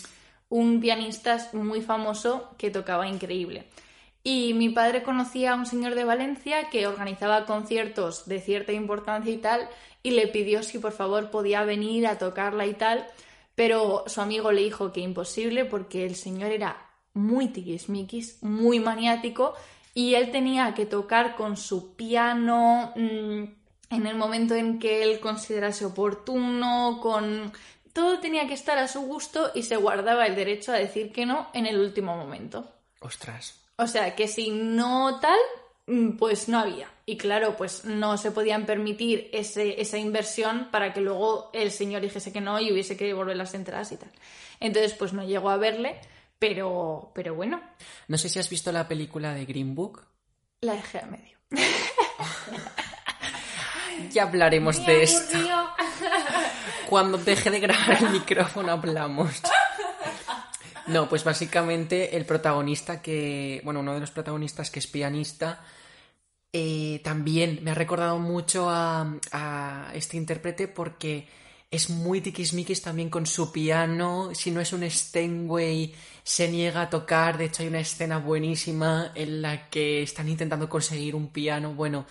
un 0.47 0.79
pianista 0.79 1.49
muy 1.51 1.81
famoso 1.81 2.55
que 2.57 2.71
tocaba 2.71 3.09
increíble. 3.09 3.65
Y 4.23 4.53
mi 4.53 4.69
padre 4.69 5.03
conocía 5.03 5.51
a 5.51 5.55
un 5.55 5.65
señor 5.65 5.95
de 5.95 6.05
Valencia 6.05 6.69
que 6.69 6.87
organizaba 6.87 7.45
conciertos 7.45 8.25
de 8.25 8.39
cierta 8.39 8.71
importancia 8.71 9.33
y 9.33 9.39
tal, 9.39 9.67
y 10.01 10.11
le 10.11 10.29
pidió 10.29 10.63
si 10.63 10.79
por 10.79 10.93
favor 10.93 11.29
podía 11.29 11.65
venir 11.65 12.07
a 12.07 12.17
tocarla 12.17 12.65
y 12.67 12.73
tal, 12.73 13.05
pero 13.53 14.05
su 14.07 14.21
amigo 14.21 14.53
le 14.53 14.61
dijo 14.61 14.93
que 14.93 15.01
imposible 15.01 15.65
porque 15.65 16.05
el 16.05 16.15
señor 16.15 16.53
era 16.53 16.89
muy 17.13 17.49
tiquismiquis, 17.49 18.41
muy 18.41 18.79
maniático, 18.79 19.55
y 19.93 20.15
él 20.15 20.31
tenía 20.31 20.73
que 20.73 20.85
tocar 20.85 21.35
con 21.35 21.57
su 21.57 21.95
piano 21.95 22.93
mm, 22.95 23.43
en 23.89 24.07
el 24.07 24.15
momento 24.15 24.55
en 24.55 24.79
que 24.79 25.03
él 25.03 25.19
considerase 25.19 25.85
oportuno, 25.85 26.99
con 27.01 27.51
todo 27.93 28.19
tenía 28.19 28.47
que 28.47 28.55
estar 28.55 28.77
a 28.79 28.87
su 28.87 29.01
gusto 29.01 29.51
y 29.53 29.63
se 29.63 29.75
guardaba 29.75 30.25
el 30.25 30.35
derecho 30.35 30.71
a 30.71 30.77
decir 30.77 31.11
que 31.11 31.25
no 31.25 31.49
en 31.53 31.67
el 31.67 31.79
último 31.79 32.17
momento. 32.17 32.67
Ostras. 32.99 33.59
O 33.75 33.87
sea, 33.87 34.15
que 34.15 34.27
si 34.27 34.49
no 34.49 35.19
tal, 35.19 35.37
mm, 35.85 36.17
pues 36.17 36.49
no 36.49 36.59
había. 36.59 36.89
Y 37.05 37.17
claro, 37.17 37.55
pues 37.55 37.85
no 37.85 38.17
se 38.17 38.31
podían 38.31 38.65
permitir 38.65 39.29
ese, 39.33 39.79
esa 39.79 39.97
inversión 39.97 40.69
para 40.71 40.93
que 40.93 41.01
luego 41.01 41.51
el 41.53 41.69
señor 41.69 42.01
dijese 42.01 42.33
que 42.33 42.41
no 42.41 42.59
y 42.59 42.71
hubiese 42.71 42.97
que 42.97 43.05
devolver 43.05 43.35
las 43.35 43.53
entradas 43.53 43.91
y 43.91 43.97
tal. 43.97 44.09
Entonces, 44.59 44.93
pues 44.93 45.13
no 45.13 45.23
llegó 45.23 45.49
a 45.49 45.57
verle, 45.57 45.99
pero, 46.43 47.09
pero 47.15 47.35
bueno. 47.35 47.61
No 48.09 48.17
sé 48.17 48.27
si 48.27 48.37
has 48.37 48.49
visto 48.49 48.69
la 48.73 48.85
película 48.85 49.33
de 49.33 49.45
Green 49.45 49.73
Book. 49.73 50.05
La 50.59 50.73
dejé 50.73 50.99
a 50.99 51.05
medio. 51.05 51.37
ya 54.11 54.23
hablaremos 54.23 54.85
de 54.85 55.03
esto. 55.03 55.37
Cuando 56.89 57.17
deje 57.17 57.49
de 57.49 57.61
grabar 57.61 58.03
el 58.03 58.09
micrófono 58.09 58.73
hablamos. 58.73 59.41
No, 60.87 61.07
pues 61.07 61.23
básicamente 61.23 62.17
el 62.17 62.25
protagonista 62.25 63.01
que, 63.01 63.61
bueno, 63.63 63.79
uno 63.79 63.93
de 63.93 64.01
los 64.01 64.11
protagonistas 64.11 64.69
que 64.69 64.79
es 64.79 64.87
pianista, 64.87 65.63
eh, 66.51 66.99
también 67.05 67.59
me 67.61 67.71
ha 67.71 67.73
recordado 67.73 68.19
mucho 68.19 68.69
a, 68.69 69.17
a 69.31 69.91
este 69.93 70.17
intérprete 70.17 70.67
porque 70.67 71.25
es 71.73 71.89
muy 71.89 72.21
tiquismiquis 72.21 72.83
también 72.83 73.09
con 73.09 73.25
su 73.25 73.51
piano. 73.51 74.29
Si 74.35 74.51
no 74.51 74.61
es 74.61 74.73
un 74.73 74.87
Steinway, 74.87 75.91
se 76.23 76.47
niega 76.47 76.83
a 76.83 76.89
tocar. 76.89 77.35
De 77.35 77.45
hecho, 77.45 77.63
hay 77.63 77.69
una 77.69 77.79
escena 77.79 78.19
buenísima 78.19 79.11
en 79.15 79.41
la 79.41 79.71
que 79.71 80.03
están 80.03 80.29
intentando 80.29 80.69
conseguir 80.69 81.15
un 81.15 81.29
piano. 81.29 81.73
Bueno, 81.73 82.05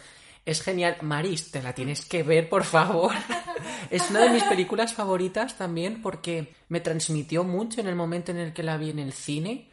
es 0.44 0.62
genial. 0.62 0.96
Maris, 1.02 1.52
te 1.52 1.62
la 1.62 1.72
tienes 1.72 2.04
que 2.04 2.24
ver, 2.24 2.48
por 2.48 2.64
favor. 2.64 3.12
es 3.90 4.10
una 4.10 4.22
de 4.22 4.30
mis 4.30 4.42
películas 4.42 4.94
favoritas 4.94 5.56
también 5.56 6.02
porque 6.02 6.52
me 6.68 6.80
transmitió 6.80 7.44
mucho 7.44 7.80
en 7.80 7.86
el 7.86 7.94
momento 7.94 8.32
en 8.32 8.38
el 8.38 8.52
que 8.52 8.64
la 8.64 8.76
vi 8.76 8.90
en 8.90 8.98
el 8.98 9.12
cine. 9.12 9.70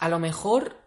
A 0.00 0.08
lo 0.08 0.18
mejor, 0.18 0.78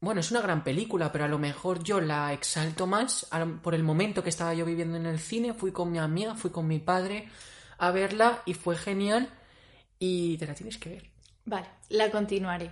bueno, 0.00 0.22
es 0.22 0.30
una 0.30 0.40
gran 0.40 0.64
película, 0.64 1.12
pero 1.12 1.26
a 1.26 1.28
lo 1.28 1.38
mejor 1.38 1.84
yo 1.84 2.00
la 2.00 2.32
exalto 2.32 2.86
más 2.86 3.26
por 3.62 3.74
el 3.74 3.82
momento 3.82 4.22
que 4.22 4.30
estaba 4.30 4.54
yo 4.54 4.64
viviendo 4.64 4.96
en 4.96 5.04
el 5.04 5.18
cine. 5.18 5.52
Fui 5.52 5.72
con 5.72 5.92
mi 5.92 5.98
amiga, 5.98 6.34
fui 6.36 6.50
con 6.50 6.66
mi 6.66 6.78
padre 6.78 7.28
a 7.82 7.90
verla 7.90 8.42
y 8.46 8.54
fue 8.54 8.76
genial 8.76 9.28
y 9.98 10.38
te 10.38 10.46
la 10.46 10.54
tienes 10.54 10.78
que 10.78 10.88
ver. 10.88 11.10
Vale, 11.44 11.66
la 11.88 12.12
continuaré. 12.12 12.70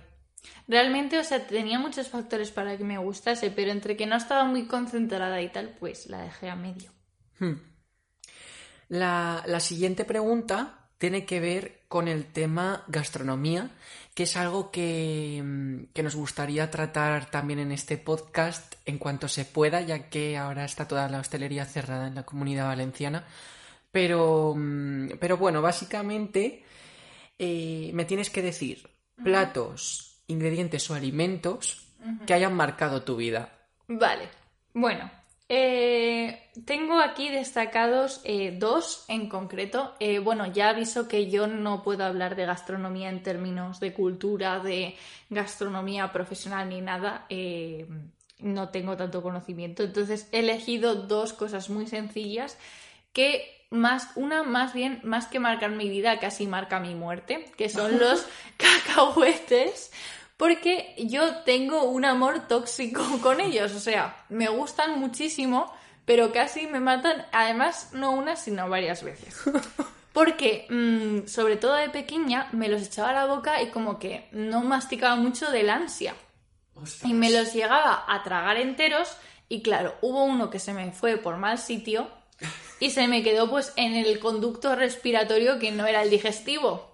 Realmente, 0.69 1.19
o 1.19 1.23
sea, 1.23 1.45
tenía 1.45 1.79
muchos 1.79 2.07
factores 2.07 2.49
para 2.49 2.77
que 2.77 2.85
me 2.85 2.97
gustase, 2.97 3.51
pero 3.51 3.71
entre 3.71 3.97
que 3.97 4.07
no 4.07 4.15
estaba 4.15 4.45
muy 4.45 4.67
concentrada 4.67 5.41
y 5.41 5.49
tal, 5.49 5.75
pues 5.79 6.07
la 6.07 6.21
dejé 6.21 6.49
a 6.49 6.55
medio. 6.55 6.91
Hmm. 7.39 7.55
La, 8.87 9.43
la 9.45 9.59
siguiente 9.59 10.05
pregunta 10.05 10.87
tiene 10.97 11.25
que 11.25 11.41
ver 11.41 11.81
con 11.89 12.07
el 12.07 12.25
tema 12.25 12.85
gastronomía, 12.87 13.69
que 14.15 14.23
es 14.23 14.37
algo 14.37 14.71
que, 14.71 15.41
mm, 15.43 15.93
que, 15.93 16.03
nos 16.03 16.15
gustaría 16.15 16.71
tratar 16.71 17.29
también 17.29 17.59
en 17.59 17.73
este 17.73 17.97
podcast 17.97 18.75
en 18.85 18.97
cuanto 18.97 19.27
se 19.27 19.43
pueda, 19.43 19.81
ya 19.81 20.09
que 20.09 20.37
ahora 20.37 20.63
está 20.63 20.87
toda 20.87 21.09
la 21.09 21.19
hostelería 21.19 21.65
cerrada 21.65 22.07
en 22.07 22.15
la 22.15 22.23
comunidad 22.23 22.67
valenciana. 22.67 23.25
Pero, 23.91 24.53
mm, 24.55 25.17
pero 25.19 25.37
bueno, 25.37 25.61
básicamente 25.61 26.63
eh, 27.43 27.89
me 27.93 28.05
tienes 28.05 28.29
que 28.29 28.43
decir 28.43 28.87
platos, 29.23 30.21
ingredientes 30.27 30.87
o 30.91 30.93
alimentos 30.93 31.87
que 32.27 32.35
hayan 32.35 32.53
marcado 32.53 33.01
tu 33.01 33.15
vida. 33.15 33.67
Vale, 33.87 34.29
bueno, 34.73 35.09
eh, 35.49 36.49
tengo 36.65 36.99
aquí 36.99 37.29
destacados 37.29 38.21
eh, 38.23 38.55
dos 38.57 39.05
en 39.07 39.27
concreto. 39.27 39.95
bueno, 40.23 40.51
ya 40.51 40.69
aviso 40.69 41.07
que 41.07 41.31
yo 41.31 41.47
no 41.47 41.81
puedo 41.81 42.05
hablar 42.05 42.35
de 42.35 42.45
gastronomía 42.45 43.09
en 43.09 43.23
términos 43.23 43.79
de 43.79 43.91
cultura, 43.93 44.59
de 44.59 44.95
gastronomía 45.29 46.11
profesional 46.11 46.69
ni 46.69 46.81
nada. 46.81 47.25
no 48.39 48.69
tengo 48.69 48.97
tanto 48.97 49.23
conocimiento. 49.23 49.81
Entonces 49.81 50.29
he 50.31 50.39
elegido 50.39 50.93
dos 50.93 51.33
cosas 51.33 51.71
muy 51.71 51.87
sencillas 51.87 52.57
que 53.13 53.60
más, 53.71 54.09
una 54.15 54.43
más 54.43 54.73
bien, 54.73 54.99
más 55.03 55.25
que 55.27 55.39
marcar 55.39 55.71
mi 55.71 55.89
vida, 55.89 56.19
casi 56.19 56.45
marca 56.45 56.79
mi 56.79 56.93
muerte, 56.93 57.51
que 57.57 57.69
son 57.69 57.97
los 57.99 58.27
cacahuetes, 58.57 59.91
porque 60.37 60.93
yo 60.97 61.37
tengo 61.37 61.85
un 61.85 62.05
amor 62.05 62.47
tóxico 62.47 63.03
con 63.23 63.41
ellos, 63.41 63.73
o 63.73 63.79
sea, 63.79 64.23
me 64.29 64.49
gustan 64.49 64.99
muchísimo, 64.99 65.73
pero 66.05 66.31
casi 66.31 66.67
me 66.67 66.79
matan, 66.79 67.25
además, 67.31 67.89
no 67.93 68.11
una, 68.11 68.35
sino 68.35 68.69
varias 68.69 69.03
veces. 69.03 69.39
Porque, 70.13 70.67
mm, 70.69 71.27
sobre 71.27 71.55
todo 71.55 71.75
de 71.75 71.89
pequeña, 71.89 72.49
me 72.51 72.67
los 72.67 72.81
echaba 72.81 73.11
a 73.11 73.13
la 73.13 73.25
boca 73.27 73.61
y 73.61 73.67
como 73.67 73.97
que 73.97 74.27
no 74.33 74.61
masticaba 74.61 75.15
mucho 75.15 75.49
del 75.51 75.69
ansia. 75.69 76.15
Y 77.03 77.13
me 77.13 77.29
los 77.29 77.53
llegaba 77.53 78.03
a 78.09 78.21
tragar 78.21 78.57
enteros 78.57 79.15
y 79.47 79.61
claro, 79.61 79.95
hubo 80.01 80.25
uno 80.25 80.49
que 80.49 80.59
se 80.59 80.73
me 80.73 80.91
fue 80.91 81.15
por 81.15 81.37
mal 81.37 81.59
sitio 81.59 82.09
y 82.81 82.89
se 82.89 83.07
me 83.07 83.23
quedó 83.23 83.49
pues 83.49 83.71
en 83.77 83.95
el 83.95 84.19
conducto 84.19 84.75
respiratorio 84.75 85.59
que 85.59 85.71
no 85.71 85.85
era 85.85 86.01
el 86.01 86.09
digestivo. 86.09 86.91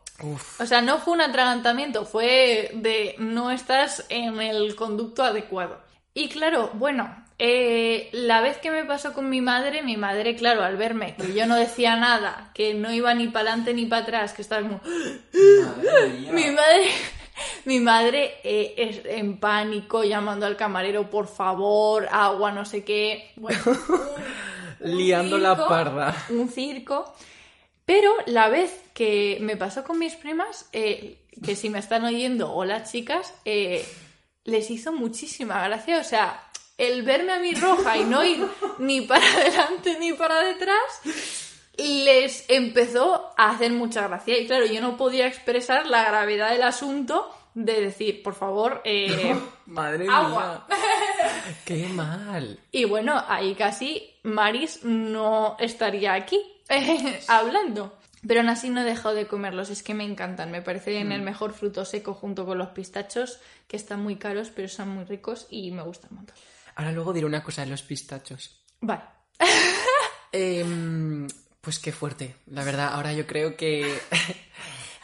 O 0.60 0.66
sea, 0.66 0.82
no 0.82 1.00
fue 1.00 1.14
un 1.14 1.22
atragantamiento, 1.22 2.06
fue 2.06 2.72
de 2.74 3.16
no 3.20 3.52
estás 3.52 4.06
en 4.10 4.42
el 4.42 4.76
conducto 4.76 5.24
adecuado. 5.24 5.80
Y 6.14 6.28
claro, 6.28 6.72
bueno, 6.74 7.16
eh, 7.40 8.10
la 8.12 8.42
vez 8.42 8.58
que 8.58 8.70
me 8.70 8.84
pasó 8.84 9.14
con 9.14 9.30
mi 9.30 9.40
madre, 9.40 9.82
mi 9.82 9.96
madre, 9.96 10.36
claro, 10.36 10.62
al 10.62 10.76
verme 10.76 11.16
que 11.16 11.34
yo 11.34 11.46
no 11.46 11.56
decía 11.56 11.96
nada, 11.96 12.52
que 12.54 12.74
no 12.74 12.92
iba 12.92 13.14
ni 13.14 13.28
para 13.30 13.52
adelante 13.52 13.74
ni 13.74 13.86
para 13.86 14.02
atrás, 14.02 14.34
que 14.34 14.42
estaba 14.42 14.64
como... 14.64 14.82
mi 16.34 16.52
madre... 16.52 16.90
Mi 17.66 17.80
madre 17.80 18.36
eh, 18.44 18.74
es 18.78 19.02
en 19.06 19.40
pánico, 19.40 20.04
llamando 20.04 20.48
al 20.48 20.58
camarero, 20.58 21.10
por 21.12 21.28
favor, 21.28 22.08
agua, 22.12 22.52
no 22.52 22.66
sé 22.66 22.84
qué. 22.84 23.32
Bueno, 23.36 23.60
liando 24.80 25.38
la 25.38 25.68
parda. 25.68 26.16
Un 26.30 26.50
circo. 26.50 27.14
Pero 27.86 28.12
la 28.26 28.50
vez 28.50 28.82
que 28.94 29.38
me 29.42 29.56
pasó 29.56 29.84
con 29.84 29.98
mis 29.98 30.16
primas, 30.16 30.68
eh, 30.74 31.20
que 31.44 31.56
si 31.56 31.70
me 31.70 31.80
están 31.80 32.04
oyendo, 32.04 32.52
hola 32.52 32.84
chicas, 32.84 33.34
eh, 33.46 33.88
les 34.44 34.70
hizo 34.70 34.92
muchísima 34.92 35.64
gracia. 35.64 36.00
O 36.00 36.04
sea, 36.04 36.44
el 36.78 37.04
verme 37.04 37.32
a 37.32 37.40
mí 37.40 37.54
roja 37.54 37.98
y 37.98 38.04
no 38.04 38.24
ir 38.24 38.46
ni 38.80 39.02
para 39.02 39.26
adelante 39.26 39.98
ni 40.00 40.14
para 40.14 40.42
detrás, 40.42 41.02
les 41.78 42.46
empezó 42.50 43.34
a 43.38 43.52
hacer 43.52 43.72
mucha 43.72 44.08
gracia. 44.08 44.38
Y 44.38 44.48
claro, 44.48 44.66
yo 44.66 44.82
no 44.82 44.98
podía 44.98 45.28
expresar 45.28 45.88
la 45.88 46.04
gravedad 46.04 46.52
del 46.52 46.64
asunto 46.64 47.32
de 47.58 47.82
decir, 47.82 48.22
por 48.22 48.36
favor, 48.36 48.82
eh, 48.86 49.36
madre 49.66 50.06
agua. 50.08 50.68
mía, 50.70 51.56
qué 51.66 51.88
mal. 51.88 52.60
Y 52.72 52.86
bueno, 52.86 53.24
ahí 53.28 53.56
casi 53.56 54.14
Maris 54.22 54.84
no 54.84 55.58
estaría 55.60 56.14
aquí 56.14 56.40
hablando. 57.28 57.98
Pero 58.28 58.42
aún 58.42 58.50
así 58.50 58.70
no 58.70 58.82
he 58.82 58.84
dejado 58.84 59.16
de 59.16 59.28
comerlos, 59.28 59.70
es 59.70 59.82
que 59.82 59.96
me 59.96 60.04
encantan, 60.04 60.52
me 60.52 60.62
parecen 60.62 61.12
el 61.12 61.22
mm. 61.22 61.26
mejor 61.26 61.54
fruto 61.54 61.84
seco 61.86 62.14
junto 62.14 62.46
con 62.46 62.58
los 62.58 62.70
pistachos, 62.70 63.40
que 63.68 63.78
están 63.78 64.02
muy 64.02 64.18
caros, 64.18 64.52
pero 64.54 64.68
son 64.68 64.90
muy 64.90 65.06
ricos 65.06 65.48
y 65.50 65.72
me 65.72 65.82
gustan 65.82 66.14
mucho. 66.14 66.34
Ahora 66.76 66.92
luego 66.92 67.14
diré 67.14 67.26
una 67.26 67.44
cosa 67.44 67.64
de 67.64 67.72
los 67.72 67.82
pistachos. 67.82 68.64
Vale. 68.82 69.04
Em, 70.32 71.28
pues 71.62 71.80
qué 71.80 71.92
fuerte, 71.92 72.36
la 72.48 72.64
verdad, 72.64 72.90
ahora 72.94 73.14
yo 73.14 73.26
creo 73.26 73.56
que 73.56 74.00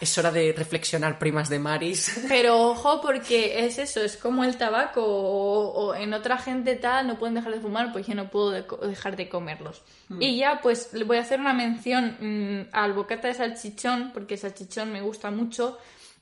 es 0.04 0.18
hora 0.18 0.32
de 0.32 0.54
reflexionar, 0.54 1.18
primas 1.18 1.50
de 1.50 1.60
Maris. 1.60 2.24
Pero 2.28 2.70
ojo, 2.70 3.02
porque 3.02 3.66
es 3.66 3.78
eso, 3.78 4.02
es 4.02 4.18
como 4.18 4.44
el 4.44 4.58
tabaco 4.58 5.04
o, 5.04 5.96
en 5.96 6.14
otra 6.14 6.38
gente 6.38 6.76
tal, 6.76 7.08
no 7.08 7.18
pueden 7.18 7.36
dejar 7.36 7.54
de 7.54 7.60
fumar, 7.60 7.92
pues 7.92 8.08
yo 8.08 8.16
no 8.16 8.30
puedo 8.30 8.52
dejar 8.52 9.16
de 9.16 9.30
comerlos. 9.30 9.82
Mm. 10.10 10.22
Y 10.22 10.38
ya, 10.38 10.60
pues 10.62 10.94
le 10.94 11.04
voy 11.04 11.18
a 11.18 11.22
hacer 11.22 11.40
una 11.40 11.54
mención 11.54 12.18
mm, 12.20 12.70
al 12.72 12.94
bocata 12.94 13.28
de 13.28 13.34
salchichón, 13.34 14.12
porque 14.14 14.38
salchichón 14.38 14.92
me 14.92 15.02
gusta 15.02 15.32
mucho. 15.32 15.78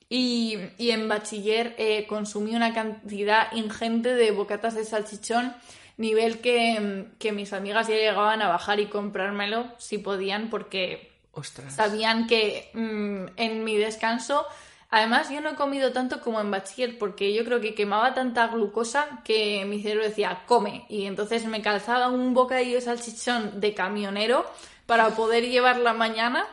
Y, 0.07 0.57
en 0.77 1.07
bachiller 1.07 1.73
eh, 1.77 2.05
consumí 2.07 2.53
una 2.53 2.73
cantidad 2.73 3.51
ingente 3.53 4.13
de 4.13 4.31
bocatas 4.31 4.75
de 4.75 4.83
salchichón, 4.83 5.55
nivel 5.97 6.39
que, 6.39 7.07
que 7.17 7.31
mis 7.31 7.53
amigas 7.53 7.87
ya 7.87 7.95
llegaban 7.95 8.41
a 8.41 8.49
bajar 8.49 8.79
y 8.81 8.87
comprármelo 8.87 9.71
si 9.77 9.99
podían, 9.99 10.49
porque 10.49 11.10
Sabían 11.71 12.27
que 12.27 12.69
mm, 12.73 13.33
en 13.37 13.63
mi 13.63 13.77
descanso, 13.77 14.45
además 14.89 15.29
yo 15.29 15.39
no 15.41 15.51
he 15.51 15.55
comido 15.55 15.91
tanto 15.93 16.19
como 16.21 16.41
en 16.41 16.51
bachiller 16.51 16.97
porque 16.97 17.33
yo 17.33 17.45
creo 17.45 17.61
que 17.61 17.73
quemaba 17.73 18.13
tanta 18.13 18.47
glucosa 18.47 19.21
que 19.23 19.63
mi 19.65 19.81
cerebro 19.81 20.03
decía, 20.05 20.43
come. 20.45 20.85
Y 20.89 21.05
entonces 21.05 21.45
me 21.45 21.61
calzaba 21.61 22.09
un 22.09 22.33
bocadillo 22.33 22.75
de 22.75 22.81
salchichón 22.81 23.59
de 23.61 23.73
camionero 23.73 24.45
para 24.85 25.09
poder 25.11 25.47
llevar 25.49 25.77
la 25.77 25.93
mañana. 25.93 26.45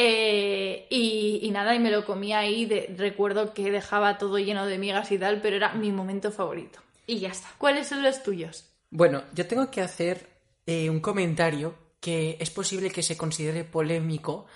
Eh, 0.00 0.86
y, 0.90 1.40
y 1.42 1.50
nada, 1.50 1.74
y 1.74 1.78
me 1.80 1.90
lo 1.90 2.04
comía 2.04 2.38
ahí. 2.40 2.66
de- 2.66 2.94
recuerdo 2.96 3.52
que 3.52 3.70
dejaba 3.70 4.18
todo 4.18 4.38
lleno 4.38 4.66
de 4.66 4.78
migas 4.78 5.10
y 5.12 5.18
tal, 5.18 5.40
pero 5.40 5.56
era 5.56 5.74
mi 5.74 5.90
momento 5.92 6.30
favorito. 6.30 6.80
Y 7.06 7.18
ya 7.18 7.28
está. 7.30 7.48
¿Cuáles 7.58 7.88
son 7.88 8.02
los 8.02 8.22
tuyos? 8.22 8.66
Bueno, 8.90 9.22
yo 9.34 9.46
tengo 9.46 9.70
que 9.70 9.80
hacer 9.80 10.28
eh, 10.66 10.88
un 10.90 11.00
comentario 11.00 11.74
que 12.00 12.36
es 12.40 12.50
posible 12.50 12.90
que 12.90 13.02
se 13.02 13.16
considere 13.16 13.64
polémico, 13.64 14.46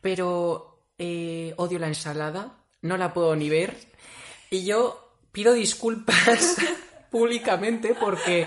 pero 0.00 0.78
eh, 0.98 1.54
odio 1.56 1.78
la 1.78 1.88
ensalada, 1.88 2.58
no 2.82 2.96
la 2.96 3.12
puedo 3.12 3.34
ni 3.36 3.48
ver, 3.48 3.76
y 4.50 4.64
yo 4.64 5.10
pido 5.32 5.52
disculpas 5.52 6.56
públicamente 7.10 7.94
porque 7.94 8.46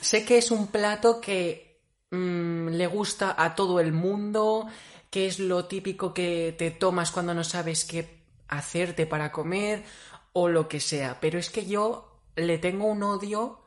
sé 0.00 0.24
que 0.24 0.38
es 0.38 0.50
un 0.50 0.66
plato 0.66 1.20
que 1.20 1.80
mm, 2.10 2.68
le 2.68 2.86
gusta 2.86 3.34
a 3.38 3.54
todo 3.54 3.80
el 3.80 3.92
mundo, 3.92 4.66
que 5.10 5.26
es 5.26 5.38
lo 5.38 5.66
típico 5.66 6.12
que 6.12 6.54
te 6.56 6.70
tomas 6.70 7.10
cuando 7.10 7.34
no 7.34 7.44
sabes 7.44 7.84
qué 7.84 8.22
hacerte 8.48 9.06
para 9.06 9.32
comer 9.32 9.84
o 10.32 10.48
lo 10.48 10.68
que 10.68 10.80
sea, 10.80 11.18
pero 11.20 11.38
es 11.38 11.50
que 11.50 11.66
yo 11.66 12.20
le 12.36 12.58
tengo 12.58 12.86
un 12.86 13.02
odio 13.02 13.61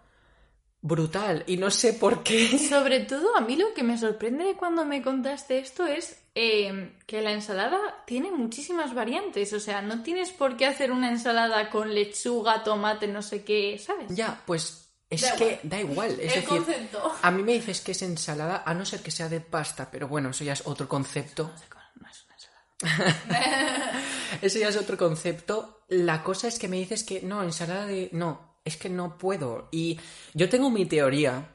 brutal 0.86 1.44
y 1.48 1.58
no 1.58 1.72
sé 1.72 1.94
por 1.94 2.22
qué. 2.22 2.58
Sobre 2.70 3.00
todo, 3.02 3.36
a 3.36 3.42
mí 3.42 3.56
lo 3.56 3.74
que 3.74 3.82
me 3.84 3.98
sorprende 3.98 4.46
de 4.46 4.54
cuando 4.56 4.86
me 4.86 5.02
contaste 5.02 5.58
esto 5.58 5.86
es 5.88 6.18
eh, 6.36 6.94
que 7.08 7.22
la 7.22 7.32
ensalada 7.32 7.80
tiene 8.06 8.30
muchísimas 8.32 8.94
variantes. 8.94 9.52
O 9.54 9.60
sea, 9.60 9.82
no 9.82 10.04
tienes 10.04 10.32
por 10.32 10.56
qué 10.58 10.68
hacer 10.68 10.92
una 10.92 11.10
ensalada 11.10 11.72
con 11.72 11.94
lechuga, 11.96 12.64
tomate, 12.64 13.08
no 13.08 13.24
sé 13.24 13.44
qué, 13.44 13.80
¿sabes? 13.80 14.06
Ya, 14.10 14.42
pues 14.46 14.92
es 15.10 15.22
Da 15.22 15.36
que 15.36 15.46
igual. 15.46 15.60
da 15.64 15.80
igual. 15.80 16.12
Es 16.20 16.20
El 16.36 16.42
decir, 16.42 16.48
concepto. 16.48 17.14
a 17.20 17.32
mí 17.32 17.42
me 17.42 17.54
dices 17.54 17.82
que 17.82 17.94
es 17.94 18.02
ensalada, 18.04 18.62
a 18.64 18.74
no 18.76 18.86
ser 18.86 19.02
que 19.02 19.10
sea 19.12 19.28
de 19.28 19.42
pasta, 19.42 19.90
pero 19.90 20.08
bueno, 20.08 20.30
eso 20.30 20.44
ya 20.44 20.54
es 20.54 20.62
otro 20.68 20.88
concepto. 20.88 21.52
No 22.00 22.08
es 22.10 22.26
una 22.26 22.36
ensalada. 22.36 24.02
Eso 24.42 24.60
ya 24.60 24.68
es 24.68 24.76
otro 24.78 24.98
concepto. 24.98 25.84
La 25.88 26.22
cosa 26.22 26.48
es 26.50 26.60
que 26.60 26.68
me 26.68 26.78
dices 26.78 27.04
que 27.04 27.22
no, 27.22 27.42
ensalada 27.42 27.86
de. 27.86 28.10
No, 28.12 28.45
es 28.66 28.78
que 28.78 28.90
no 28.90 29.18
puedo. 29.18 29.70
Y 29.72 30.00
yo 30.34 30.50
tengo 30.50 30.70
mi 30.70 30.86
teoría. 30.86 31.52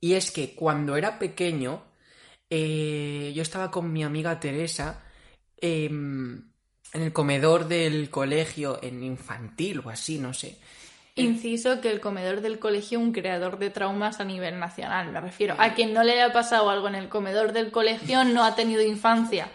Y 0.00 0.14
es 0.14 0.32
que 0.32 0.54
cuando 0.54 0.96
era 0.96 1.18
pequeño, 1.18 1.84
eh, 2.50 3.32
yo 3.34 3.42
estaba 3.42 3.70
con 3.70 3.92
mi 3.92 4.02
amiga 4.02 4.40
Teresa 4.40 5.04
em, 5.58 6.50
en 6.92 7.02
el 7.02 7.12
comedor 7.12 7.68
del 7.68 8.10
colegio, 8.10 8.80
en 8.82 9.04
infantil 9.04 9.80
o 9.84 9.90
así, 9.90 10.18
no 10.18 10.34
sé. 10.34 10.58
Inciso 11.14 11.80
que 11.82 11.90
el 11.90 12.00
comedor 12.00 12.40
del 12.40 12.58
colegio 12.58 12.98
un 12.98 13.12
creador 13.12 13.58
de 13.58 13.68
traumas 13.68 14.18
a 14.18 14.24
nivel 14.24 14.58
nacional. 14.58 15.12
Me 15.12 15.20
refiero 15.20 15.54
a 15.58 15.74
quien 15.74 15.92
no 15.92 16.02
le 16.02 16.12
haya 16.12 16.32
pasado 16.32 16.70
algo 16.70 16.88
en 16.88 16.94
el 16.94 17.10
comedor 17.10 17.52
del 17.52 17.70
colegio 17.70 18.24
no 18.24 18.44
ha 18.44 18.54
tenido 18.54 18.82
infancia. 18.82 19.48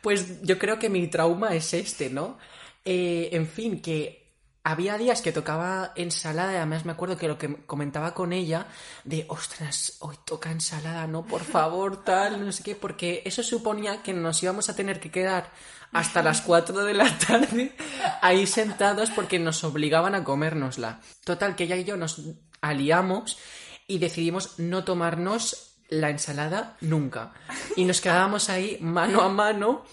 Pues 0.00 0.42
yo 0.42 0.58
creo 0.58 0.78
que 0.78 0.88
mi 0.88 1.06
trauma 1.08 1.54
es 1.54 1.74
este, 1.74 2.08
¿no? 2.08 2.38
Eh, 2.84 3.28
en 3.32 3.46
fin, 3.46 3.82
que 3.82 4.25
había 4.66 4.98
días 4.98 5.22
que 5.22 5.30
tocaba 5.30 5.92
ensalada 5.94 6.52
y 6.52 6.56
además 6.56 6.84
me 6.84 6.90
acuerdo 6.90 7.16
que 7.16 7.28
lo 7.28 7.38
que 7.38 7.54
comentaba 7.66 8.14
con 8.14 8.32
ella 8.32 8.66
de, 9.04 9.24
ostras, 9.28 9.96
hoy 10.00 10.16
toca 10.24 10.50
ensalada, 10.50 11.06
no, 11.06 11.24
por 11.24 11.44
favor, 11.44 12.02
tal, 12.04 12.44
no 12.44 12.50
sé 12.50 12.64
qué, 12.64 12.74
porque 12.74 13.22
eso 13.24 13.44
suponía 13.44 14.02
que 14.02 14.12
nos 14.12 14.42
íbamos 14.42 14.68
a 14.68 14.74
tener 14.74 14.98
que 14.98 15.12
quedar 15.12 15.52
hasta 15.92 16.20
las 16.20 16.40
4 16.40 16.84
de 16.84 16.94
la 16.94 17.16
tarde 17.16 17.76
ahí 18.20 18.44
sentados 18.48 19.10
porque 19.10 19.38
nos 19.38 19.62
obligaban 19.62 20.16
a 20.16 20.24
comérnosla. 20.24 21.00
Total, 21.22 21.54
que 21.54 21.62
ella 21.62 21.76
y 21.76 21.84
yo 21.84 21.96
nos 21.96 22.20
aliamos 22.60 23.38
y 23.86 23.98
decidimos 23.98 24.58
no 24.58 24.82
tomarnos 24.82 25.76
la 25.88 26.10
ensalada 26.10 26.76
nunca. 26.80 27.34
Y 27.76 27.84
nos 27.84 28.00
quedábamos 28.00 28.50
ahí 28.50 28.78
mano 28.80 29.20
a 29.20 29.28
mano 29.28 29.84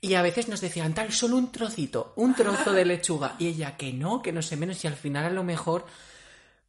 y 0.00 0.14
a 0.14 0.22
veces 0.22 0.48
nos 0.48 0.60
decían, 0.60 0.94
tal, 0.94 1.12
solo 1.12 1.36
un 1.36 1.52
trocito, 1.52 2.12
un 2.16 2.34
trozo 2.34 2.72
de 2.72 2.84
lechuga. 2.86 3.34
Y 3.38 3.48
ella, 3.48 3.76
que 3.76 3.92
no, 3.92 4.22
que 4.22 4.32
no 4.32 4.40
sé 4.40 4.56
menos. 4.56 4.82
Y 4.84 4.88
al 4.88 4.96
final 4.96 5.26
a 5.26 5.30
lo 5.30 5.44
mejor 5.44 5.84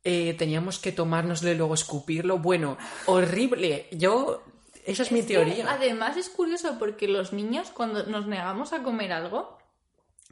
eh, 0.03 0.33
teníamos 0.37 0.79
que 0.79 0.91
tomárnoslo 0.91 1.49
y 1.49 1.55
luego 1.55 1.73
escupirlo. 1.73 2.39
Bueno, 2.39 2.77
horrible. 3.05 3.87
Yo, 3.91 4.43
esa 4.85 5.03
es, 5.03 5.11
mi 5.11 5.19
Es 5.19 5.25
que, 5.27 5.33
teoría. 5.35 5.71
además 5.71 6.17
es 6.17 6.29
curioso 6.29 6.77
porque 6.77 7.07
los 7.07 7.31
niños 7.31 7.69
cuando 7.69 8.05
nos 8.05 8.27
negamos 8.27 8.73
a 8.73 8.83
comer 8.83 9.13
algo, 9.13 9.57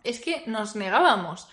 es 0.04 0.20
que 0.20 0.43
nos 0.47 0.76
negábamos. 0.76 1.47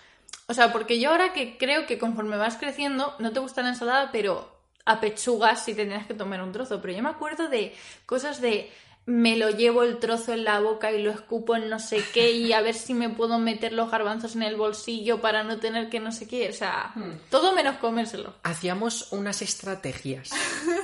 O 0.47 0.53
sea, 0.53 0.73
porque 0.73 0.99
yo 0.99 1.11
ahora 1.11 1.31
que 1.31 1.57
creo 1.57 1.85
que 1.85 1.97
conforme 1.97 2.35
vas 2.37 2.57
creciendo, 2.57 3.13
no 3.19 3.31
te 3.31 3.39
gusta 3.39 3.61
la 3.61 3.69
ensalada, 3.69 4.09
pero 4.11 4.53
apechugas 4.85 5.63
si 5.63 5.73
tenías 5.73 6.07
que 6.07 6.13
tomar 6.13 6.41
un 6.41 6.51
trozo. 6.51 6.81
Pero 6.81 6.93
yo 6.93 7.03
me 7.03 7.09
acuerdo 7.09 7.47
de 7.49 7.75
cosas 8.05 8.41
de 8.41 8.71
me 9.07 9.37
lo 9.37 9.49
llevo 9.49 9.83
el 9.83 9.99
trozo 9.99 10.33
en 10.33 10.43
la 10.43 10.59
boca 10.59 10.91
y 10.91 11.01
lo 11.01 11.11
escupo 11.11 11.55
en 11.55 11.69
no 11.69 11.79
sé 11.79 12.03
qué 12.13 12.31
y 12.31 12.51
a 12.51 12.59
ver 12.59 12.75
si 12.75 12.93
me 12.93 13.09
puedo 13.09 13.39
meter 13.39 13.71
los 13.71 13.89
garbanzos 13.89 14.35
en 14.35 14.43
el 14.43 14.57
bolsillo 14.57 15.21
para 15.21 15.45
no 15.45 15.59
tener 15.59 15.89
que 15.89 16.01
no 16.01 16.11
sé 16.11 16.27
qué. 16.27 16.49
O 16.49 16.53
sea, 16.53 16.93
todo 17.29 17.55
menos 17.55 17.77
comérselo. 17.77 18.35
Hacíamos 18.43 19.13
unas 19.13 19.41
estrategias 19.41 20.31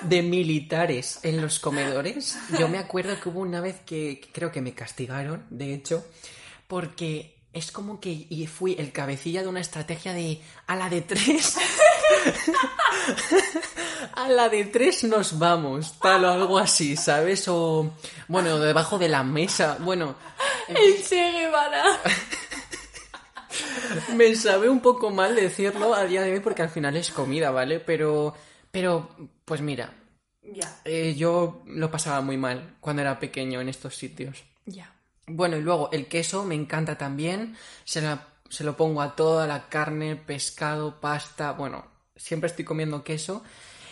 de 0.03 0.21
militares 0.21 1.19
en 1.23 1.41
los 1.41 1.59
comedores. 1.59 2.37
Yo 2.57 2.69
me 2.69 2.77
acuerdo 2.77 3.19
que 3.19 3.27
hubo 3.27 3.41
una 3.41 3.59
vez 3.59 3.81
que, 3.85 4.21
creo 4.31 4.53
que 4.53 4.61
me 4.61 4.73
castigaron, 4.73 5.45
de 5.49 5.73
hecho, 5.73 6.07
porque 6.67 7.35
es 7.51 7.73
como 7.73 7.99
que 7.99 8.25
y 8.29 8.47
fui 8.47 8.77
el 8.79 8.93
cabecilla 8.93 9.41
de 9.41 9.49
una 9.49 9.59
estrategia 9.59 10.13
de 10.13 10.39
a 10.65 10.77
la 10.77 10.89
de 10.89 11.01
tres. 11.01 11.57
A 14.15 14.29
la 14.29 14.49
de 14.49 14.65
tres 14.65 15.03
nos 15.03 15.37
vamos, 15.39 15.97
tal 15.99 16.25
o 16.25 16.31
algo 16.31 16.57
así, 16.57 16.95
¿sabes? 16.95 17.47
O, 17.47 17.91
bueno, 18.27 18.59
debajo 18.59 18.97
de 18.99 19.09
la 19.09 19.23
mesa. 19.23 19.77
Bueno, 19.79 20.15
El 20.67 21.03
Che 21.03 21.31
Guevara. 21.31 21.83
me 24.15 24.35
sabe 24.35 24.69
un 24.69 24.79
poco 24.81 25.09
mal 25.11 25.35
decirlo 25.35 25.93
a 25.93 26.03
día 26.05 26.21
de 26.21 26.33
hoy 26.33 26.39
porque 26.39 26.61
al 26.61 26.69
final 26.69 26.95
es 26.97 27.11
comida, 27.11 27.51
¿vale? 27.51 27.79
Pero, 27.79 28.33
pero, 28.71 29.09
pues 29.45 29.61
mira, 29.61 29.93
Ya, 30.41 30.79
eh, 30.85 31.15
yo 31.15 31.63
lo 31.67 31.91
pasaba 31.91 32.21
muy 32.21 32.37
mal 32.37 32.75
cuando 32.79 33.01
era 33.01 33.19
pequeño 33.19 33.61
en 33.61 33.69
estos 33.69 33.95
sitios. 33.95 34.43
ya. 34.65 34.89
Bueno, 35.25 35.55
y 35.55 35.61
luego 35.61 35.87
el 35.93 36.07
queso 36.07 36.43
me 36.43 36.53
encanta 36.53 36.97
también. 36.97 37.55
Se, 37.85 38.01
la- 38.01 38.27
se 38.49 38.65
lo 38.65 38.75
pongo 38.75 39.01
a 39.01 39.15
toda 39.15 39.47
la 39.47 39.69
carne, 39.69 40.17
pescado, 40.17 40.99
pasta. 40.99 41.53
Bueno, 41.53 41.85
siempre 42.15 42.49
estoy 42.49 42.65
comiendo 42.65 43.03
queso. 43.03 43.43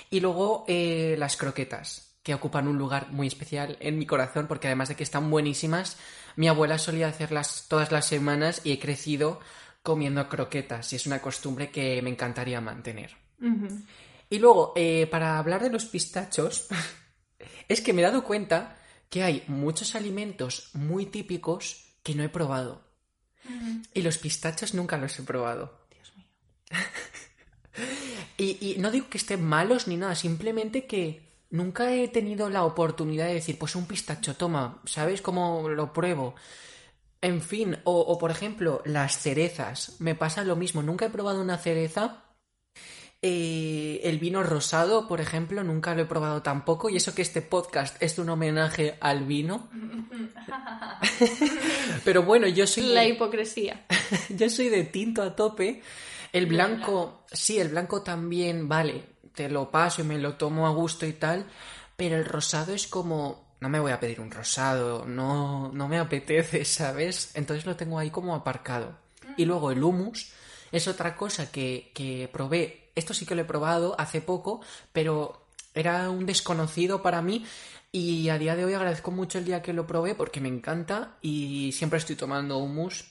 Y 0.10 0.20
luego 0.20 0.66
eh, 0.68 1.16
las 1.18 1.38
croquetas, 1.38 2.12
que 2.24 2.34
ocupan 2.34 2.68
un 2.68 2.78
lugar 2.78 3.12
muy 3.12 3.28
especial 3.28 3.78
en 3.80 3.98
mi 3.98 4.06
corazón, 4.06 4.48
porque 4.48 4.68
además 4.68 4.90
de 4.90 4.96
que 4.96 5.04
están 5.04 5.30
buenísimas, 5.32 5.98
mi 6.36 6.48
abuela 6.48 6.78
solía 6.78 7.08
hacerlas 7.08 7.66
todas 7.68 7.92
las 7.92 8.06
semanas 8.06 8.62
y 8.64 8.74
he 8.74 8.80
crecido 8.80 9.40
comiendo 9.84 10.28
croquetas. 10.30 10.92
Y 10.94 10.98
es 10.98 11.08
una 11.08 11.22
costumbre 11.22 11.72
que 11.72 12.02
me 12.02 12.10
encantaría 12.10 12.62
mantener. 12.62 13.16
Y 14.30 14.40
luego, 14.40 14.74
eh, 14.76 15.08
para 15.10 15.40
hablar 15.40 15.64
de 15.64 15.72
los 15.72 15.86
pistachos, 15.86 16.68
es 17.68 17.82
que 17.82 17.94
me 17.94 18.02
he 18.02 18.06
dado 18.06 18.24
cuenta 18.24 18.78
que 19.10 19.24
hay 19.24 19.44
muchos 19.48 19.96
alimentos 19.96 20.70
muy 20.74 21.06
típicos 21.06 21.96
que 22.04 22.16
no 22.16 22.24
he 22.24 22.30
probado. 22.30 22.84
Y 23.94 24.02
los 24.04 24.18
pistachos 24.18 24.74
nunca 24.74 24.98
los 24.98 25.18
he 25.20 25.24
probado. 25.24 25.86
Dios 25.90 26.16
mío. 26.16 26.28
Y, 28.42 28.58
y 28.60 28.80
no 28.80 28.90
digo 28.90 29.08
que 29.08 29.20
estén 29.20 29.46
malos 29.46 29.88
ni 29.88 29.98
nada, 29.98 30.16
simplemente 30.16 30.88
que 30.88 31.22
nunca 31.52 31.94
he 31.94 32.08
tenido 32.08 32.50
la 32.50 32.64
oportunidad 32.64 33.28
de 33.28 33.36
decir, 33.36 33.60
pues 33.60 33.76
un 33.76 33.86
pistacho, 33.86 34.36
toma, 34.36 34.82
¿sabes 34.84 35.22
cómo 35.22 35.70
lo 35.70 35.94
pruebo? 35.94 36.34
En 37.22 37.42
fin, 37.42 37.78
o, 37.84 38.00
o, 38.00 38.18
por 38.18 38.32
ejemplo, 38.32 38.82
las 38.84 39.20
cerezas. 39.20 39.98
Me 40.00 40.16
pasa 40.16 40.44
lo 40.44 40.56
mismo, 40.56 40.82
nunca 40.82 41.06
he 41.06 41.10
probado 41.12 41.40
una 41.40 41.60
cereza. 41.60 42.24
Eh, 43.22 44.02
el 44.06 44.18
vino 44.18 44.42
rosado, 44.42 45.08
por 45.08 45.22
ejemplo, 45.22 45.64
nunca 45.64 45.94
lo 45.94 46.02
he 46.02 46.06
probado 46.06 46.42
tampoco. 46.42 46.90
Y 46.90 46.98
eso 46.98 47.14
que 47.14 47.22
este 47.22 47.44
podcast 47.44 48.02
es 48.02 48.18
un 48.18 48.30
homenaje 48.30 48.98
al 49.02 49.26
vino. 49.26 49.70
Pero 52.04 52.24
bueno, 52.24 52.48
yo 52.48 52.66
soy... 52.66 52.86
La 52.86 53.06
hipocresía. 53.06 53.86
Yo 54.30 54.50
soy 54.50 54.70
de 54.70 54.86
tinto 54.86 55.22
a 55.22 55.36
tope. 55.36 55.84
El 56.32 56.46
blanco, 56.46 57.26
sí, 57.32 57.60
el 57.60 57.70
blanco 57.70 58.02
también, 58.02 58.70
vale, 58.70 59.04
te 59.36 59.50
lo 59.50 59.70
paso 59.70 60.02
y 60.02 60.06
me 60.06 60.18
lo 60.18 60.36
tomo 60.36 60.66
a 60.66 60.72
gusto 60.72 61.06
y 61.06 61.14
tal, 61.14 61.46
pero 61.98 62.16
el 62.16 62.26
rosado 62.26 62.74
es 62.74 62.88
como, 62.88 63.56
no 63.60 63.70
me 63.70 63.80
voy 63.80 63.92
a 63.92 64.00
pedir 64.00 64.22
un 64.22 64.32
rosado, 64.32 65.06
no, 65.06 65.72
no 65.74 65.88
me 65.88 66.00
apetece, 66.00 66.64
¿sabes? 66.66 67.32
Entonces 67.34 67.66
lo 67.66 67.76
tengo 67.76 68.00
ahí 68.00 68.10
como 68.10 68.36
aparcado. 68.36 68.98
Y 69.38 69.46
luego 69.46 69.72
el 69.72 69.84
hummus 69.84 70.32
es 70.72 70.88
otra 70.88 71.16
cosa 71.16 71.52
que, 71.52 71.92
que 71.94 72.30
probé, 72.32 72.92
esto 72.96 73.14
sí 73.14 73.26
que 73.26 73.36
lo 73.36 73.42
he 73.42 73.46
probado 73.46 73.96
hace 74.00 74.22
poco, 74.22 74.62
pero 74.94 75.46
era 75.74 76.10
un 76.10 76.26
desconocido 76.26 77.02
para 77.02 77.22
mí 77.22 77.46
y 77.92 78.30
a 78.30 78.38
día 78.38 78.56
de 78.56 78.66
hoy 78.66 78.74
agradezco 78.74 79.12
mucho 79.12 79.38
el 79.38 79.46
día 79.46 79.62
que 79.62 79.74
lo 79.74 79.86
probé 79.86 80.16
porque 80.16 80.40
me 80.40 80.48
encanta 80.48 81.18
y 81.22 81.72
siempre 81.74 82.00
estoy 82.00 82.16
tomando 82.16 82.58
hummus 82.58 83.11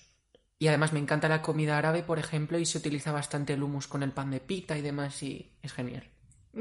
y 0.60 0.68
además 0.68 0.92
me 0.92 0.98
encanta 0.98 1.26
la 1.26 1.40
comida 1.40 1.78
árabe, 1.78 2.02
por 2.02 2.18
ejemplo, 2.18 2.58
y 2.58 2.66
se 2.66 2.76
utiliza 2.76 3.12
bastante 3.12 3.54
el 3.54 3.62
hummus 3.62 3.88
con 3.88 4.02
el 4.02 4.12
pan 4.12 4.30
de 4.30 4.40
pita 4.40 4.76
y 4.76 4.82
demás, 4.82 5.22
y 5.22 5.50
es 5.62 5.72
genial. 5.72 6.04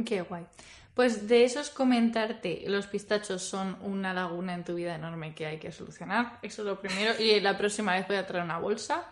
Qué 0.05 0.21
guay. 0.21 0.45
Pues 0.93 1.27
de 1.27 1.43
eso 1.43 1.59
es 1.59 1.69
comentarte, 1.69 2.63
los 2.67 2.87
pistachos 2.87 3.43
son 3.43 3.77
una 3.81 4.13
laguna 4.13 4.53
en 4.53 4.63
tu 4.63 4.75
vida 4.75 4.95
enorme 4.95 5.35
que 5.35 5.45
hay 5.45 5.59
que 5.59 5.73
solucionar. 5.73 6.39
Eso 6.41 6.61
es 6.61 6.65
lo 6.65 6.79
primero. 6.79 7.21
Y 7.21 7.41
la 7.41 7.57
próxima 7.57 7.93
vez 7.93 8.07
voy 8.07 8.15
a 8.15 8.25
traer 8.25 8.45
una 8.45 8.57
bolsa. 8.57 9.03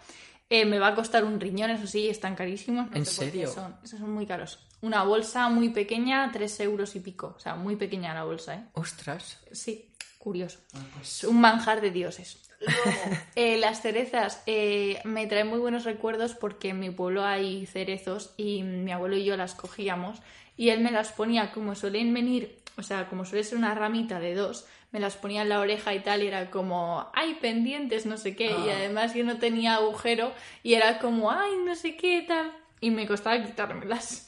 Eh, 0.49 0.63
me 0.63 0.79
va 0.79 0.87
a 0.87 0.95
costar 0.95 1.25
un 1.25 1.41
riñón, 1.41 1.69
eso 1.69 1.85
sí, 1.85 2.07
están 2.07 2.33
carísimos. 2.35 2.87
¿En 2.93 3.05
serio? 3.05 3.51
Son, 3.51 3.75
esos 3.83 3.99
son 3.99 4.11
muy 4.11 4.25
caros. 4.25 4.57
Una 4.79 5.03
bolsa 5.03 5.49
muy 5.49 5.69
pequeña, 5.69 6.31
tres 6.31 6.57
euros 6.61 6.95
y 6.95 7.01
pico. 7.01 7.33
O 7.35 7.39
sea, 7.41 7.55
muy 7.55 7.75
pequeña 7.75 8.13
la 8.13 8.23
bolsa, 8.23 8.55
¿eh? 8.55 8.63
Ostras. 8.71 9.39
Sí, 9.51 9.91
curioso. 10.17 10.59
Ah, 10.73 10.79
pues 10.93 11.23
Es 11.23 11.23
un 11.25 11.41
manjar 11.41 11.81
de 11.81 11.91
dioses. 11.91 12.46
Luego, 12.59 13.17
eh, 13.35 13.57
las 13.57 13.81
cerezas 13.81 14.41
eh, 14.45 14.99
me 15.03 15.27
traen 15.27 15.47
muy 15.47 15.59
buenos 15.59 15.83
recuerdos 15.83 16.33
porque 16.33 16.69
en 16.69 16.79
mi 16.79 16.89
pueblo 16.89 17.23
hay 17.23 17.65
cerezos 17.65 18.33
y 18.37 18.63
mi 18.63 18.91
abuelo 18.91 19.15
y 19.17 19.23
yo 19.25 19.37
las 19.37 19.53
cogíamos 19.55 20.19
y 20.57 20.69
él 20.69 20.79
me 20.81 20.91
las 20.91 21.11
ponía 21.11 21.51
como 21.51 21.75
suelen 21.75 22.13
venir, 22.13 22.57
o 22.77 22.83
sea, 22.83 23.07
como 23.09 23.25
suele 23.25 23.43
ser 23.43 23.57
una 23.59 23.75
ramita 23.75 24.19
de 24.19 24.33
dos, 24.33 24.65
me 24.91 24.99
las 24.99 25.15
ponía 25.15 25.43
en 25.43 25.49
la 25.49 25.59
oreja 25.59 25.93
y 25.93 25.99
tal 25.99 26.23
y 26.23 26.27
era 26.27 26.49
como, 26.49 27.09
ay, 27.13 27.35
pendientes, 27.41 28.05
no 28.07 28.17
sé 28.17 28.35
qué, 28.35 28.45
y 28.47 28.69
Ah. 28.69 28.75
además 28.77 29.13
yo 29.13 29.23
no 29.23 29.37
tenía 29.37 29.75
agujero 29.75 30.31
y 30.63 30.73
era 30.73 30.97
como, 30.97 31.29
ay, 31.31 31.51
no 31.65 31.75
sé 31.75 31.95
qué 31.95 32.23
tal, 32.27 32.51
y 32.81 32.89
me 32.89 33.05
costaba 33.05 33.43
quitármelas. 33.43 34.26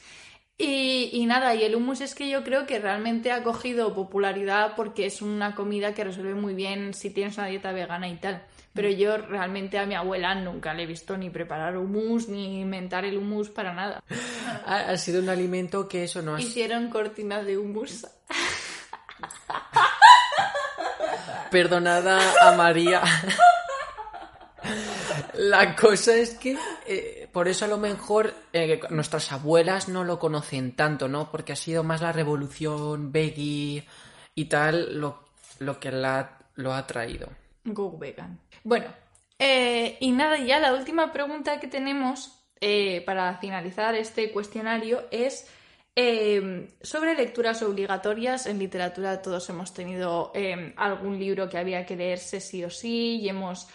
Y, 0.62 1.10
y 1.14 1.26
nada, 1.26 1.55
y 1.55 1.64
el 1.64 1.74
hummus 1.74 2.01
es 2.01 2.14
que 2.14 2.30
yo 2.30 2.43
creo 2.43 2.66
que 2.66 2.80
realmente 2.80 3.32
ha 3.32 3.43
cogido 3.43 3.95
popularidad 3.95 4.74
porque 4.76 5.05
es 5.05 5.22
una 5.22 5.55
comida 5.55 5.93
que 5.93 6.03
resuelve 6.03 6.36
muy 6.36 6.53
bien 6.53 6.93
si 6.93 7.12
tienes 7.12 7.38
una 7.38 7.47
dieta 7.47 7.72
vegana 7.72 8.10
y 8.10 8.18
tal. 8.18 8.43
Pero 8.74 8.89
yo 8.89 9.18
realmente 9.18 9.80
a 9.80 9.86
mi 9.86 9.95
abuela 9.95 10.36
nunca 10.36 10.74
le 10.74 10.84
he 10.84 10.86
visto 10.86 11.18
ni 11.18 11.30
preparar 11.30 11.78
hummus 11.78 12.28
ni 12.28 12.60
inventar 12.60 13.05
el 13.05 13.18
hummus 13.18 13.49
para 13.49 13.74
nada. 13.74 14.03
Ha, 14.66 14.76
ha 14.89 14.97
sido 14.97 15.22
un 15.22 15.30
alimento 15.30 15.88
que 15.88 16.03
eso 16.03 16.22
no 16.22 16.36
ha 16.36 16.41
Hicieron 16.41 16.89
cortinas 16.89 17.45
de 17.45 17.57
hummus. 17.57 18.05
Perdonada 21.49 22.20
a 22.41 22.57
María. 22.57 23.01
La 25.39 25.73
cosa 25.73 26.17
es 26.17 26.31
que 26.31 26.57
eh, 26.85 27.29
por 27.31 27.47
eso 27.47 27.63
a 27.63 27.69
lo 27.69 27.77
mejor 27.77 28.33
eh, 28.51 28.81
nuestras 28.89 29.31
abuelas 29.31 29.87
no 29.87 30.03
lo 30.03 30.19
conocen 30.19 30.75
tanto, 30.75 31.07
¿no? 31.07 31.31
Porque 31.31 31.53
ha 31.53 31.55
sido 31.55 31.81
más 31.81 32.01
la 32.01 32.11
revolución 32.11 33.13
veggie 33.13 33.85
y 34.35 34.45
tal 34.45 34.99
lo, 34.99 35.23
lo 35.59 35.79
que 35.79 35.93
la, 35.93 36.39
lo 36.55 36.73
ha 36.73 36.85
traído. 36.85 37.29
Go 37.63 37.97
vegan. 37.97 38.37
Bueno, 38.65 38.87
eh, 39.37 39.95
y 40.01 40.11
nada, 40.11 40.37
ya 40.39 40.59
la 40.59 40.73
última 40.73 41.13
pregunta 41.13 41.57
que 41.61 41.67
tenemos 41.67 42.35
para 43.05 43.37
finalizar 43.37 43.95
este 43.95 44.33
cuestionario 44.33 45.05
es 45.09 45.47
sobre 46.81 47.15
lecturas 47.15 47.61
obligatorias. 47.61 48.45
En 48.45 48.59
literatura 48.59 49.21
todos 49.21 49.49
hemos 49.49 49.73
tenido 49.73 50.33
algún 50.75 51.17
libro 51.17 51.47
que 51.47 51.57
había 51.57 51.85
que 51.85 51.95
leerse 51.95 52.41
sí 52.41 52.65
o 52.65 52.69
sí 52.69 53.21
y 53.21 53.29
hemos 53.29 53.69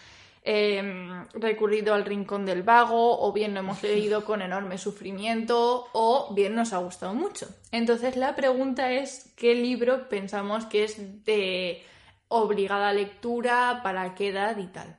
eh, 0.47 1.25
recurrido 1.33 1.95
al 1.95 2.05
rincón 2.05 2.45
del 2.45 2.61
vago 2.61 3.19
o 3.19 3.33
bien 3.33 3.55
lo 3.55 3.61
hemos 3.61 3.81
leído 3.81 4.23
con 4.23 4.43
enorme 4.43 4.77
sufrimiento 4.77 5.87
o 5.91 6.33
bien 6.35 6.53
nos 6.53 6.71
ha 6.71 6.77
gustado 6.77 7.15
mucho. 7.15 7.47
Entonces 7.71 8.15
la 8.15 8.35
pregunta 8.35 8.91
es 8.91 9.33
qué 9.35 9.55
libro 9.55 10.07
pensamos 10.07 10.65
que 10.65 10.83
es 10.83 11.25
de 11.25 11.83
obligada 12.27 12.93
lectura, 12.93 13.81
para 13.83 14.13
qué 14.13 14.29
edad 14.29 14.57
y 14.57 14.67
tal. 14.67 14.97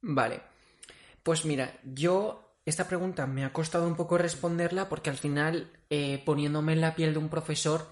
Vale. 0.00 0.40
Pues 1.22 1.44
mira, 1.44 1.72
yo 1.84 2.56
esta 2.66 2.88
pregunta 2.88 3.26
me 3.26 3.44
ha 3.44 3.52
costado 3.52 3.86
un 3.86 3.94
poco 3.94 4.18
responderla 4.18 4.88
porque 4.88 5.10
al 5.10 5.16
final, 5.16 5.70
eh, 5.90 6.22
poniéndome 6.24 6.72
en 6.72 6.80
la 6.80 6.96
piel 6.96 7.12
de 7.12 7.18
un 7.20 7.28
profesor, 7.28 7.86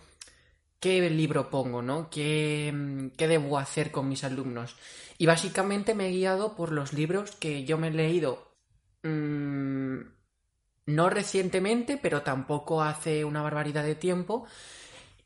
¿qué 0.80 1.08
libro 1.10 1.50
pongo, 1.50 1.82
no? 1.82 2.10
¿Qué, 2.10 2.72
mm, 2.74 3.08
qué 3.16 3.28
debo 3.28 3.58
hacer 3.58 3.90
con 3.90 4.08
mis 4.08 4.24
alumnos? 4.24 4.76
Y 5.18 5.26
básicamente 5.26 5.94
me 5.94 6.08
he 6.08 6.12
guiado 6.12 6.54
por 6.56 6.72
los 6.72 6.92
libros 6.92 7.32
que 7.32 7.64
yo 7.64 7.78
me 7.78 7.88
he 7.88 7.90
leído 7.92 8.52
mm, 9.02 10.00
no 10.86 11.10
recientemente, 11.10 11.96
pero 11.98 12.22
tampoco 12.22 12.82
hace 12.82 13.24
una 13.24 13.42
barbaridad 13.42 13.84
de 13.84 13.94
tiempo 13.94 14.46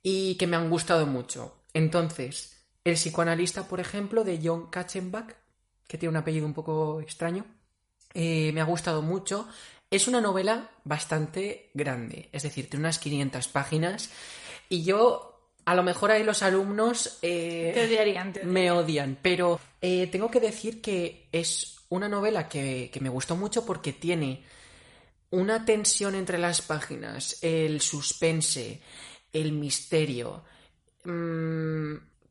y 0.03 0.37
que 0.37 0.47
me 0.47 0.57
han 0.57 0.71
gustado 0.71 1.07
mucho. 1.07 1.57
Entonces, 1.75 2.57
El 2.85 2.95
psicoanalista, 2.95 3.69
por 3.69 3.79
ejemplo, 3.81 4.25
de 4.25 4.41
John 4.43 4.71
Katzenbach, 4.71 5.35
que 5.87 5.99
tiene 5.99 6.11
un 6.11 6.17
apellido 6.17 6.47
un 6.47 6.55
poco 6.55 7.01
extraño, 7.03 7.45
eh, 8.15 8.53
me 8.53 8.61
ha 8.61 8.65
gustado 8.65 9.03
mucho. 9.03 9.49
Es 9.91 10.09
una 10.09 10.21
novela 10.21 10.71
bastante 10.85 11.71
grande, 11.75 12.29
es 12.33 12.43
decir, 12.45 12.71
tiene 12.71 12.85
unas 12.85 12.99
500 12.99 13.49
páginas 13.49 14.11
y 14.69 14.85
yo, 14.85 15.30
a 15.71 15.75
lo 15.77 15.85
mejor 15.85 16.11
ahí 16.11 16.25
los 16.25 16.43
alumnos 16.43 17.19
eh, 17.23 17.71
Te 17.73 17.85
odiarían, 17.85 18.33
te 18.33 18.43
me 18.43 18.73
odian, 18.73 19.17
pero 19.23 19.61
eh, 19.81 20.09
tengo 20.09 20.29
que 20.29 20.41
decir 20.41 20.81
que 20.81 21.29
es 21.31 21.77
una 21.91 22.09
novela 22.09 22.49
que, 22.49 22.91
que 22.93 22.99
me 22.99 23.09
gustó 23.09 23.37
mucho 23.37 23.65
porque 23.65 23.93
tiene 23.93 24.43
una 25.31 25.65
tensión 25.65 26.17
entre 26.17 26.39
las 26.39 26.61
páginas, 26.61 27.39
el 27.43 27.81
suspense, 27.81 28.81
el 29.33 29.53
misterio. 29.53 30.43
mm, 31.05 31.90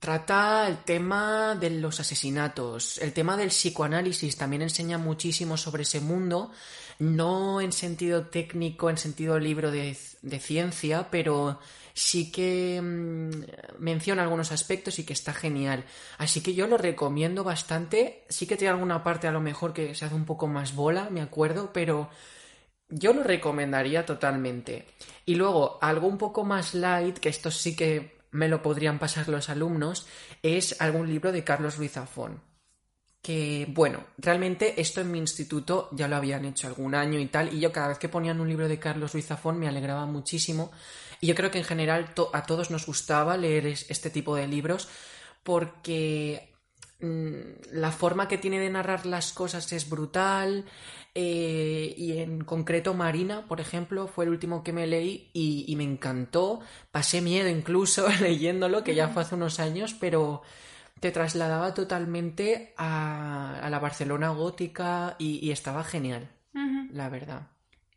trata 0.10 0.68
el 0.68 0.80
tema 0.80 1.54
de 1.54 1.70
los 1.70 2.00
asesinatos, 2.00 2.98
el 2.98 3.14
tema 3.14 3.38
del 3.38 3.50
psicoanálisis, 3.50 4.36
también 4.36 4.64
enseña 4.64 4.98
muchísimo 4.98 5.56
sobre 5.56 5.84
ese 5.84 6.02
mundo, 6.02 6.50
no 6.98 7.62
en 7.62 7.72
sentido 7.72 8.26
técnico, 8.26 8.90
en 8.90 8.98
sentido 8.98 9.38
libro 9.38 9.70
de, 9.70 9.96
de 10.24 10.40
ciencia, 10.40 11.10
pero 11.12 11.60
sí 11.94 12.32
que 12.32 12.82
mm, 12.82 13.84
menciona 13.84 14.24
algunos 14.24 14.52
aspectos 14.52 14.98
y 14.98 15.04
que 15.04 15.14
está 15.14 15.32
genial. 15.32 15.86
Así 16.18 16.42
que 16.42 16.56
yo 16.56 16.66
lo 16.66 16.80
recomiendo 16.80 17.44
bastante. 17.44 18.24
Sí 18.30 18.48
que 18.48 18.58
tiene 18.58 18.74
alguna 18.74 19.04
parte 19.04 19.28
a 19.28 19.32
lo 19.32 19.42
mejor 19.42 19.74
que 19.74 19.94
se 19.94 20.06
hace 20.06 20.16
un 20.16 20.26
poco 20.26 20.48
más 20.48 20.74
bola, 20.74 21.12
me 21.12 21.22
acuerdo, 21.22 21.72
pero 21.72 22.10
yo 22.90 23.14
lo 23.14 23.22
recomendaría 23.22 24.08
totalmente. 24.08 24.88
Y 25.28 25.36
luego, 25.36 25.78
algo 25.84 26.08
un 26.08 26.18
poco 26.18 26.44
más 26.44 26.74
light, 26.74 27.20
que 27.20 27.30
esto 27.30 27.52
sí 27.52 27.76
que 27.76 28.19
me 28.32 28.48
lo 28.48 28.62
podrían 28.62 29.00
pasar 29.00 29.28
los 29.30 29.50
alumnos, 29.50 30.08
es 30.44 30.80
algún 30.82 31.08
libro 31.10 31.32
de 31.32 31.44
Carlos 31.44 31.78
Ruiz 31.78 31.94
Zafón. 31.94 32.42
Que, 33.22 33.66
bueno, 33.70 34.06
realmente 34.18 34.80
esto 34.80 35.02
en 35.02 35.12
mi 35.12 35.20
instituto 35.20 35.90
ya 35.92 36.08
lo 36.08 36.16
habían 36.16 36.46
hecho 36.46 36.68
algún 36.68 36.96
año 36.96 37.20
y 37.20 37.26
tal, 37.26 37.54
y 37.54 37.60
yo 37.60 37.72
cada 37.74 37.90
vez 37.90 37.98
que 38.00 38.08
ponían 38.08 38.40
un 38.40 38.48
libro 38.48 38.70
de 38.70 38.80
Carlos 38.80 39.12
Ruiz 39.14 39.26
Zafón 39.28 39.60
me 39.60 39.68
alegraba 39.68 40.06
muchísimo. 40.06 40.72
Y 41.20 41.28
yo 41.28 41.36
creo 41.36 41.52
que 41.52 41.58
en 41.58 41.66
general 41.66 42.14
a 42.34 42.46
todos 42.46 42.72
nos 42.72 42.86
gustaba 42.86 43.36
leer 43.36 43.66
es- 43.68 43.86
este 43.90 44.10
tipo 44.10 44.36
de 44.38 44.48
libros 44.48 44.88
porque 45.44 46.54
mm, 47.02 47.40
la 47.74 47.92
forma 47.92 48.28
que 48.28 48.38
tiene 48.38 48.60
de 48.60 48.70
narrar 48.70 49.06
las 49.06 49.34
cosas 49.34 49.72
es 49.74 49.90
brutal. 49.90 50.66
Eh, 51.16 51.94
y 51.98 52.20
en 52.20 52.44
concreto 52.44 52.94
Marina, 52.94 53.46
por 53.48 53.60
ejemplo, 53.62 54.08
fue 54.08 54.26
el 54.26 54.32
último 54.32 54.64
que 54.64 54.74
me 54.74 54.88
leí 54.88 55.30
y, 55.34 55.66
y 55.68 55.76
me 55.76 55.84
encantó. 55.84 56.62
Pasé 56.92 57.22
miedo 57.22 57.50
incluso 57.50 58.08
leyéndolo, 58.22 58.84
que 58.84 58.96
ya 58.96 59.10
fue 59.10 59.24
hace 59.24 59.36
unos 59.36 59.60
años, 59.60 59.94
pero 60.00 60.42
te 61.00 61.12
trasladaba 61.12 61.74
totalmente 61.74 62.74
a, 62.78 63.60
a 63.62 63.70
la 63.70 63.80
Barcelona 63.80 64.30
gótica 64.30 65.16
y, 65.18 65.46
y 65.46 65.52
estaba 65.52 65.84
genial, 65.84 66.30
la 66.92 67.10
verdad. 67.10 67.48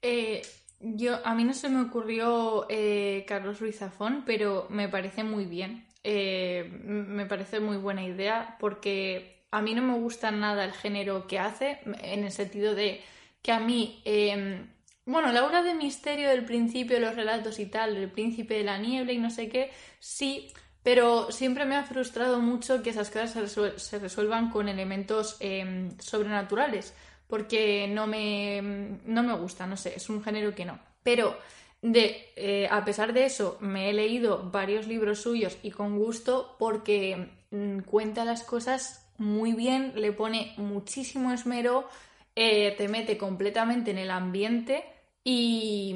Eh, 0.03 0.43
yo, 0.81 1.25
a 1.25 1.35
mí 1.35 1.45
no 1.45 1.55
se 1.55 1.69
me 1.69 1.81
ocurrió 1.81 2.67
eh, 2.69 3.25
Carlos 3.27 3.61
Ruiz 3.61 3.79
Zafón, 3.79 4.25
pero 4.27 4.67
me 4.71 4.89
parece 4.89 5.25
muy 5.25 5.45
bien. 5.45 5.87
Eh, 6.05 6.69
me 6.85 7.27
parece 7.27 7.61
muy 7.61 7.77
buena 7.77 8.05
idea 8.05 8.57
porque 8.59 9.32
a 9.53 9.63
mí 9.63 9.75
no 9.75 9.83
me 9.83 9.95
gusta 9.99 10.31
nada 10.33 10.65
el 10.65 10.73
género 10.73 11.27
que 11.29 11.39
hace, 11.39 11.79
en 12.03 12.25
el 12.25 12.33
sentido 12.33 12.75
de 12.75 13.01
que 13.43 13.53
a 13.53 13.61
mí, 13.61 14.03
eh, 14.05 14.67
bueno, 15.05 15.33
la 15.33 15.45
obra 15.47 15.63
de 15.63 15.75
misterio 15.75 16.29
del 16.29 16.45
principio, 16.45 16.99
los 17.01 17.15
relatos 17.17 17.59
y 17.61 17.67
tal, 17.67 17.97
el 17.97 18.11
príncipe 18.11 18.55
de 18.55 18.65
la 18.65 18.79
niebla 18.79 19.13
y 19.13 19.19
no 19.19 19.31
sé 19.31 19.49
qué, 19.49 19.71
sí, 20.01 20.53
pero 20.83 21.31
siempre 21.31 21.65
me 21.65 21.77
ha 21.77 21.85
frustrado 21.85 22.41
mucho 22.41 22.83
que 22.83 22.91
esas 22.91 23.11
cosas 23.11 23.31
se, 23.33 23.43
resuel- 23.43 23.79
se 23.79 23.99
resuelvan 23.99 24.51
con 24.51 24.69
elementos 24.69 25.37
eh, 25.41 25.91
sobrenaturales, 25.99 26.95
porque 27.29 27.89
no 27.89 28.07
me, 28.07 28.61
no 29.05 29.23
me 29.23 29.35
gusta, 29.35 29.67
no 29.67 29.77
sé, 29.77 29.95
es 29.97 30.09
un 30.11 30.23
género 30.23 30.55
que 30.55 30.65
no. 30.65 30.79
Pero 31.03 31.37
de, 31.81 32.33
eh, 32.37 32.69
a 32.71 32.85
pesar 32.85 33.13
de 33.13 33.25
eso, 33.25 33.59
me 33.61 33.91
he 33.91 33.93
leído 33.93 34.51
varios 34.51 34.87
libros 34.87 35.21
suyos 35.23 35.59
y 35.63 35.71
con 35.71 35.99
gusto 35.99 36.57
porque 36.59 37.29
mm, 37.51 37.81
cuenta 37.81 38.25
las 38.25 38.43
cosas 38.45 39.02
muy 39.19 39.53
bien, 39.53 39.93
le 39.97 40.13
pone 40.13 40.55
muchísimo 40.57 41.33
esmero, 41.33 41.89
eh, 42.35 42.75
te 42.77 42.89
mete 42.89 43.19
completamente 43.19 43.91
en 43.91 43.99
el 43.99 44.11
ambiente 44.11 44.85
y, 45.25 45.95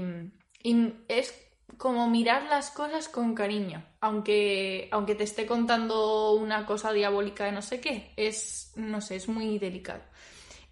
y 0.63 0.93
es 1.09 1.35
como 1.77 2.09
mirar 2.09 2.45
las 2.45 2.71
cosas 2.71 3.09
con 3.09 3.35
cariño, 3.35 3.85
aunque, 4.01 4.89
aunque 4.93 5.15
te 5.15 5.25
esté 5.25 5.47
contando 5.47 6.33
una 6.33 6.65
cosa 6.65 6.93
diabólica 6.93 7.45
de 7.45 7.53
no 7.53 7.63
sé 7.63 7.81
qué, 7.81 8.13
es, 8.17 8.73
no 8.77 9.01
sé, 9.01 9.17
es 9.17 9.29
muy 9.29 9.59
delicado. 9.59 10.03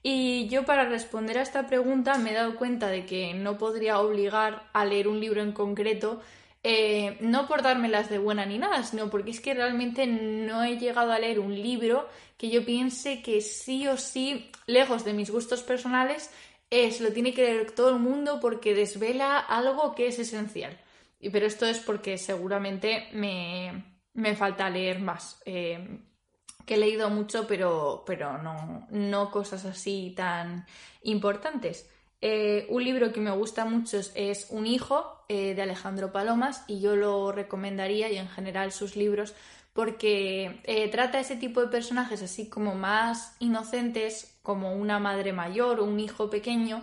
Y 0.02 0.48
yo 0.48 0.64
para 0.64 0.84
responder 0.84 1.38
a 1.38 1.42
esta 1.42 1.66
pregunta 1.66 2.18
me 2.18 2.32
he 2.32 2.34
dado 2.34 2.56
cuenta 2.56 2.88
de 2.88 3.06
que 3.06 3.32
no 3.34 3.56
podría 3.56 4.00
obligar 4.00 4.68
a 4.72 4.84
leer 4.84 5.08
un 5.08 5.18
libro 5.18 5.40
en 5.40 5.52
concreto 5.52 6.20
eh, 6.66 7.18
no 7.20 7.46
por 7.46 7.62
dármelas 7.62 8.08
de 8.08 8.18
buena 8.18 8.46
ni 8.46 8.56
nada, 8.56 8.82
sino 8.84 9.10
porque 9.10 9.32
es 9.32 9.40
que 9.40 9.52
realmente 9.52 10.06
no 10.06 10.64
he 10.64 10.78
llegado 10.78 11.12
a 11.12 11.18
leer 11.18 11.38
un 11.38 11.54
libro 11.54 12.08
que 12.38 12.48
yo 12.48 12.64
piense 12.64 13.20
que 13.20 13.42
sí 13.42 13.86
o 13.86 13.98
sí, 13.98 14.50
lejos 14.66 15.04
de 15.04 15.12
mis 15.12 15.30
gustos 15.30 15.62
personales, 15.62 16.30
es 16.70 17.02
lo 17.02 17.12
tiene 17.12 17.34
que 17.34 17.42
leer 17.42 17.72
todo 17.72 17.90
el 17.90 17.98
mundo 17.98 18.40
porque 18.40 18.74
desvela 18.74 19.38
algo 19.38 19.94
que 19.94 20.06
es 20.06 20.18
esencial. 20.18 20.80
Pero 21.20 21.46
esto 21.46 21.66
es 21.66 21.80
porque 21.80 22.16
seguramente 22.16 23.08
me, 23.12 23.84
me 24.14 24.34
falta 24.34 24.70
leer 24.70 25.00
más. 25.00 25.42
Eh, 25.44 26.00
que 26.64 26.74
he 26.74 26.78
leído 26.78 27.10
mucho, 27.10 27.46
pero, 27.46 28.04
pero 28.06 28.38
no, 28.38 28.86
no 28.90 29.30
cosas 29.30 29.66
así 29.66 30.14
tan 30.16 30.64
importantes. 31.02 31.90
Eh, 32.26 32.64
un 32.70 32.82
libro 32.82 33.12
que 33.12 33.20
me 33.20 33.32
gusta 33.32 33.66
mucho 33.66 34.00
es 34.14 34.46
Un 34.48 34.66
hijo 34.66 35.22
eh, 35.28 35.54
de 35.54 35.60
Alejandro 35.60 36.10
Palomas 36.10 36.64
y 36.66 36.80
yo 36.80 36.96
lo 36.96 37.32
recomendaría 37.32 38.10
y 38.10 38.16
en 38.16 38.30
general 38.30 38.72
sus 38.72 38.96
libros 38.96 39.34
porque 39.74 40.58
eh, 40.64 40.88
trata 40.88 41.20
ese 41.20 41.36
tipo 41.36 41.60
de 41.60 41.66
personajes 41.66 42.22
así 42.22 42.48
como 42.48 42.74
más 42.74 43.36
inocentes 43.40 44.38
como 44.42 44.72
una 44.72 44.98
madre 44.98 45.34
mayor 45.34 45.80
o 45.80 45.84
un 45.84 46.00
hijo 46.00 46.30
pequeño 46.30 46.82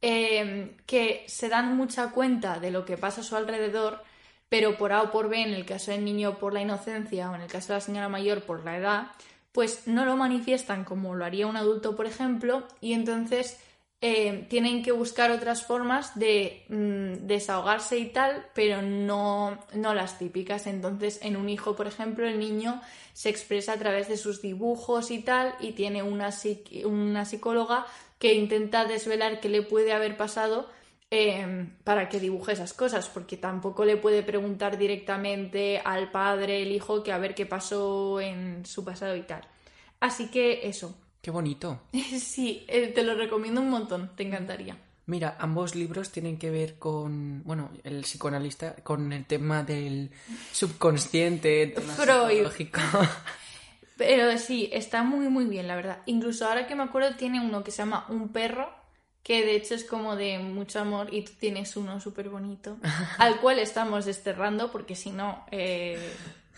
que 0.00 1.24
se 1.26 1.48
dan 1.50 1.76
mucha 1.76 2.12
cuenta 2.12 2.58
de 2.58 2.70
lo 2.70 2.86
que 2.86 2.96
pasa 2.96 3.20
a 3.20 3.24
su 3.24 3.36
alrededor 3.36 4.02
pero 4.48 4.78
por 4.78 4.92
A 4.92 5.02
o 5.02 5.10
por 5.10 5.28
B, 5.28 5.42
en 5.42 5.52
el 5.52 5.66
caso 5.66 5.90
del 5.90 6.02
niño 6.02 6.38
por 6.38 6.54
la 6.54 6.62
inocencia 6.62 7.30
o 7.30 7.34
en 7.34 7.42
el 7.42 7.50
caso 7.50 7.74
de 7.74 7.74
la 7.74 7.80
señora 7.82 8.08
mayor 8.08 8.40
por 8.40 8.64
la 8.64 8.78
edad, 8.78 9.08
pues 9.52 9.86
no 9.86 10.06
lo 10.06 10.16
manifiestan 10.16 10.84
como 10.84 11.14
lo 11.14 11.26
haría 11.26 11.46
un 11.46 11.58
adulto, 11.58 11.94
por 11.94 12.06
ejemplo, 12.06 12.66
y 12.80 12.94
entonces 12.94 13.58
eh, 14.00 14.46
tienen 14.48 14.84
que 14.84 14.92
buscar 14.92 15.32
otras 15.32 15.64
formas 15.64 16.16
de 16.16 16.64
mm, 16.68 17.26
desahogarse 17.26 17.98
y 17.98 18.06
tal, 18.06 18.46
pero 18.54 18.80
no, 18.80 19.58
no 19.74 19.92
las 19.92 20.18
típicas. 20.18 20.68
Entonces, 20.68 21.18
en 21.22 21.36
un 21.36 21.48
hijo, 21.48 21.74
por 21.74 21.88
ejemplo, 21.88 22.24
el 22.26 22.38
niño 22.38 22.80
se 23.12 23.28
expresa 23.28 23.72
a 23.72 23.78
través 23.78 24.06
de 24.08 24.16
sus 24.16 24.40
dibujos 24.40 25.10
y 25.10 25.18
tal, 25.22 25.54
y 25.58 25.72
tiene 25.72 26.04
una, 26.04 26.30
una 26.84 27.24
psicóloga 27.24 27.86
que 28.20 28.34
intenta 28.34 28.84
desvelar 28.84 29.40
qué 29.40 29.48
le 29.48 29.62
puede 29.62 29.92
haber 29.92 30.16
pasado 30.16 30.68
em, 31.10 31.74
para 31.82 32.08
que 32.08 32.20
dibuje 32.20 32.52
esas 32.52 32.74
cosas, 32.74 33.08
porque 33.08 33.36
tampoco 33.36 33.84
le 33.84 33.96
puede 33.96 34.22
preguntar 34.22 34.78
directamente 34.78 35.80
al 35.84 36.12
padre, 36.12 36.62
el 36.62 36.70
hijo, 36.70 37.02
que 37.02 37.12
a 37.12 37.18
ver 37.18 37.34
qué 37.34 37.46
pasó 37.46 38.20
en 38.20 38.64
su 38.64 38.84
pasado 38.84 39.16
y 39.16 39.22
tal. 39.22 39.42
Así 40.00 40.30
que 40.30 40.68
eso, 40.68 40.94
Qué 41.20 41.30
bonito. 41.30 41.80
sí, 41.92 42.64
eh, 42.68 42.88
te 42.88 43.02
lo 43.02 43.14
recomiendo 43.14 43.60
un 43.60 43.70
montón, 43.70 44.10
te 44.16 44.22
encantaría. 44.22 44.76
Mira, 45.06 45.36
ambos 45.38 45.74
libros 45.74 46.10
tienen 46.10 46.38
que 46.38 46.50
ver 46.50 46.78
con, 46.78 47.42
bueno, 47.44 47.70
el 47.82 48.02
psicoanalista, 48.02 48.74
con 48.82 49.10
el 49.14 49.24
tema 49.24 49.62
del 49.62 50.10
subconsciente, 50.52 51.74
Freud. 51.96 52.46
Pero 53.96 54.36
sí, 54.36 54.68
está 54.70 55.02
muy, 55.02 55.28
muy 55.28 55.46
bien, 55.46 55.66
la 55.66 55.76
verdad. 55.76 56.02
Incluso 56.04 56.46
ahora 56.46 56.66
que 56.66 56.76
me 56.76 56.82
acuerdo, 56.82 57.16
tiene 57.16 57.40
uno 57.40 57.64
que 57.64 57.70
se 57.70 57.78
llama 57.78 58.04
Un 58.10 58.28
perro, 58.28 58.70
que 59.22 59.46
de 59.46 59.56
hecho 59.56 59.74
es 59.74 59.84
como 59.84 60.14
de 60.14 60.38
mucho 60.40 60.78
amor, 60.78 61.08
y 61.12 61.22
tú 61.22 61.32
tienes 61.40 61.74
uno 61.78 62.00
súper 62.00 62.28
bonito, 62.28 62.76
al 63.18 63.40
cual 63.40 63.58
estamos 63.60 64.04
desterrando, 64.04 64.70
porque 64.70 64.94
si 64.94 65.10
no, 65.10 65.44
eh, 65.50 65.98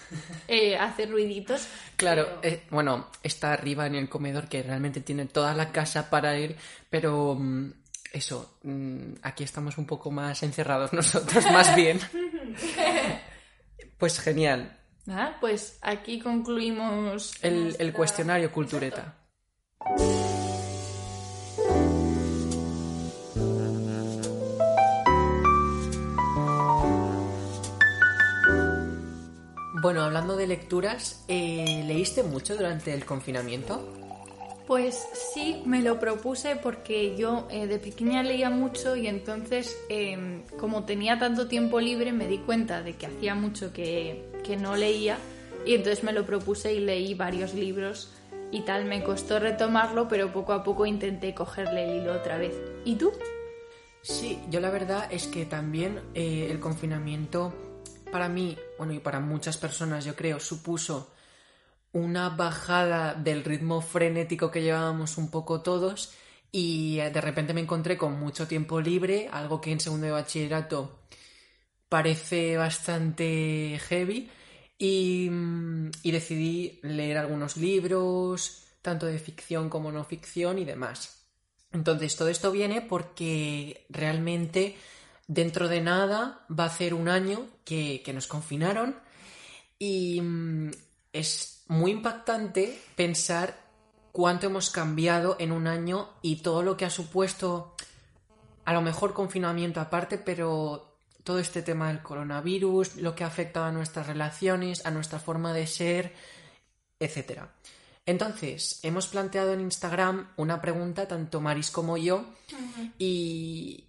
eh, 0.48 0.76
hace 0.76 1.07
ruiditos. 1.07 1.68
Claro, 1.96 2.40
eh, 2.42 2.64
bueno, 2.70 3.09
está 3.22 3.53
arriba 3.53 3.86
en 3.86 3.94
el 3.94 4.09
comedor 4.09 4.48
que 4.48 4.62
realmente 4.62 5.01
tiene 5.01 5.26
toda 5.26 5.55
la 5.55 5.70
casa 5.72 6.11
para 6.11 6.36
él, 6.36 6.57
pero 6.88 7.34
mm, 7.38 7.72
eso, 8.12 8.59
mm, 8.62 9.12
aquí 9.22 9.44
estamos 9.44 9.78
un 9.78 9.86
poco 9.86 10.11
más 10.11 10.42
encerrados 10.42 10.92
nosotros, 10.94 11.44
más 11.53 11.74
bien. 11.76 12.01
pues 13.98 14.18
genial. 14.20 14.76
Ah, 15.09 15.36
pues 15.40 15.78
aquí 15.82 16.20
concluimos 16.20 17.32
El, 17.42 17.62
nuestra- 17.64 17.84
el 17.84 17.92
cuestionario 17.92 18.53
cultureta. 18.53 19.16
Bueno, 29.83 30.03
hablando 30.03 30.37
de 30.37 30.47
lecturas, 30.47 31.24
eh, 31.26 31.85
¿leíste 31.87 32.22
mucho 32.22 32.55
durante 32.55 32.93
el 32.93 33.07
confinamiento? 33.07 33.81
Pues 34.66 35.09
sí, 35.33 35.62
me 35.64 35.81
lo 35.81 35.99
propuse 35.99 36.57
porque 36.57 37.16
yo 37.16 37.49
eh, 37.51 37.66
de 37.66 37.78
pequeña 37.78 38.22
leía 38.22 38.51
mucho 38.51 38.95
y 38.95 39.07
entonces 39.07 39.74
eh, 39.89 40.43
como 40.59 40.85
tenía 40.85 41.18
tanto 41.18 41.49
tiempo 41.49 41.81
libre 41.81 42.12
me 42.12 42.28
di 42.28 42.39
cuenta 42.39 42.83
de 42.83 42.97
que 42.97 43.07
hacía 43.07 43.35
mucho 43.35 43.72
que, 43.72 44.31
que 44.45 44.59
no 44.59 44.76
leía 44.76 45.16
y 45.64 45.74
entonces 45.74 46.05
me 46.05 46.12
lo 46.12 46.26
propuse 46.26 46.74
y 46.74 46.81
leí 46.81 47.14
varios 47.14 47.55
libros 47.55 48.12
y 48.51 48.61
tal. 48.61 48.85
Me 48.85 49.03
costó 49.03 49.39
retomarlo, 49.39 50.09
pero 50.09 50.31
poco 50.31 50.53
a 50.53 50.62
poco 50.62 50.85
intenté 50.85 51.35
cogerle 51.35 51.85
el 51.85 52.03
hilo 52.03 52.12
otra 52.12 52.37
vez. 52.37 52.55
¿Y 52.85 52.97
tú? 52.97 53.12
Sí, 54.03 54.39
yo 54.51 54.61
la 54.61 54.70
verdad 54.70 55.09
es 55.11 55.26
que 55.26 55.47
también 55.47 56.01
eh, 56.14 56.49
el 56.51 56.61
confinamiento 56.61 57.55
para 58.11 58.28
mí, 58.28 58.56
bueno, 58.78 58.92
y 58.92 58.98
para 58.98 59.20
muchas 59.20 59.56
personas 59.56 60.04
yo 60.04 60.14
creo, 60.16 60.40
supuso 60.40 61.12
una 61.92 62.28
bajada 62.30 63.14
del 63.14 63.44
ritmo 63.44 63.80
frenético 63.80 64.50
que 64.50 64.62
llevábamos 64.62 65.18
un 65.18 65.30
poco 65.30 65.62
todos 65.62 66.12
y 66.52 66.98
eh, 67.00 67.11
de 67.11 67.20
repente 67.20 67.54
me 67.54 67.61
encontré 67.61 67.96
con 67.96 68.18
mucho 68.18 68.46
tiempo 68.46 68.80
libre, 68.80 69.28
algo 69.32 69.61
que 69.61 69.72
en 69.72 69.80
segundo 69.80 70.06
de 70.06 70.12
bachillerato 70.12 71.00
parece 71.88 72.56
bastante 72.56 73.80
heavy 73.88 74.30
y, 74.78 75.28
mm, 75.30 75.90
y 76.02 76.11
decidí 76.11 76.80
leer 76.82 77.18
algunos 77.18 77.56
libros, 77.56 78.64
tanto 78.82 79.06
de 79.06 79.18
ficción 79.18 79.68
como 79.68 79.92
no 79.92 80.04
ficción 80.04 80.58
y 80.58 80.64
demás. 80.64 81.26
Entonces, 81.72 82.16
todo 82.16 82.28
esto 82.28 82.50
viene 82.50 82.80
porque 82.80 83.86
realmente 83.90 84.76
dentro 85.31 85.68
de 85.68 85.81
nada 85.81 86.45
va 86.51 86.64
a 86.64 86.66
hacer 86.66 86.93
un 86.93 87.09
año 87.09 87.47
que, 87.64 88.03
que 88.05 88.12
nos 88.12 88.26
confinaron 88.26 88.97
y 89.78 90.20
mm, 90.20 90.72
es 91.12 91.62
muy 91.68 91.93
impactante 91.93 92.83
pensar 92.97 93.57
cuánto 94.11 94.49
hemos 94.49 94.70
cambiado 94.70 95.37
en 95.39 95.53
un 95.53 95.68
año 95.68 96.09
y 96.20 96.43
todo 96.43 96.64
lo 96.64 96.76
que 96.76 96.85
ha 96.85 96.91
supuesto, 96.91 97.76
a 98.64 98.72
lo 98.72 98.83
mejor 98.83 99.14
confinamiento 99.14 99.81
aparte, 99.81 100.18
pero 100.18 100.97
todo 101.22 101.39
este 101.39 101.62
tema 101.62 101.89
del 101.89 102.03
coronavirus, 102.03 102.97
lo 102.97 103.14
que 103.14 103.22
ha 103.22 103.28
afectado 103.28 103.66
a 103.66 103.72
nuestras 103.72 104.09
relaciones, 104.09 104.85
a 104.85 104.91
nuestra 104.91 105.20
forma 105.20 105.53
de 105.53 105.68
ser, 105.68 106.12
etc. 106.99 107.43
Entonces, 108.05 108.81
hemos 108.83 109.07
planteado 109.07 109.53
en 109.53 109.61
Instagram 109.61 110.33
una 110.37 110.61
pregunta, 110.61 111.07
tanto 111.07 111.41
Maris 111.41 111.70
como 111.70 111.97
yo, 111.97 112.24
y, 112.99 113.85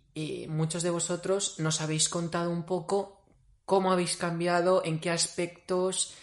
muchos 0.49 0.83
de 0.83 0.89
vosotros 0.89 1.59
nos 1.59 1.81
habéis 1.81 2.09
contado 2.09 2.51
un 2.51 2.63
poco 2.63 3.21
cómo 3.65 3.91
habéis 3.91 4.17
cambiado, 4.17 4.83
en 4.83 4.99
qué 4.99 5.09
aspectos, 5.09 6.15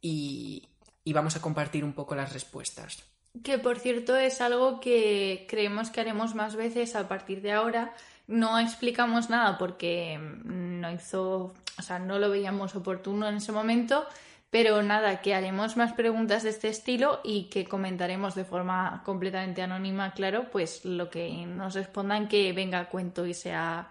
y, 0.00 0.68
y 1.04 1.12
vamos 1.12 1.36
a 1.36 1.40
compartir 1.40 1.84
un 1.84 1.92
poco 1.92 2.14
las 2.14 2.32
respuestas. 2.32 3.04
Que 3.42 3.58
por 3.58 3.78
cierto 3.78 4.16
es 4.16 4.40
algo 4.40 4.78
que 4.78 5.46
creemos 5.48 5.90
que 5.90 6.00
haremos 6.00 6.34
más 6.34 6.54
veces 6.54 6.94
a 6.94 7.08
partir 7.08 7.40
de 7.40 7.52
ahora. 7.52 7.94
No 8.26 8.58
explicamos 8.58 9.30
nada 9.30 9.58
porque 9.58 10.18
no 10.18 10.92
hizo, 10.92 11.54
o 11.78 11.82
sea, 11.82 11.98
no 11.98 12.18
lo 12.18 12.30
veíamos 12.30 12.74
oportuno 12.74 13.28
en 13.28 13.36
ese 13.36 13.50
momento, 13.50 14.06
pero 14.52 14.82
nada, 14.82 15.22
que 15.22 15.34
haremos 15.34 15.78
más 15.78 15.94
preguntas 15.94 16.42
de 16.42 16.50
este 16.50 16.68
estilo 16.68 17.20
y 17.24 17.44
que 17.44 17.64
comentaremos 17.64 18.34
de 18.34 18.44
forma 18.44 19.00
completamente 19.02 19.62
anónima, 19.62 20.12
claro, 20.12 20.50
pues 20.52 20.84
lo 20.84 21.08
que 21.08 21.46
nos 21.46 21.72
respondan 21.72 22.28
que 22.28 22.52
venga 22.52 22.80
a 22.80 22.88
cuento 22.90 23.24
y 23.24 23.32
sea 23.32 23.88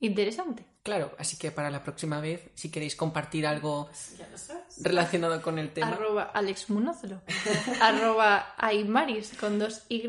interesante. 0.00 0.64
Claro, 0.82 1.12
así 1.16 1.36
que 1.38 1.52
para 1.52 1.70
la 1.70 1.84
próxima 1.84 2.20
vez, 2.20 2.50
si 2.54 2.72
queréis 2.72 2.96
compartir 2.96 3.46
algo 3.46 3.88
relacionado 4.82 5.40
con 5.42 5.60
el 5.60 5.70
tema, 5.70 5.88
Arroba 5.88 6.30
Alex 6.34 6.70
Munozlo. 6.70 7.20
arroba 7.80 8.54
Aymaris 8.56 9.34
con 9.38 9.60
dos 9.60 9.84
Y. 9.88 10.02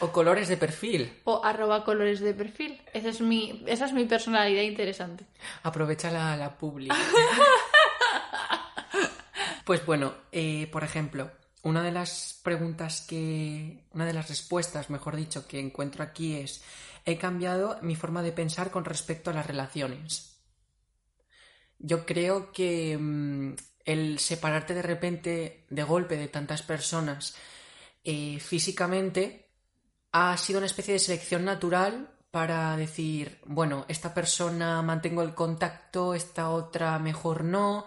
o 0.00 0.10
colores 0.10 0.48
de 0.48 0.56
perfil, 0.56 1.12
O 1.24 1.44
arroba 1.44 1.84
colores 1.84 2.20
de 2.20 2.32
perfil. 2.32 2.80
Esa 2.94 3.10
es 3.10 3.20
mi, 3.20 3.62
esa 3.66 3.84
es 3.84 3.92
mi 3.92 4.06
personalidad 4.06 4.62
interesante. 4.62 5.26
aprovecha 5.64 6.10
la, 6.10 6.34
la 6.34 6.56
publi. 6.56 6.88
Pues 9.68 9.84
bueno, 9.84 10.14
eh, 10.32 10.66
por 10.72 10.82
ejemplo, 10.82 11.30
una 11.62 11.82
de 11.82 11.92
las 11.92 12.40
preguntas 12.42 13.04
que. 13.06 13.84
Una 13.92 14.06
de 14.06 14.14
las 14.14 14.30
respuestas, 14.30 14.88
mejor 14.88 15.14
dicho, 15.14 15.46
que 15.46 15.60
encuentro 15.60 16.02
aquí 16.02 16.36
es: 16.36 16.62
he 17.04 17.18
cambiado 17.18 17.78
mi 17.82 17.94
forma 17.94 18.22
de 18.22 18.32
pensar 18.32 18.70
con 18.70 18.86
respecto 18.86 19.28
a 19.28 19.34
las 19.34 19.46
relaciones. 19.46 20.40
Yo 21.78 22.06
creo 22.06 22.50
que 22.50 22.96
mm, 22.96 23.56
el 23.84 24.18
separarte 24.20 24.72
de 24.72 24.80
repente, 24.80 25.66
de 25.68 25.82
golpe, 25.82 26.16
de 26.16 26.28
tantas 26.28 26.62
personas 26.62 27.36
eh, 28.04 28.40
físicamente, 28.40 29.50
ha 30.12 30.34
sido 30.38 30.60
una 30.60 30.66
especie 30.66 30.94
de 30.94 31.00
selección 31.00 31.44
natural 31.44 32.10
para 32.30 32.74
decir, 32.78 33.38
bueno, 33.44 33.84
esta 33.88 34.14
persona 34.14 34.80
mantengo 34.80 35.20
el 35.20 35.34
contacto, 35.34 36.14
esta 36.14 36.48
otra 36.48 36.98
mejor 36.98 37.44
no, 37.44 37.84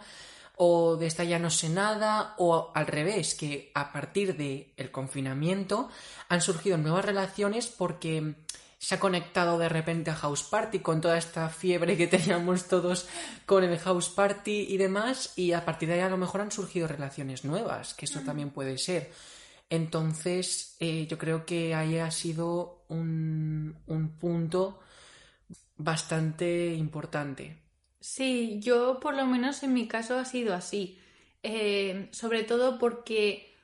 o 0.64 0.96
de 0.96 1.08
esta 1.08 1.24
ya 1.24 1.40
no 1.40 1.50
sé 1.50 1.70
nada, 1.70 2.36
o 2.38 2.72
al 2.76 2.86
revés, 2.86 3.34
que 3.34 3.72
a 3.74 3.92
partir 3.92 4.38
del 4.38 4.68
el 4.78 4.92
confinamiento 4.92 5.90
han 6.30 6.40
surgido 6.40 6.78
nuevas 6.78 7.04
relaciones 7.04 7.66
porque 7.66 8.36
se 8.78 8.94
ha 8.94 9.00
conectado 9.00 9.58
de 9.58 9.70
repente 9.70 10.12
a 10.12 10.16
House 10.16 10.44
Party 10.44 10.78
con 10.78 11.02
toda 11.02 11.18
esta 11.18 11.50
fiebre 11.50 11.98
que 11.98 12.06
teníamos 12.16 12.68
todos 12.68 13.08
con 13.48 13.64
el 13.64 13.80
House 13.80 14.10
Party 14.10 14.68
y 14.70 14.78
demás, 14.78 15.34
y 15.36 15.54
a 15.54 15.66
partir 15.66 15.90
de 15.90 15.96
ahí 15.96 16.02
a 16.02 16.10
lo 16.10 16.18
mejor 16.18 16.42
han 16.42 16.52
surgido 16.52 16.88
relaciones 16.88 17.44
nuevas, 17.44 17.96
que 17.96 18.06
eso 18.06 18.20
también 18.20 18.52
puede 18.52 18.78
ser. 18.78 19.12
Entonces, 19.68 20.76
eh, 20.80 21.08
yo 21.08 21.18
creo 21.18 21.44
que 21.44 21.74
ahí 21.74 21.98
ha 21.98 22.12
sido 22.12 22.84
un, 22.88 23.78
un 23.88 24.10
punto 24.10 24.80
bastante 25.76 26.76
importante. 26.76 27.61
Sí, 28.02 28.60
yo 28.62 29.00
por 29.00 29.16
lo 29.16 29.26
menos 29.26 29.64
en 29.64 29.74
mi 29.74 29.88
caso 29.88 30.18
ha 30.18 30.26
sido 30.26 30.54
así. 30.54 31.00
Eh, 31.44 32.10
sobre 32.12 32.44
todo 32.44 32.78
porque 32.80 33.56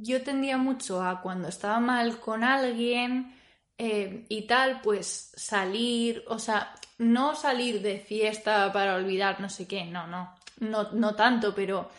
yo 0.00 0.22
tendía 0.22 0.58
mucho 0.58 1.02
a 1.02 1.20
cuando 1.22 1.48
estaba 1.48 1.80
mal 1.80 2.18
con 2.20 2.44
alguien, 2.44 3.34
eh, 3.78 4.24
y 4.28 4.42
tal, 4.42 4.80
pues 4.82 5.32
salir, 5.36 6.24
o 6.28 6.38
sea, 6.38 6.74
no 6.98 7.34
salir 7.34 7.82
de 7.82 7.98
fiesta 7.98 8.72
para 8.72 8.94
olvidar 8.96 9.40
no 9.40 9.48
sé 9.50 9.66
qué, 9.66 9.84
no, 9.84 10.06
no, 10.06 10.32
no, 10.60 10.92
no 10.92 11.14
tanto, 11.16 11.54
pero 11.54 11.90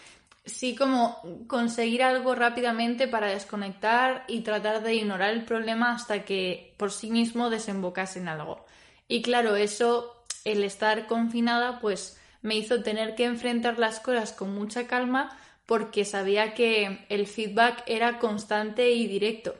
sí 0.45 0.76
como 0.76 1.22
conseguir 1.47 2.03
algo 2.03 2.36
rápidamente 2.36 3.07
para 3.07 3.28
desconectar 3.28 4.24
y 4.28 4.41
tratar 4.41 4.84
de 4.84 4.95
ignorar 4.95 5.32
el 5.32 5.43
problema 5.45 5.93
hasta 5.93 6.24
que 6.26 6.74
por 6.78 6.91
sí 6.91 7.09
mismo 7.11 7.49
desembocase 7.49 8.20
en 8.20 8.30
algo. 8.30 8.66
Y 9.07 9.22
claro, 9.22 9.55
eso, 9.55 10.14
el 10.45 10.63
estar 10.63 11.07
confinada, 11.07 11.79
pues 11.81 12.17
me 12.41 12.55
hizo 12.55 12.81
tener 12.83 13.15
que 13.15 13.25
enfrentar 13.25 13.77
las 13.77 13.99
cosas 13.99 14.31
con 14.31 14.55
mucha 14.55 14.87
calma 14.87 15.37
porque 15.65 16.05
sabía 16.05 16.53
que 16.53 17.05
el 17.09 17.27
feedback 17.27 17.83
era 17.87 18.19
constante 18.19 18.91
y 18.91 19.07
directo 19.07 19.55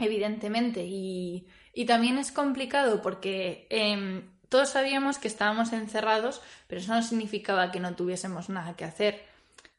evidentemente. 0.00 0.84
Y, 0.84 1.46
también 1.86 2.18
es 2.18 2.30
complicado 2.30 3.00
porque 3.00 3.66
em, 3.70 4.22
todos 4.48 4.70
sabíamos 4.70 5.18
que 5.18 5.28
estábamos 5.28 5.72
encerrados, 5.72 6.42
pero 6.66 6.80
eso 6.80 6.94
no 6.94 7.02
significaba 7.02 7.70
que 7.70 7.80
no 7.80 7.94
tuviésemos 7.94 8.48
nada 8.50 8.76
que 8.76 8.84
hacer. 8.84 9.22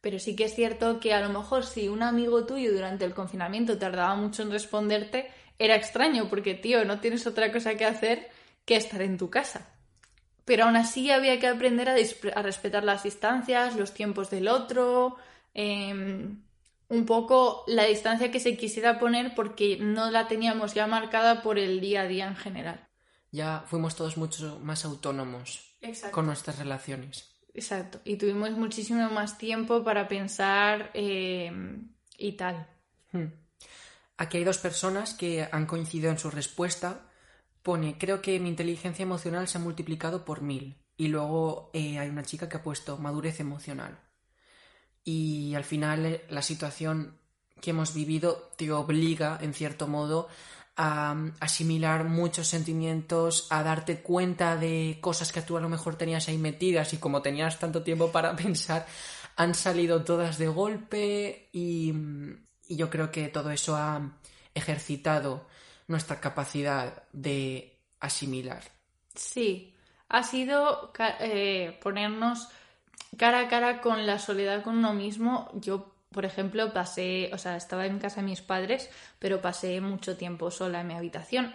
Pero 0.02 0.18
sí 0.18 0.36
que 0.36 0.46
es 0.46 0.56
cierto 0.56 1.00
que 1.00 1.14
a 1.14 1.22
lo 1.22 1.30
mejor 1.30 1.64
si 1.64 1.90
un 1.90 2.02
amigo 2.02 2.46
tuyo 2.46 2.74
durante 2.74 3.06
el 3.06 3.14
confinamiento 3.14 3.78
tardaba 3.78 4.16
mucho 4.16 4.42
en 4.42 4.52
responderte, 4.52 5.30
era 5.60 5.76
extraño 5.76 6.28
porque, 6.28 6.56
tío, 6.56 6.84
no 6.86 7.00
tienes 7.00 7.28
otra 7.28 7.52
cosa 7.52 7.76
que 7.76 7.86
hacer 7.86 8.30
que 8.66 8.78
estar 8.78 9.02
en 9.04 9.18
tu 9.18 9.30
casa. 9.30 9.71
Pero 10.46 10.66
aún 10.66 10.76
así 10.76 11.12
había 11.12 11.40
que 11.40 11.48
aprender 11.48 11.90
a, 11.90 11.96
a 12.36 12.42
respetar 12.42 12.84
las 12.84 13.04
distancias, 13.04 13.76
los 13.76 13.94
tiempos 13.94 14.30
del 14.30 14.48
otro, 14.48 15.18
eh, 15.54 16.30
un 16.92 17.06
poco 17.06 17.64
la 17.68 17.86
distancia 17.86 18.32
que 18.32 18.42
se 18.42 18.58
quisiera 18.58 19.00
poner 19.00 19.34
porque 19.34 19.78
no 19.80 20.12
la 20.12 20.28
teníamos 20.28 20.74
ya 20.74 20.88
marcada 20.88 21.42
por 21.42 21.58
el 21.58 21.80
día 21.80 22.02
a 22.02 22.08
día 22.08 22.28
en 22.28 22.36
general. 22.36 22.86
Ya 23.32 23.64
fuimos 23.66 23.96
todos 23.96 24.18
mucho 24.18 24.60
más 24.62 24.84
autónomos 24.84 25.78
con 26.12 26.26
nuestras 26.26 26.60
relaciones. 26.60 27.32
Exacto, 27.54 28.02
y 28.04 28.18
tuvimos 28.18 28.52
muchísimo 28.52 29.10
más 29.10 29.38
tiempo 29.38 29.84
para 29.84 30.08
pensar 30.08 30.92
eh, 30.94 31.52
y 32.18 32.34
tal. 32.34 32.68
Hmm. 33.14 33.28
Aquí 34.18 34.38
hay 34.38 34.44
dos 34.44 34.58
personas 34.58 35.14
que 35.14 35.48
han 35.50 35.66
coincidido 35.66 36.12
en 36.12 36.20
su 36.20 36.30
respuesta. 36.30 37.10
Pone, 37.64 37.98
creo 37.98 38.22
que 38.22 38.40
mi 38.40 38.50
inteligencia 38.50 39.04
emocional 39.04 39.48
se 39.48 39.58
ha 39.58 39.62
multiplicado 39.62 40.26
por 40.26 40.42
mil. 40.42 40.78
Y 40.98 41.08
luego 41.08 41.72
eh, 41.74 42.00
hay 42.00 42.10
una 42.10 42.24
chica 42.24 42.48
que 42.50 42.58
ha 42.58 42.64
puesto 42.64 42.98
madurez 42.98 43.40
emocional 43.40 44.00
y 45.04 45.56
al 45.56 45.64
final 45.64 46.06
eh, 46.06 46.26
la 46.30 46.42
situación 46.42 47.18
que 47.60 47.72
hemos 47.72 47.94
vivido 47.94 48.50
te 48.58 48.72
obliga, 48.72 49.38
en 49.42 49.54
cierto 49.54 49.88
modo, 49.88 50.28
a 50.76 51.14
mm, 51.14 51.34
asimilar 51.40 52.06
muchos 52.06 52.48
sentimientos, 52.48 53.48
a 53.50 53.64
darte 53.64 54.02
cuenta 54.02 54.58
de 54.58 54.98
cosas 55.02 55.32
que 55.32 55.42
tú 55.42 55.58
a 55.58 55.62
lo 55.62 55.70
mejor 55.70 55.96
tenías 55.96 56.28
ahí 56.28 56.38
metidas 56.38 56.94
y 56.94 56.98
como 56.98 57.22
tenías 57.22 57.60
tanto 57.60 57.84
tiempo 57.84 58.12
para 58.12 58.36
pensar, 58.36 58.86
han 59.36 59.56
salido 59.56 60.04
todas 60.04 60.38
de 60.38 60.48
golpe 60.48 61.50
y, 61.52 61.92
mm, 61.94 62.48
y 62.68 62.76
yo 62.76 62.90
creo 62.90 63.12
que 63.12 63.28
todo 63.30 63.52
eso 63.52 63.76
ha 63.76 64.18
ejercitado 64.54 65.48
nuestra 65.92 66.20
capacidad 66.20 67.04
de 67.14 67.78
asimilar. 68.00 68.64
Sí, 69.14 69.74
ha 70.10 70.24
sido 70.24 70.92
eh, 71.20 71.78
ponernos 71.84 72.50
cara 73.18 73.42
a 73.42 73.48
cara 73.48 73.82
con 73.82 74.06
la 74.06 74.18
soledad 74.18 74.64
con 74.64 74.78
uno 74.78 74.94
mismo, 74.94 75.50
yo, 75.54 75.94
por 76.12 76.26
ejemplo, 76.26 76.74
pasé, 76.74 77.30
o 77.34 77.38
sea, 77.38 77.58
estaba 77.58 77.86
en 77.86 78.00
casa 78.00 78.22
de 78.22 78.28
mis 78.28 78.42
padres, 78.42 78.90
pero 79.20 79.42
pasé 79.42 79.80
mucho 79.82 80.18
tiempo 80.18 80.50
sola 80.50 80.82
en 80.82 80.88
mi 80.88 80.94
habitación. 80.96 81.54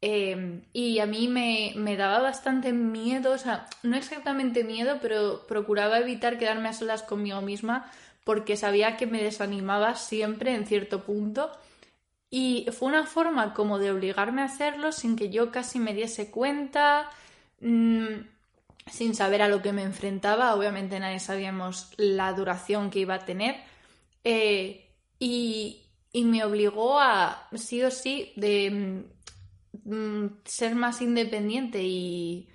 Em, 0.00 0.62
y 0.72 0.98
a 0.98 1.06
mí 1.06 1.28
me, 1.28 1.74
me, 1.76 1.96
daba 1.96 2.20
bastante 2.20 2.72
miedo, 2.72 3.32
o 3.32 3.38
sea, 3.38 3.66
no 3.84 3.96
exactamente 3.96 4.64
miedo, 4.64 4.98
pero 5.00 5.46
procuraba 5.46 5.98
evitar 5.98 6.38
quedarme 6.38 6.68
a 6.68 6.72
solas 6.72 7.02
conmigo 7.04 7.40
misma 7.40 7.90
porque 8.24 8.56
sabía 8.56 8.96
que 8.96 9.06
me 9.06 9.22
desanimaba 9.22 9.94
siempre 9.94 10.54
en 10.54 10.66
cierto 10.66 11.04
punto. 11.04 11.52
Y 12.34 12.66
fue 12.72 12.88
una 12.88 13.04
forma 13.04 13.52
como 13.52 13.78
de 13.78 13.90
obligarme 13.90 14.40
a 14.40 14.46
hacerlo 14.46 14.90
sin 14.90 15.16
que 15.16 15.28
yo 15.28 15.52
casi 15.52 15.78
me 15.78 15.92
diese 15.92 16.30
cuenta. 16.30 17.10
Mm, 17.60 18.22
sin 18.90 19.14
saber 19.14 19.42
a 19.42 19.48
lo 19.48 19.60
que 19.60 19.72
me 19.72 19.82
enfrentaba, 19.82 20.54
obviamente 20.54 20.98
nadie 20.98 21.20
sabíamos 21.20 21.92
la 21.98 22.32
duración 22.32 22.90
que 22.90 23.00
iba 23.00 23.14
a 23.14 23.24
tener, 23.24 23.56
eh, 24.24 24.88
y, 25.18 25.78
me 26.14 26.42
obligó 26.44 27.00
a, 27.00 27.48
sí 27.54 27.82
o 27.82 27.90
sí, 27.90 28.32
de 28.36 29.04
mm, 29.84 30.26
ser 30.44 30.74
más 30.74 31.02
independiente 31.02 31.82
y, 31.82 32.48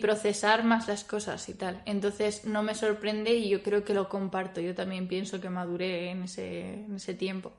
procesar 0.00 0.64
más 0.64 0.86
las 0.88 1.04
cosas 1.04 1.48
y 1.48 1.54
tal. 1.54 1.82
Entonces 1.86 2.44
no 2.44 2.62
me 2.62 2.74
sorprende 2.74 3.34
y 3.34 3.48
yo 3.48 3.62
creo 3.62 3.84
que 3.84 3.94
lo 3.94 4.08
comparto. 4.08 4.60
Yo 4.60 4.74
también 4.74 5.08
pienso 5.08 5.40
que 5.40 5.48
maduré 5.50 6.10
en 6.10 6.24
ese, 6.24 6.84
en 6.84 6.96
ese 6.96 7.14
tiempo. 7.14 7.52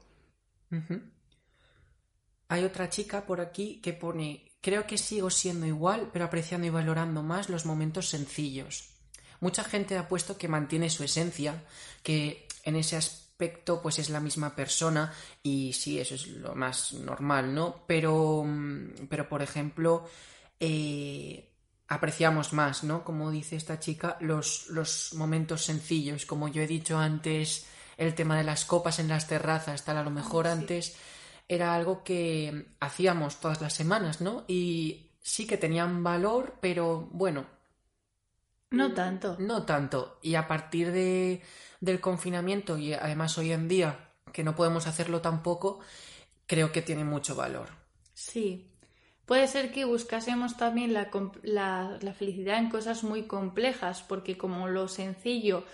Hay 2.49 2.65
otra 2.65 2.89
chica 2.89 3.25
por 3.25 3.39
aquí 3.39 3.79
que 3.81 3.93
pone 3.93 4.49
Creo 4.61 4.85
que 4.85 4.97
sigo 4.97 5.29
siendo 5.29 5.65
igual, 5.65 6.09
pero 6.11 6.25
apreciando 6.25 6.67
y 6.67 6.69
valorando 6.69 7.23
más 7.23 7.49
los 7.49 7.65
momentos 7.65 8.09
sencillos. 8.09 8.89
Mucha 9.39 9.63
gente 9.63 9.97
ha 9.97 10.09
puesto 10.09 10.37
que 10.37 10.49
mantiene 10.49 10.89
su 10.89 11.03
esencia, 11.03 11.63
que 12.03 12.45
en 12.63 12.75
ese 12.75 12.97
aspecto 12.97 13.81
pues 13.81 13.99
es 13.99 14.09
la 14.09 14.19
misma 14.19 14.53
persona 14.53 15.13
y 15.41 15.71
sí, 15.71 15.97
eso 15.97 16.15
es 16.15 16.27
lo 16.27 16.55
más 16.55 16.91
normal, 16.91 17.53
¿no? 17.53 17.85
Pero, 17.87 18.43
mm, 18.45 19.07
pero 19.09 19.29
por 19.29 19.41
ejemplo, 19.41 20.05
eh, 20.59 21.53
apreciamos 21.87 22.51
más, 22.51 22.83
¿no? 22.83 23.05
Como 23.05 23.31
dice 23.31 23.55
esta 23.55 23.79
chica, 23.79 24.17
los, 24.19 24.67
los 24.67 25.13
momentos 25.13 25.63
sencillos, 25.63 26.25
como 26.25 26.49
yo 26.49 26.61
he 26.61 26.67
dicho 26.67 26.97
antes, 26.97 27.65
el 27.95 28.13
tema 28.13 28.37
de 28.37 28.43
las 28.43 28.65
copas 28.65 28.99
en 28.99 29.07
las 29.07 29.27
terrazas, 29.27 29.85
tal, 29.85 29.97
a 29.97 30.03
lo 30.03 30.11
mejor 30.11 30.47
antes 30.47 30.97
era 31.49 31.73
algo 31.73 32.03
que 32.03 32.67
hacíamos 32.79 33.39
todas 33.41 33.59
las 33.59 33.73
semanas, 33.73 34.21
¿no? 34.21 34.45
Y 34.47 35.07
sí 35.19 35.47
que 35.47 35.57
tenían 35.57 36.03
valor, 36.03 36.57
pero 36.61 37.09
bueno. 37.11 37.47
No 38.69 38.93
tanto. 38.93 39.35
No 39.39 39.65
tanto. 39.65 40.19
Y 40.21 40.35
a 40.35 40.47
partir 40.47 40.91
de, 40.91 41.41
del 41.81 41.99
confinamiento, 41.99 42.77
y 42.77 42.93
además 42.93 43.35
hoy 43.39 43.51
en 43.51 43.67
día, 43.67 44.11
que 44.31 44.43
no 44.43 44.55
podemos 44.55 44.85
hacerlo 44.85 45.21
tampoco, 45.21 45.79
creo 46.45 46.71
que 46.71 46.83
tiene 46.83 47.03
mucho 47.03 47.35
valor. 47.35 47.69
Sí. 48.13 48.67
Puede 49.25 49.47
ser 49.47 49.71
que 49.71 49.85
buscásemos 49.85 50.55
también 50.55 50.93
la, 50.93 51.09
la, 51.41 51.97
la 51.99 52.13
felicidad 52.13 52.59
en 52.59 52.69
cosas 52.69 53.03
muy 53.03 53.23
complejas, 53.23 54.03
porque 54.03 54.37
como 54.37 54.67
lo 54.67 54.87
sencillo 54.87 55.65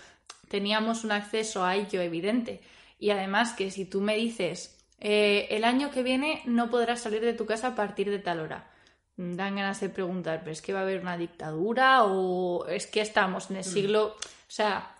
teníamos 0.48 1.04
un 1.04 1.12
acceso 1.12 1.66
a 1.66 1.76
ello 1.76 2.00
evidente. 2.00 2.62
Y 2.98 3.10
además 3.10 3.52
que 3.52 3.70
si 3.70 3.84
tú 3.84 4.00
me 4.00 4.16
dices 4.16 4.75
eh, 4.98 5.46
el 5.50 5.64
año 5.64 5.90
que 5.90 6.02
viene 6.02 6.42
no 6.46 6.70
podrás 6.70 7.00
salir 7.00 7.20
de 7.20 7.34
tu 7.34 7.46
casa 7.46 7.68
a 7.68 7.74
partir 7.74 8.10
de 8.10 8.18
tal 8.18 8.40
hora. 8.40 8.70
Dan 9.16 9.56
ganas 9.56 9.80
de 9.80 9.88
preguntar, 9.88 10.40
¿pero 10.40 10.52
es 10.52 10.62
que 10.62 10.72
va 10.72 10.80
a 10.80 10.82
haber 10.82 11.00
una 11.00 11.16
dictadura 11.16 12.04
o 12.04 12.66
es 12.66 12.86
que 12.86 13.00
estamos 13.00 13.50
en 13.50 13.56
el 13.56 13.62
mm. 13.62 13.72
siglo... 13.72 14.16
O 14.16 14.50
sea, 14.50 14.94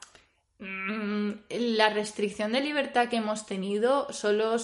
mm, 0.59 1.30
la 1.51 1.90
restricción 1.90 2.53
de 2.53 2.61
libertad 2.61 3.09
que 3.09 3.16
hemos 3.16 3.47
tenido 3.47 4.12
solo, 4.12 4.57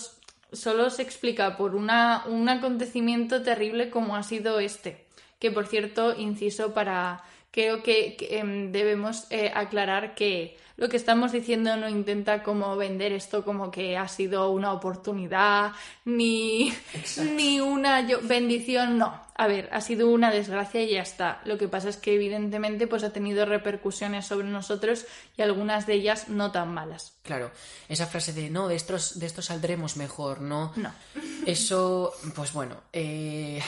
solo 0.53 0.91
se 0.91 1.03
explica 1.03 1.57
por 1.57 1.77
una, 1.77 2.25
un 2.27 2.49
acontecimiento 2.49 3.43
terrible 3.43 3.91
como 3.91 4.17
ha 4.17 4.23
sido 4.23 4.59
este. 4.59 5.07
Que 5.39 5.51
por 5.51 5.67
cierto, 5.67 6.19
inciso 6.19 6.73
para 6.73 7.23
creo 7.53 7.83
que, 7.83 8.17
em, 8.31 8.73
debemos 8.73 9.27
eh, 9.31 9.53
aclarar 9.55 10.15
que 10.15 10.57
lo 10.77 10.89
que 10.89 10.97
estamos 10.97 11.33
diciendo 11.33 11.77
no 11.77 11.89
intenta 11.89 12.43
como 12.43 12.77
vender 12.77 13.13
esto 13.13 13.45
como 13.45 13.71
que 13.71 13.97
ha 13.97 14.09
sido 14.09 14.51
una 14.51 14.73
oportunidad 14.73 15.73
ni, 16.05 16.73
ni 17.37 17.61
una 17.61 18.07
bendición, 18.23 18.99
no. 18.99 19.21
A 19.35 19.47
ver, 19.47 19.69
ha 19.73 19.81
sido 19.81 20.09
una 20.09 20.31
desgracia 20.31 20.83
y 20.83 20.93
ya 20.93 21.03
está. 21.03 21.41
Lo 21.45 21.59
que 21.59 21.69
pasa 21.69 21.89
es 21.89 21.97
que 21.97 22.15
evidentemente 22.15 22.87
pues 22.87 23.03
ha 23.03 23.13
tenido 23.13 23.45
repercusiones 23.45 24.27
sobre 24.27 24.47
nosotros 24.47 25.07
y 25.37 25.43
algunas 25.43 25.87
de 25.87 25.95
ellas 25.95 26.29
no 26.29 26.53
tan 26.53 26.73
malas. 26.73 27.15
Claro, 27.23 27.51
esa 27.89 28.07
frase 28.07 28.33
de 28.33 28.51
no, 28.51 28.69
de 28.69 28.77
estos, 28.77 29.19
de 29.19 29.27
esto 29.27 29.43
saldremos 29.43 29.97
mejor, 29.97 30.41
¿no? 30.41 30.73
No. 30.77 30.93
Eso, 31.47 32.13
pues 32.35 32.53
bueno, 32.53 32.77
eh, 32.93 33.61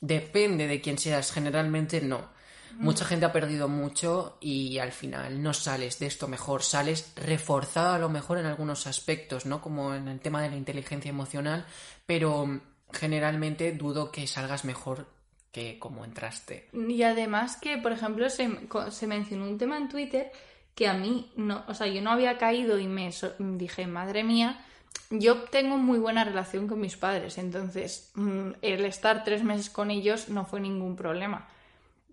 depende 0.00 0.66
de 0.66 0.80
quién 0.80 0.98
seas, 0.98 1.32
generalmente 1.32 2.00
no. 2.00 2.35
Mucha 2.78 3.04
gente 3.04 3.26
ha 3.26 3.32
perdido 3.32 3.68
mucho 3.68 4.38
y 4.40 4.78
al 4.78 4.92
final 4.92 5.42
no 5.42 5.52
sales 5.54 5.98
de 5.98 6.06
esto 6.06 6.28
mejor, 6.28 6.62
sales 6.62 7.12
reforzado 7.16 7.94
a 7.94 7.98
lo 7.98 8.08
mejor 8.08 8.38
en 8.38 8.46
algunos 8.46 8.86
aspectos, 8.86 9.46
¿no? 9.46 9.60
Como 9.60 9.94
en 9.94 10.08
el 10.08 10.20
tema 10.20 10.42
de 10.42 10.50
la 10.50 10.56
inteligencia 10.56 11.08
emocional, 11.08 11.66
pero 12.06 12.60
generalmente 12.92 13.72
dudo 13.72 14.10
que 14.10 14.26
salgas 14.26 14.64
mejor 14.64 15.06
que 15.52 15.78
como 15.78 16.04
entraste. 16.04 16.68
Y 16.72 17.02
además 17.02 17.56
que, 17.56 17.78
por 17.78 17.92
ejemplo, 17.92 18.28
se, 18.28 18.48
se 18.90 19.06
mencionó 19.06 19.44
un 19.44 19.58
tema 19.58 19.78
en 19.78 19.88
Twitter 19.88 20.30
que 20.74 20.86
a 20.86 20.92
mí 20.92 21.32
no, 21.36 21.64
o 21.66 21.74
sea, 21.74 21.86
yo 21.86 22.02
no 22.02 22.10
había 22.10 22.36
caído 22.36 22.78
y 22.78 22.86
me 22.86 23.10
dije, 23.38 23.86
madre 23.86 24.22
mía, 24.22 24.62
yo 25.10 25.44
tengo 25.44 25.78
muy 25.78 25.98
buena 25.98 26.24
relación 26.24 26.68
con 26.68 26.80
mis 26.80 26.96
padres, 26.96 27.38
entonces 27.38 28.10
mm, 28.14 28.50
el 28.60 28.84
estar 28.84 29.24
tres 29.24 29.42
meses 29.42 29.70
con 29.70 29.90
ellos 29.90 30.28
no 30.28 30.44
fue 30.44 30.60
ningún 30.60 30.94
problema. 30.94 31.48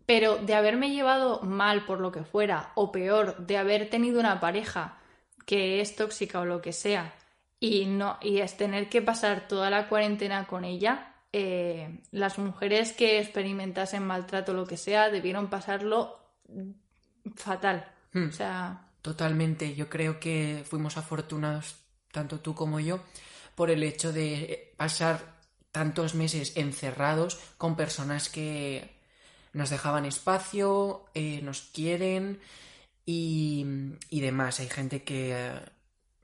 Pero 0.06 0.38
de 0.38 0.56
haberme 0.56 0.92
llevado 0.92 1.42
mal 1.42 1.86
por 1.86 2.00
lo 2.00 2.12
que 2.12 2.24
fuera, 2.24 2.72
o 2.76 2.92
peor, 2.92 3.38
de 3.38 3.58
haber 3.58 3.90
tenido 3.90 4.20
una 4.20 4.40
pareja 4.40 4.98
que 5.46 5.82
es 5.82 5.96
tóxica 5.96 6.40
o 6.40 6.46
lo 6.46 6.62
que 6.62 6.74
sea, 6.74 7.14
y 7.60 7.86
no, 7.86 8.18
y 8.22 8.40
es 8.40 8.58
tener 8.58 8.90
que 8.90 9.02
pasar 9.02 9.48
toda 9.48 9.70
la 9.70 9.88
cuarentena 9.88 10.48
con 10.48 10.66
ella, 10.66 11.14
eh, 11.32 12.02
las 12.12 12.38
mujeres 12.38 12.94
que 12.94 13.20
experimentasen 13.20 14.06
maltrato 14.06 14.52
o 14.52 14.56
lo 14.56 14.68
que 14.68 14.78
sea 14.78 15.10
debieron 15.10 15.50
pasarlo 15.50 16.20
fatal. 17.36 17.92
Hmm. 18.12 18.28
O 18.28 18.32
sea. 18.32 18.90
Totalmente. 19.02 19.76
Yo 19.76 19.90
creo 19.90 20.20
que 20.20 20.64
fuimos 20.70 20.98
afortunados, 20.98 21.78
tanto 22.12 22.40
tú 22.40 22.54
como 22.54 22.80
yo, 22.80 23.00
por 23.56 23.72
el 23.72 23.84
hecho 23.84 24.14
de 24.14 24.74
pasar 24.78 25.22
tantos 25.72 26.14
meses 26.14 26.56
encerrados 26.56 27.40
con 27.58 27.76
personas 27.76 28.30
que 28.30 28.94
nos 29.54 29.70
dejaban 29.70 30.06
espacio, 30.06 31.06
eh, 31.14 31.42
nos 31.42 31.62
quieren 31.62 32.40
y, 33.06 33.66
y, 34.10 34.22
demás. 34.22 34.60
Hay 34.60 34.70
gente 34.70 35.04
que, 35.04 35.54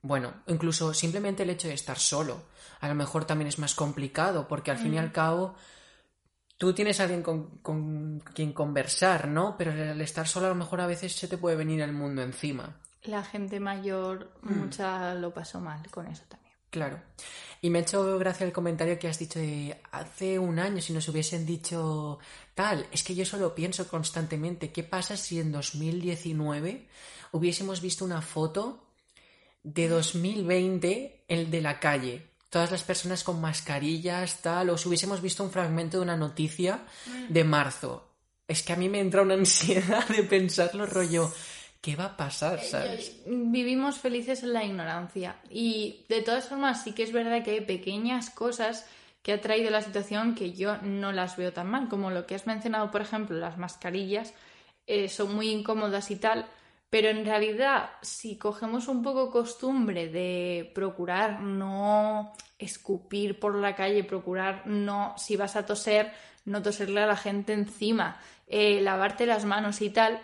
bueno, 0.02 0.34
incluso 0.48 0.94
simplemente 0.94 1.44
el 1.44 1.52
hecho 1.52 1.68
de 1.68 1.74
estar 1.76 1.98
solo, 1.98 2.44
a 2.80 2.88
lo 2.88 2.96
mejor 2.96 3.26
también 3.26 3.48
es 3.48 3.60
más 3.60 3.76
complicado, 3.76 4.48
porque 4.48 4.72
al 4.72 4.78
fin 4.78 4.94
y 4.94 4.98
al 4.98 5.12
cabo 5.12 5.56
tú 6.60 6.74
tienes 6.74 7.00
a 7.00 7.04
alguien 7.04 7.24
con, 7.24 8.20
quien 8.34 8.54
conversar, 8.54 9.28
¿no? 9.28 9.56
Pero 9.58 9.72
al 9.72 10.02
estar 10.02 10.28
solo 10.28 10.46
a 10.48 10.50
lo 10.50 10.56
mejor 10.56 10.82
a 10.82 10.88
veces 10.88 11.16
se 11.16 11.28
te 11.28 11.38
puede 11.38 11.56
venir 11.56 11.82
el 11.82 11.94
mundo 11.94 12.22
encima. 12.22 12.76
La 13.04 13.24
gente 13.24 13.60
mayor, 13.60 14.34
mm. 14.42 14.54
mucha 14.54 15.16
lo 15.16 15.34
pasó 15.34 15.60
mal 15.60 15.90
con 15.90 16.06
eso 16.08 16.24
también. 16.28 16.49
Claro. 16.70 17.01
Y 17.61 17.70
me 17.70 17.80
ha 17.80 17.82
hecho 17.82 18.17
gracia 18.17 18.45
el 18.45 18.53
comentario 18.53 18.97
que 18.97 19.07
has 19.07 19.20
dicho 19.20 19.39
de 19.39 19.76
hace 19.91 20.39
un 20.39 20.59
año, 20.59 20.82
si 20.82 20.93
nos 20.93 21.07
hubiesen 21.09 21.45
dicho 21.45 22.20
tal, 22.55 22.88
es 22.91 23.03
que 23.03 23.15
yo 23.15 23.26
solo 23.26 23.53
pienso 23.53 23.88
constantemente, 23.88 24.72
¿qué 24.72 24.84
pasa 24.84 25.17
si 25.17 25.39
en 25.39 25.51
2019 25.51 26.88
hubiésemos 27.34 27.82
visto 27.82 28.05
una 28.05 28.22
foto 28.22 28.86
de 29.63 29.89
2020, 29.89 31.26
el 31.28 31.51
de 31.51 31.61
la 31.61 31.80
calle? 31.80 32.28
Todas 32.49 32.72
las 32.72 32.84
personas 32.84 33.24
con 33.24 33.41
mascarillas, 33.41 34.41
tal, 34.41 34.70
o 34.70 34.78
si 34.78 34.88
hubiésemos 34.88 35.22
visto 35.22 35.43
un 35.43 35.51
fragmento 35.51 35.97
de 35.97 36.03
una 36.03 36.17
noticia 36.17 36.86
de 37.28 37.43
marzo. 37.43 38.09
Es 38.47 38.63
que 38.63 38.74
a 38.74 38.78
mí 38.78 38.89
me 38.89 39.01
entra 39.01 39.22
una 39.22 39.36
ansiedad 39.36 40.07
de 40.15 40.24
pensarlo 40.24 40.86
rollo 40.86 41.32
¿qué 41.82 41.96
va 41.96 42.06
a 42.06 42.18
pasar? 42.18 42.62
¿sabes? 42.62 43.22
Vivimos 43.26 43.98
felices 43.98 44.44
en 44.44 44.54
la 44.54 44.64
ignorancia 44.64 45.38
y 45.50 46.06
de 46.10 46.22
todas 46.22 46.48
formas 46.48 46.84
sí 46.84 46.94
que 46.94 47.04
es 47.04 47.12
verdad 47.12 47.44
que 47.44 47.52
hay 47.52 47.62
pequeñas 47.62 48.30
cosas 48.30 48.86
que 49.22 49.34
ha 49.34 49.42
traído 49.42 49.70
la 49.70 49.82
situación 49.82 50.36
que 50.36 50.54
yo 50.54 50.78
no 50.78 51.12
las 51.12 51.36
veo 51.38 51.52
tan 51.52 51.68
mal, 51.70 51.90
como 51.90 52.10
lo 52.10 52.26
que 52.26 52.36
has 52.36 52.48
mencionado, 52.48 52.90
por 52.90 53.02
ejemplo, 53.02 53.38
las 53.38 53.58
mascarillas 53.58 54.34
eh, 54.88 55.10
son 55.10 55.36
muy 55.36 55.50
incómodas 55.50 56.10
y 56.10 56.16
tal, 56.16 56.48
pero 56.90 57.10
en 57.10 57.26
realidad 57.26 57.92
si 58.02 58.38
cogemos 58.38 58.88
un 58.88 59.04
poco 59.04 59.30
costumbre 59.30 60.08
de 60.08 60.72
procurar 60.74 61.42
no 61.42 62.34
escupir 62.58 63.40
por 63.40 63.56
la 63.56 63.76
calle, 63.76 64.04
procurar 64.04 64.66
no, 64.66 65.14
si 65.18 65.36
vas 65.36 65.56
a 65.56 65.66
toser, 65.66 66.12
no 66.46 66.62
toserle 66.62 67.02
a 67.02 67.08
la 67.08 67.16
gente 67.16 67.54
encima, 67.54 68.20
eh, 68.48 68.82
lavarte 68.82 69.26
las 69.26 69.46
manos 69.46 69.82
y 69.82 69.92
tal, 69.92 70.20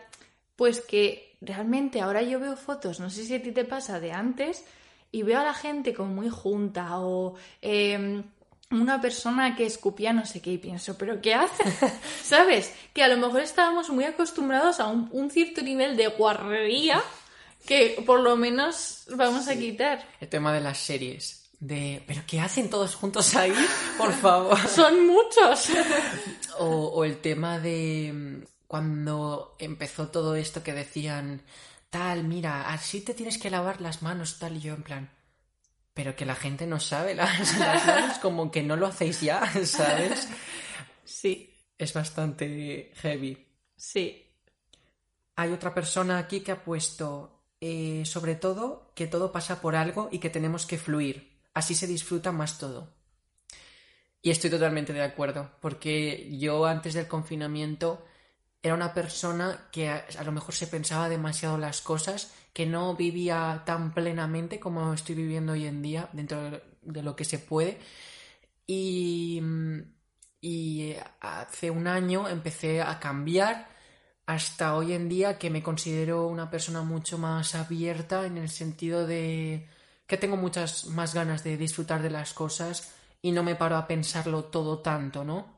pues 0.56 0.82
que 0.82 1.38
realmente 1.42 2.02
ahora 2.02 2.22
yo 2.22 2.40
veo 2.40 2.56
fotos, 2.56 3.00
no 3.00 3.10
sé 3.10 3.24
si 3.26 3.36
a 3.36 3.42
ti 3.42 3.52
te 3.52 3.66
pasa 3.66 4.00
de 4.00 4.12
antes, 4.12 4.66
y 5.12 5.24
veo 5.24 5.40
a 5.40 5.44
la 5.44 5.54
gente 5.54 5.94
como 5.94 6.14
muy 6.14 6.30
junta 6.30 7.00
o 7.00 7.36
em, 7.62 8.24
una 8.72 9.00
persona 9.00 9.56
que 9.56 9.66
escupía 9.66 10.12
no 10.12 10.26
sé 10.26 10.42
qué 10.42 10.54
y 10.54 10.58
pienso, 10.58 10.98
pero 10.98 11.22
¿qué 11.22 11.34
hace? 11.34 11.64
¿Sabes? 12.24 12.74
Que 12.94 13.04
a 13.04 13.08
lo 13.08 13.18
mejor 13.18 13.42
estábamos 13.42 13.90
muy 13.90 14.04
acostumbrados 14.04 14.80
a 14.80 14.88
un, 14.88 15.30
cierto 15.30 15.62
nivel 15.62 15.96
de 15.96 16.08
guarrería 16.08 17.02
que 17.66 18.04
por 18.06 18.20
lo 18.20 18.36
menos 18.36 19.06
vamos 19.16 19.48
a 19.48 19.56
quitar. 19.56 20.08
El 20.20 20.30
tema 20.30 20.54
de 20.54 20.62
las 20.62 20.78
series. 20.78 21.44
De, 21.60 22.04
¿pero 22.06 22.22
qué 22.28 22.42
hacen 22.42 22.70
todos 22.70 22.94
juntos 22.96 23.36
ahí? 23.36 23.54
Por 23.98 24.12
favor. 24.14 24.60
Son 24.68 25.08
muchos. 25.08 25.70
o 26.60 27.04
el 27.06 27.22
tema 27.22 27.58
de 27.60 28.44
cuando 28.76 29.56
empezó 29.58 30.10
todo 30.10 30.36
esto 30.36 30.62
que 30.62 30.74
decían, 30.74 31.42
tal, 31.90 32.26
mira, 32.26 32.74
así 32.74 33.00
te 33.00 33.14
tienes 33.14 33.38
que 33.38 33.50
lavar 33.50 33.80
las 33.80 34.02
manos, 34.02 34.38
tal, 34.38 34.58
y 34.58 34.60
yo 34.60 34.74
en 34.74 34.84
plan, 34.84 35.10
pero 35.94 36.14
que 36.18 36.26
la 36.26 36.36
gente 36.36 36.68
no 36.68 36.82
sabe 36.82 37.16
las, 37.16 37.58
manos, 37.58 38.18
como 38.18 38.52
que 38.52 38.64
no 38.64 38.76
lo 38.76 38.88
hacéis 38.88 39.22
ya, 39.22 39.50
¿sabes? 39.66 40.28
Sí. 41.06 41.56
Es 41.78 41.94
bastante 41.94 42.92
heavy. 42.96 43.48
Sí. 43.78 44.30
Hay 45.38 45.54
otra 45.54 45.74
persona 45.74 46.18
aquí 46.18 46.42
que 46.42 46.52
ha 46.52 46.62
puesto, 46.62 47.46
eh, 47.62 48.04
sobre 48.06 48.36
todo, 48.36 48.92
que 48.94 49.08
todo 49.08 49.32
pasa 49.32 49.62
por 49.62 49.78
algo 49.78 50.10
y 50.12 50.20
que 50.20 50.30
tenemos 50.30 50.66
que 50.66 50.78
fluir. 50.78 51.40
Así 51.54 51.76
se 51.76 51.88
disfruta 51.88 52.34
más 52.34 52.58
todo. 52.58 52.94
Y 54.22 54.32
estoy 54.32 54.50
totalmente 54.50 54.92
de 54.92 55.02
acuerdo, 55.02 55.52
porque 55.62 56.30
yo 56.38 56.66
antes 56.66 56.94
del 56.94 57.08
confinamiento 57.08 58.06
era 58.66 58.74
una 58.74 58.96
persona 58.96 59.68
que 59.72 59.90
a, 59.90 60.24
lo 60.24 60.32
mejor 60.32 60.56
se 60.56 60.66
pensaba 60.66 61.08
demasiado 61.08 61.56
las 61.56 61.82
cosas, 61.82 62.34
que 62.52 62.66
no 62.66 62.96
vivía 62.96 63.62
tan 63.64 63.94
plenamente 63.94 64.60
como 64.60 64.92
estoy 64.92 65.14
viviendo 65.14 65.54
hoy 65.54 65.68
en 65.68 65.84
día, 65.84 66.10
dentro 66.14 66.62
de 66.82 67.04
lo 67.04 67.16
que 67.16 67.26
se 67.26 67.38
puede. 67.38 67.78
Y, 68.66 69.40
y 70.42 70.96
hace 71.22 71.70
un 71.70 71.86
año 71.86 72.28
empecé 72.28 72.82
a 72.82 73.00
cambiar 73.00 73.70
hasta 74.26 74.76
hoy 74.76 74.94
en 74.94 75.10
día 75.10 75.38
que 75.38 75.52
me 75.52 75.62
considero 75.62 76.26
una 76.26 76.50
persona 76.50 76.82
mucho 76.82 77.20
más 77.20 77.54
abierta 77.54 78.26
en 78.26 78.40
el 78.40 78.50
sentido 78.50 79.06
de 79.06 79.70
que 80.08 80.18
tengo 80.18 80.38
muchas 80.38 80.86
más 80.88 81.14
ganas 81.14 81.44
de 81.44 81.58
disfrutar 81.58 82.02
de 82.02 82.10
las 82.10 82.34
cosas 82.34 82.96
y 83.22 83.32
no 83.32 83.44
me 83.44 83.56
paro 83.56 83.76
a 83.78 83.86
pensarlo 83.86 84.46
todo 84.46 84.80
tanto, 84.80 85.24
¿no? 85.24 85.55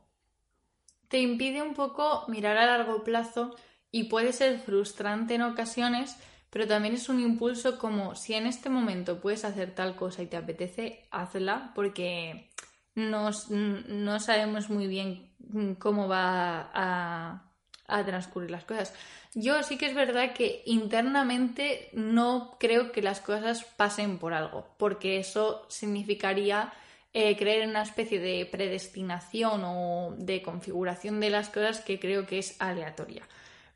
Te 1.08 1.20
impide 1.20 1.62
un 1.62 1.74
poco 1.74 2.26
mirar 2.28 2.58
a 2.58 2.66
largo 2.66 3.04
plazo 3.04 3.56
y 3.92 4.06
puede 4.06 4.34
ser 4.34 4.60
frustrante 4.60 5.36
en 5.36 5.42
ocasiones, 5.42 6.18
pero 6.50 6.68
también 6.68 6.94
es 6.96 7.10
un 7.10 7.20
impulso 7.20 7.78
como 7.78 8.16
si 8.16 8.34
en 8.34 8.48
este 8.48 8.70
momento 8.70 9.20
puedes 9.20 9.46
hacer 9.46 9.74
tal 9.74 9.96
cosa 9.96 10.24
y 10.24 10.28
te 10.28 10.38
apetece, 10.38 11.08
hazla 11.12 11.72
porque 11.76 12.50
no, 12.96 13.30
no 13.50 14.20
sabemos 14.20 14.70
muy 14.70 14.88
bien 14.88 15.76
cómo 15.80 16.08
va 16.08 16.70
a, 16.74 17.52
a 17.88 18.06
transcurrir 18.06 18.52
las 18.52 18.66
cosas. 18.66 18.94
Yo 19.34 19.62
sí 19.64 19.78
que 19.78 19.86
es 19.86 19.96
verdad 19.96 20.34
que 20.34 20.64
internamente 20.66 21.90
no 21.94 22.58
creo 22.60 22.92
que 22.92 23.02
las 23.02 23.22
cosas 23.22 23.64
pasen 23.64 24.18
por 24.18 24.34
algo, 24.34 24.68
porque 24.78 25.20
eso 25.20 25.66
significaría 25.70 26.74
eh, 27.20 27.36
creer 27.36 27.64
en 27.64 27.72
una 27.72 27.82
especie 27.82 28.20
de 28.20 28.46
predestinación 28.46 29.64
o 29.66 30.14
de 30.20 30.44
configuración 30.44 31.20
de 31.20 31.32
las 31.32 31.50
cosas 31.50 31.82
que 31.82 32.00
creo 32.00 32.28
que 32.28 32.38
es 32.38 32.56
aleatoria. 32.60 33.24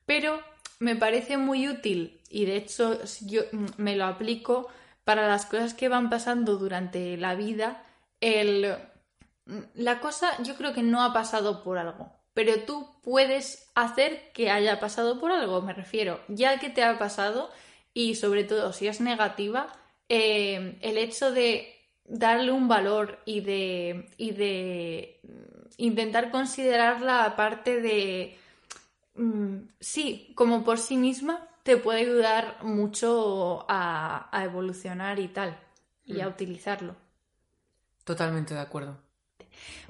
Pero 0.06 0.39
me 0.78 0.96
parece 0.96 1.38
muy 1.38 1.68
útil 1.68 2.22
y 2.30 2.46
de 2.46 2.56
hecho 2.58 3.00
yo 3.22 3.42
mm, 3.52 3.66
me 3.78 3.96
lo 3.96 4.06
aplico 4.06 4.68
para 5.06 5.28
las 5.28 5.48
cosas 5.48 5.74
que 5.74 5.89
van 5.89 6.12
pasando 6.12 6.58
durante 6.58 7.18
la 7.18 7.34
vida. 7.34 7.84
El, 8.20 8.78
mm, 9.48 9.60
la 9.74 10.00
cosa 10.02 10.30
yo 10.44 10.56
creo 10.56 10.76
que 10.76 10.84
no 10.84 11.04
ha 11.04 11.12
pasado 11.12 11.64
por 11.64 11.80
algo. 11.80 12.12
pero 12.36 12.60
tú 12.68 12.88
puedes 13.02 13.72
hacer 13.74 14.32
que 14.34 14.52
haya 14.52 14.80
pasado 14.80 15.20
por 15.20 15.32
algo, 15.32 15.64
me 15.64 15.74
refiero, 15.74 16.22
ya 16.28 16.60
que 16.60 16.70
te 16.70 16.84
ha 16.84 17.00
pasado 17.00 17.50
y 17.92 18.14
sobre 18.16 18.44
todo 18.44 18.72
si 18.72 18.88
es 18.88 19.02
negativa, 19.02 19.68
eh, 20.10 20.78
el 20.82 21.00
hecho 21.00 21.32
de 21.32 21.81
darle 22.12 22.51
un 22.51 22.68
valor 22.68 23.20
y 23.26 23.41
de, 23.41 24.09
y 24.18 24.32
de 24.32 25.20
intentar 25.78 26.30
considerarla 26.30 27.26
aparte 27.26 27.82
de, 27.82 28.38
mm, 29.16 29.57
sí, 29.80 30.34
como 30.36 30.64
por 30.64 30.78
sí 30.78 30.97
misma, 30.97 31.47
te 31.64 31.78
puede 31.78 32.01
ayudar 32.01 32.64
mucho 32.64 33.66
a, 33.70 34.30
evolucionar 34.43 35.20
y 35.20 35.30
tal, 35.30 35.57
y 36.05 36.20
a 36.20 36.28
mm. 36.28 36.32
utilizarlo. 36.32 36.95
Totalmente 38.03 38.53
de 38.53 38.59
acuerdo. 38.59 38.97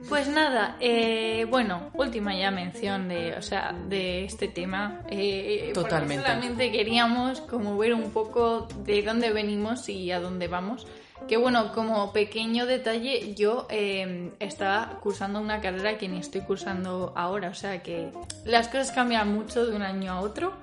Pues 0.10 0.28
nada, 0.28 0.78
eh, 0.80 1.46
bueno, 1.50 1.92
última 1.94 2.36
ya 2.36 2.50
mención 2.50 3.08
de, 3.08 3.36
o 3.36 3.42
sea, 3.42 3.74
de 3.88 4.26
este 4.26 4.48
tema. 4.48 5.02
Eh, 5.10 5.72
Totalmente. 5.74 6.24
Solamente 6.24 6.72
queríamos 6.72 7.42
como 7.42 7.78
ver 7.78 7.94
un 7.94 8.12
poco 8.12 8.68
de 8.84 9.04
dónde 9.04 9.32
venimos 9.32 9.88
y 9.90 10.12
a 10.12 10.20
dónde 10.20 10.48
vamos. 10.48 10.88
Que 11.28 11.38
bueno, 11.38 11.72
como 11.74 12.12
pequeño 12.12 12.66
detalle, 12.66 13.36
yo 13.36 13.68
eh, 13.70 14.32
estaba 14.40 15.00
cursando 15.02 15.40
una 15.40 15.62
carrera 15.62 15.98
que 15.98 16.08
ni 16.08 16.18
estoy 16.18 16.42
cursando 16.42 17.14
ahora, 17.16 17.50
o 17.50 17.54
sea 17.54 17.84
que 17.84 18.12
las 18.44 18.68
cosas 18.68 18.92
cambian 18.92 19.32
mucho 19.32 19.66
de 19.66 19.76
un 19.76 19.84
año 19.84 20.14
a 20.14 20.22
otro. 20.22 20.54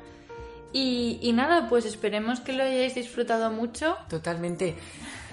Y, 0.72 1.32
nada, 1.32 1.68
pues 1.68 1.86
esperemos 1.86 2.40
que 2.40 2.52
lo 2.52 2.62
hayáis 2.62 2.94
disfrutado 2.94 3.50
mucho. 3.50 3.96
Totalmente. 4.10 4.74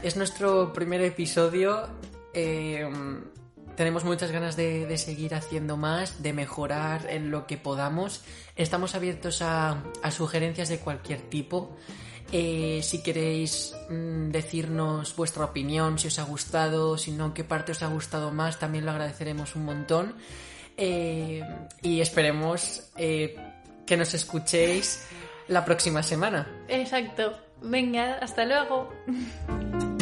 Es 0.02 0.16
nuestro 0.16 0.72
primer 0.72 1.02
episodio. 1.02 1.90
Eh, 2.34 2.88
tenemos 3.76 4.04
muchas 4.04 4.32
ganas 4.32 4.56
de, 4.56 4.98
seguir 4.98 5.36
haciendo 5.36 5.78
más, 5.78 6.22
de 6.22 6.34
mejorar 6.34 7.08
en 7.10 7.32
lo 7.32 7.48
que 7.48 7.58
podamos. 7.58 8.24
Estamos 8.56 8.96
abiertos 8.96 9.42
a, 9.42 9.84
sugerencias 10.12 10.70
de 10.70 10.80
cualquier 10.80 11.22
tipo. 11.22 11.76
Eh, 12.32 12.80
si 12.82 13.04
queréis 13.04 13.76
mm, 13.90 14.30
decirnos 14.30 15.16
vuestra 15.16 15.46
opinión, 15.46 16.00
si 16.00 16.08
os 16.08 16.20
ha 16.20 16.24
gustado, 16.24 16.98
si 16.98 17.12
no, 17.12 17.34
qué 17.34 17.44
parte 17.44 17.74
os 17.74 17.84
ha 17.84 17.88
gustado 17.88 18.32
más, 18.32 18.60
también 18.60 18.86
lo 18.86 18.92
agradeceremos 18.92 19.56
un 19.56 19.66
montón. 19.66 20.16
Eh, 20.78 21.42
y 21.82 22.02
esperemos 22.02 22.92
que 22.96 23.98
nos 23.98 24.14
escuchéis 24.14 25.08
la 25.48 25.64
próxima 25.64 26.04
semana. 26.04 26.48
Exacto. 26.68 27.38
Venga, 27.62 28.16
hasta 28.16 28.46
luego. 28.46 28.92